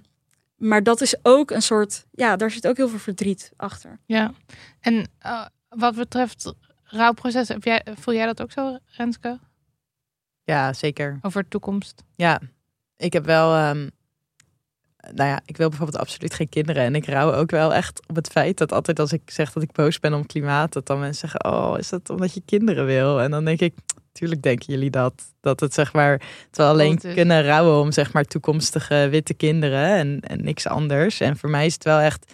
[0.64, 3.98] maar dat is ook een soort, ja, daar zit ook heel veel verdriet achter.
[4.06, 4.32] Ja,
[4.80, 9.38] en eh, wat betreft rouwproces, heb jij, voel jij dat ook zo, Renske?
[10.44, 11.18] Ja, zeker.
[11.22, 12.04] Over de toekomst?
[12.14, 12.40] Ja,
[12.96, 13.54] ik heb wel.
[13.54, 13.88] ehm,
[15.12, 16.82] nou ja, ik wil bijvoorbeeld absoluut geen kinderen.
[16.82, 19.62] En ik rouw ook wel echt op het feit dat altijd als ik zeg dat
[19.62, 22.86] ik boos ben om klimaat, dat dan mensen zeggen: Oh, is dat omdat je kinderen
[22.86, 23.20] wil?
[23.20, 23.74] En dan denk ik,
[24.14, 25.12] tuurlijk denken jullie dat.
[25.40, 26.20] Dat het zeg maar,
[26.50, 31.20] terwijl alleen kunnen rouwen om zeg maar toekomstige witte kinderen en, en niks anders.
[31.20, 32.32] En voor mij is het wel echt.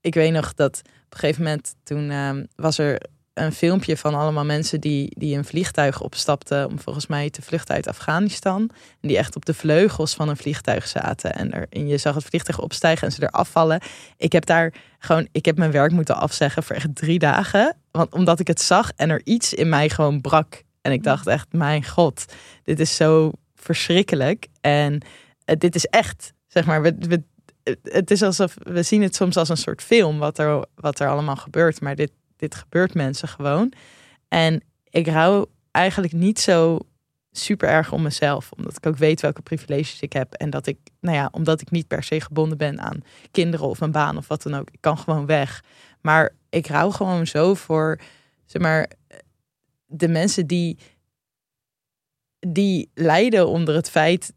[0.00, 3.00] Ik weet nog dat op een gegeven moment toen ehm, was er
[3.34, 7.74] een filmpje van allemaal mensen die, die een vliegtuig opstapten om volgens mij te vluchten
[7.74, 8.70] uit Afghanistan.
[9.00, 11.34] En die echt op de vleugels van een vliegtuig zaten.
[11.34, 13.80] En, er, en je zag het vliegtuig opstijgen en ze eraf vallen.
[14.16, 17.76] Ik heb daar gewoon, ik heb mijn werk moeten afzeggen voor echt drie dagen.
[17.90, 20.62] Want omdat ik het zag en er iets in mij gewoon brak.
[20.84, 22.24] En ik dacht echt, mijn god,
[22.62, 24.46] dit is zo verschrikkelijk.
[24.60, 25.00] En
[25.44, 27.22] eh, dit is echt, zeg maar, we, we,
[27.82, 31.08] het is alsof we zien het soms als een soort film wat er, wat er
[31.08, 31.80] allemaal gebeurt.
[31.80, 33.72] Maar dit, dit gebeurt mensen gewoon.
[34.28, 36.78] En ik hou eigenlijk niet zo
[37.32, 38.50] super erg om mezelf.
[38.56, 40.32] Omdat ik ook weet welke privileges ik heb.
[40.32, 43.80] En dat ik, nou ja, omdat ik niet per se gebonden ben aan kinderen of
[43.80, 44.70] een baan of wat dan ook.
[44.70, 45.62] Ik kan gewoon weg.
[46.00, 47.98] Maar ik rouw gewoon zo voor,
[48.44, 48.90] zeg maar,
[49.86, 50.78] de mensen die,
[52.38, 54.32] die lijden onder het feit,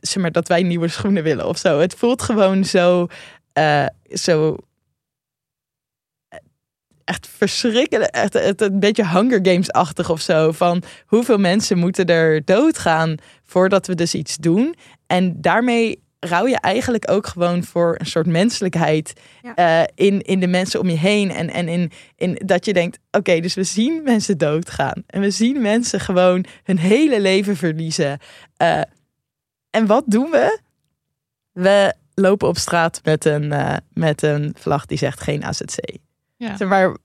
[0.00, 1.78] zeg maar, dat wij nieuwe schoenen willen of zo.
[1.78, 3.06] Het voelt gewoon zo,
[3.52, 4.56] eh, zo
[7.10, 8.10] echt verschrikkelijk.
[8.10, 10.52] Echt, een beetje Hunger Games-achtig of zo.
[10.52, 14.74] Van hoeveel mensen moeten er doodgaan voordat we dus iets doen.
[15.06, 19.54] En daarmee rouw je eigenlijk ook gewoon voor een soort menselijkheid Ja.
[19.54, 21.30] eh, in, in de mensen om je heen.
[21.30, 25.02] En, en in, in dat je denkt, oké, dus we zien mensen doodgaan.
[25.06, 28.18] En we zien mensen gewoon hun hele leven verliezen.
[28.56, 28.80] Eh,
[29.70, 30.60] en wat doen we?
[31.52, 35.96] We lopen op straat met een, eh, met een vlag die zegt geen AZC.
[36.36, 36.56] Ja.
[36.56, 36.96] Zeg maar,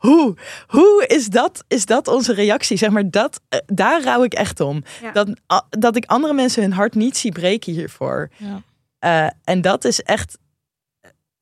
[0.00, 0.36] hoe,
[0.66, 2.76] hoe is, dat, is dat onze reactie?
[2.76, 4.82] Zeg maar, dat, eh, daar rouw ik echt om.
[5.02, 5.12] Ja.
[5.12, 8.30] Dat, dat ik andere mensen hun hart niet zie breken hiervoor.
[8.36, 8.62] Ja.
[8.98, 10.38] Eh, en dat is echt,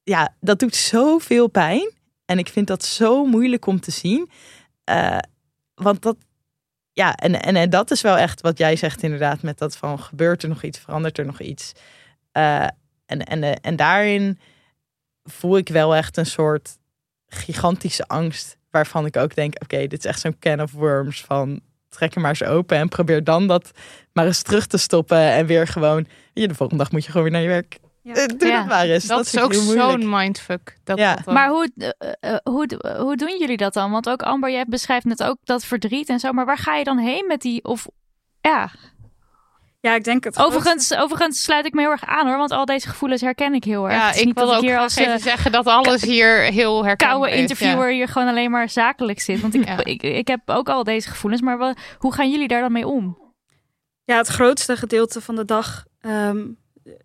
[0.03, 1.93] ja, dat doet zoveel pijn.
[2.25, 4.31] En ik vind dat zo moeilijk om te zien.
[4.85, 5.19] Eh,
[5.75, 6.17] want dat,
[6.93, 9.43] ja, en, en, en dat is wel echt wat jij zegt inderdaad.
[9.43, 11.73] Met dat van, gebeurt er nog iets, verandert er nog iets.
[12.33, 12.67] Eh,
[13.07, 14.39] en, en, eh, en daarin
[15.25, 16.79] voel ik wel echt een soort
[17.29, 18.57] gigantische angst.
[18.71, 22.23] Waarvan ik ook denk, oké, dit is echt zo'n can of worms van trek hem
[22.23, 23.71] maar eens open en probeer dan dat
[24.13, 27.23] maar eens terug te stoppen en weer gewoon, je, de volgende dag moet je gewoon
[27.23, 27.79] weer naar je werk.
[28.03, 28.15] Ja.
[28.15, 28.59] Eh, Doe Ja.
[28.59, 29.07] dat maar eens.
[29.07, 30.79] Dat, is vind ik ook zo'n mindfuck.
[30.85, 31.15] Dat, Ja.
[31.15, 32.67] dat Maar hoe, eh, eh, hoe,
[32.99, 33.91] hoe doen jullie dat dan?
[33.91, 36.33] Want ook Amber, jij beschrijft net ook dat verdriet en zo.
[36.33, 37.65] Maar waar ga je dan heen met die...
[37.65, 37.87] Of,
[38.41, 38.71] ja,
[39.81, 42.37] Ja, ik denk het overigens, overigens sluit ik me heel erg aan hoor.
[42.37, 43.95] Want al deze gevoelens herken ik heel erg.
[43.97, 47.17] ja, ik wil dat ook hier als even eh, zeggen dat alles hier heel herkenbaar
[47.19, 47.41] koude is.
[47.41, 49.41] interviewer hier gewoon alleen maar zakelijk zit.
[49.41, 49.85] Want ik, Ja.
[49.85, 51.43] ik, ik heb ook al deze gevoelens.
[51.43, 53.19] Maar wa- hoe gaan jullie daar dan mee om?
[54.05, 56.47] Ja, het grootste gedeelte van de dag ehm,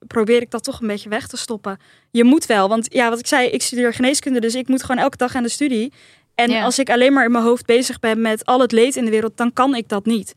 [0.07, 1.77] probeer ik dat toch een beetje weg te stoppen.
[2.11, 5.01] Je moet wel, want ja, wat ik zei, ik studeer geneeskunde, dus ik moet gewoon
[5.03, 5.93] elke dag aan de studie.
[6.35, 6.63] En Ja.
[6.63, 9.11] als ik alleen maar in mijn hoofd bezig ben met al het leed in de
[9.11, 10.35] wereld, dan kan ik dat niet.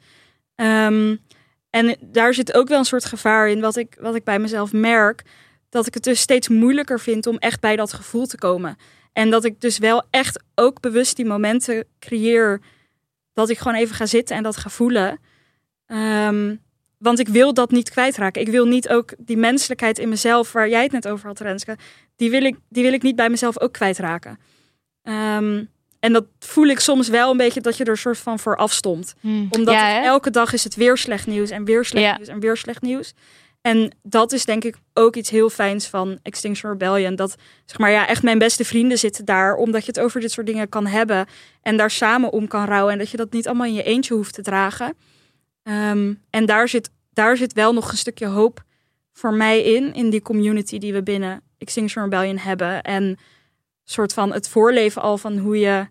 [0.55, 1.17] Ehm,
[1.77, 4.73] en daar zit ook wel een soort gevaar in, wat ik, wat ik bij mezelf
[4.73, 5.23] merk,
[5.69, 8.77] dat ik het dus steeds moeilijker vind om echt bij dat gevoel te komen.
[9.13, 12.61] En dat ik dus wel echt ook bewust die momenten creëer
[13.33, 15.19] dat ik gewoon even ga zitten en dat ga voelen.
[15.87, 16.57] Ehm,
[16.99, 18.43] want ik wil dat niet kwijtraken.
[18.43, 21.77] Ik wil niet ook die menselijkheid in mezelf, waar jij het net over had, Renske,
[22.17, 24.39] die wil ik, die wil ik niet bij mezelf ook kwijtraken.
[25.03, 25.65] Ehm,
[26.01, 29.15] en dat voel ik soms wel een beetje dat je er soort van voor afstomt.
[29.21, 29.49] Hmm.
[29.51, 30.05] Omdat Ja, het hè?
[30.09, 32.17] elke dag is het weer slecht nieuws en weer slecht Ja.
[32.17, 33.13] nieuws en weer slecht nieuws.
[33.61, 37.17] En dat is denk ik ook iets heel fijns van Extinction Rebellion.
[37.17, 40.33] Dat zeg maar ja, echt mijn beste vrienden zitten daar, omdat je het over dit
[40.33, 41.27] soort dingen kan hebben
[41.63, 44.15] en daar samen om kan rouwen en dat je dat niet allemaal in je eentje
[44.15, 44.95] hoeft te dragen.
[45.63, 48.63] Ehm, en daar zit, daar zit wel nog een stukje hoop
[49.13, 52.83] voor mij in, in die community die we binnen Extinction Rebellion hebben.
[52.83, 53.17] En
[53.91, 55.87] soort van het voorleven al van hoe je,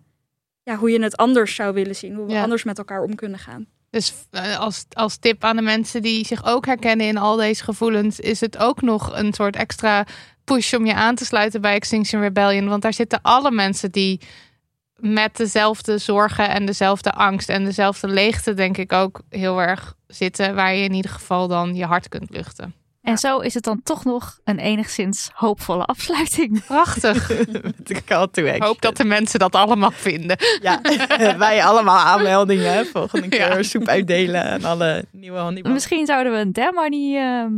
[0.64, 2.16] ja, hoe je het anders zou willen zien.
[2.16, 2.42] Hoe we Ja.
[2.42, 3.68] anders met elkaar om kunnen gaan.
[3.90, 7.64] Dus eh, als, als tip aan de mensen die zich ook herkennen in al deze
[7.64, 10.06] gevoelens, is het ook nog een soort extra
[10.44, 12.68] push om je aan te sluiten bij Extinction Rebellion.
[12.68, 14.22] Want daar zitten alle mensen die
[14.96, 20.56] met dezelfde zorgen en dezelfde angst en dezelfde leegte, denk ik, ook heel erg zitten.
[20.56, 22.74] Waar je in ieder geval dan je hart kunt luchten.
[23.06, 26.66] En zo is het dan toch nog een enigszins hoopvolle afsluiting.
[26.66, 27.30] Prachtig.
[27.62, 28.66] Met de call to Ik action.
[28.66, 30.38] hoop dat de mensen dat allemaal vinden.
[30.62, 30.82] Ja,
[31.38, 32.74] wij allemaal aanmeldingen.
[32.74, 32.86] hè.
[32.86, 33.64] Volgende keer Ja.
[33.64, 35.74] soep uitdelen aan alle nieuwe honeyballen.
[35.74, 37.18] Misschien zouden we een Demoney...
[37.22, 37.54] ehm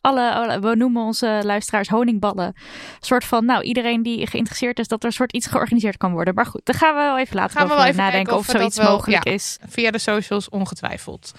[0.00, 2.46] alle, alle- we noemen onze luisteraars honingballen.
[2.46, 2.54] Een
[3.00, 4.88] soort van, nou, iedereen die geïnteresseerd is...
[4.88, 6.34] dat er een soort iets georganiseerd kan worden.
[6.34, 8.36] Maar goed, daar gaan we wel even later Gaan we over wel even nadenken...
[8.36, 9.32] of zoiets wel- mogelijk ja.
[9.32, 9.58] is.
[9.68, 11.32] Via de socials ongetwijfeld.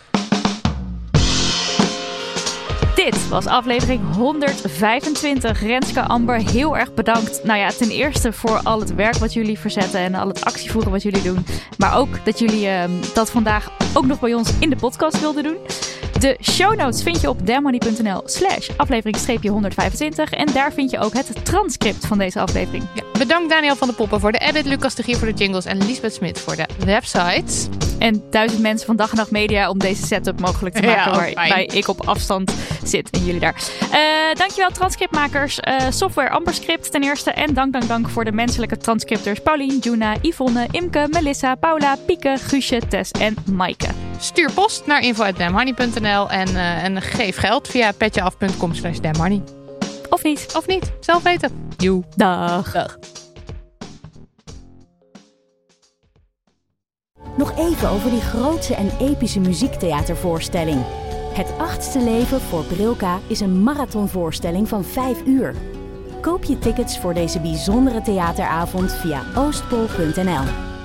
[2.98, 5.61] Dit was aflevering 125.
[5.61, 7.44] Renske Amber, heel erg bedankt.
[7.44, 10.91] Nou ja, ten eerste voor al het werk wat jullie verzetten en al het actievoeren
[10.91, 11.45] wat jullie doen.
[11.78, 15.44] Maar ook dat jullie ehm, dat vandaag ook nog bij ons in de podcast wilden
[15.44, 15.57] doen.
[16.19, 20.30] De show notes vind je op demony.nl slash aflevering 125.
[20.31, 22.84] En daar vind je ook het transcript van deze aflevering.
[22.94, 25.65] Ja, bedankt Daniel van de Poppen voor de edit, Lucas de Gier voor de jingles
[25.65, 27.69] en Lisbeth Smit voor de website.
[27.99, 31.11] En duizend mensen van Dag en Nacht Media om deze setup mogelijk te Ja, maken.
[31.11, 32.53] ook waarbij ik op afstand
[32.84, 33.64] zit en jullie daar.
[33.91, 33.99] Eh,
[34.34, 35.60] dankjewel transcriptmakers.
[35.60, 37.31] eh, software Amberscript ten eerste.
[37.31, 39.39] En dank, dank, dank voor de menselijke transcripteurs.
[39.39, 43.88] Paulien, Juna, Yvonne, Imke, Melissa, Paula, Pieke, Guusje, Tess en Maaike.
[44.19, 45.02] Stuur post naar
[46.07, 48.97] en, eh, en geef geld via petjeaf.com slash.
[50.09, 50.55] Of niet?
[50.55, 51.69] Of niet, zelf weten.
[51.77, 52.03] Joe.
[52.15, 52.71] Dag.
[52.71, 52.97] Dag.
[57.38, 60.81] Nog even over die grootse en epische muziektheatervoorstelling.
[61.34, 65.55] Het achtste leven voor Brilka is een marathonvoorstelling van 5 uur.
[66.21, 70.77] Koop je tickets voor deze bijzondere theateravond via oostpol.nl.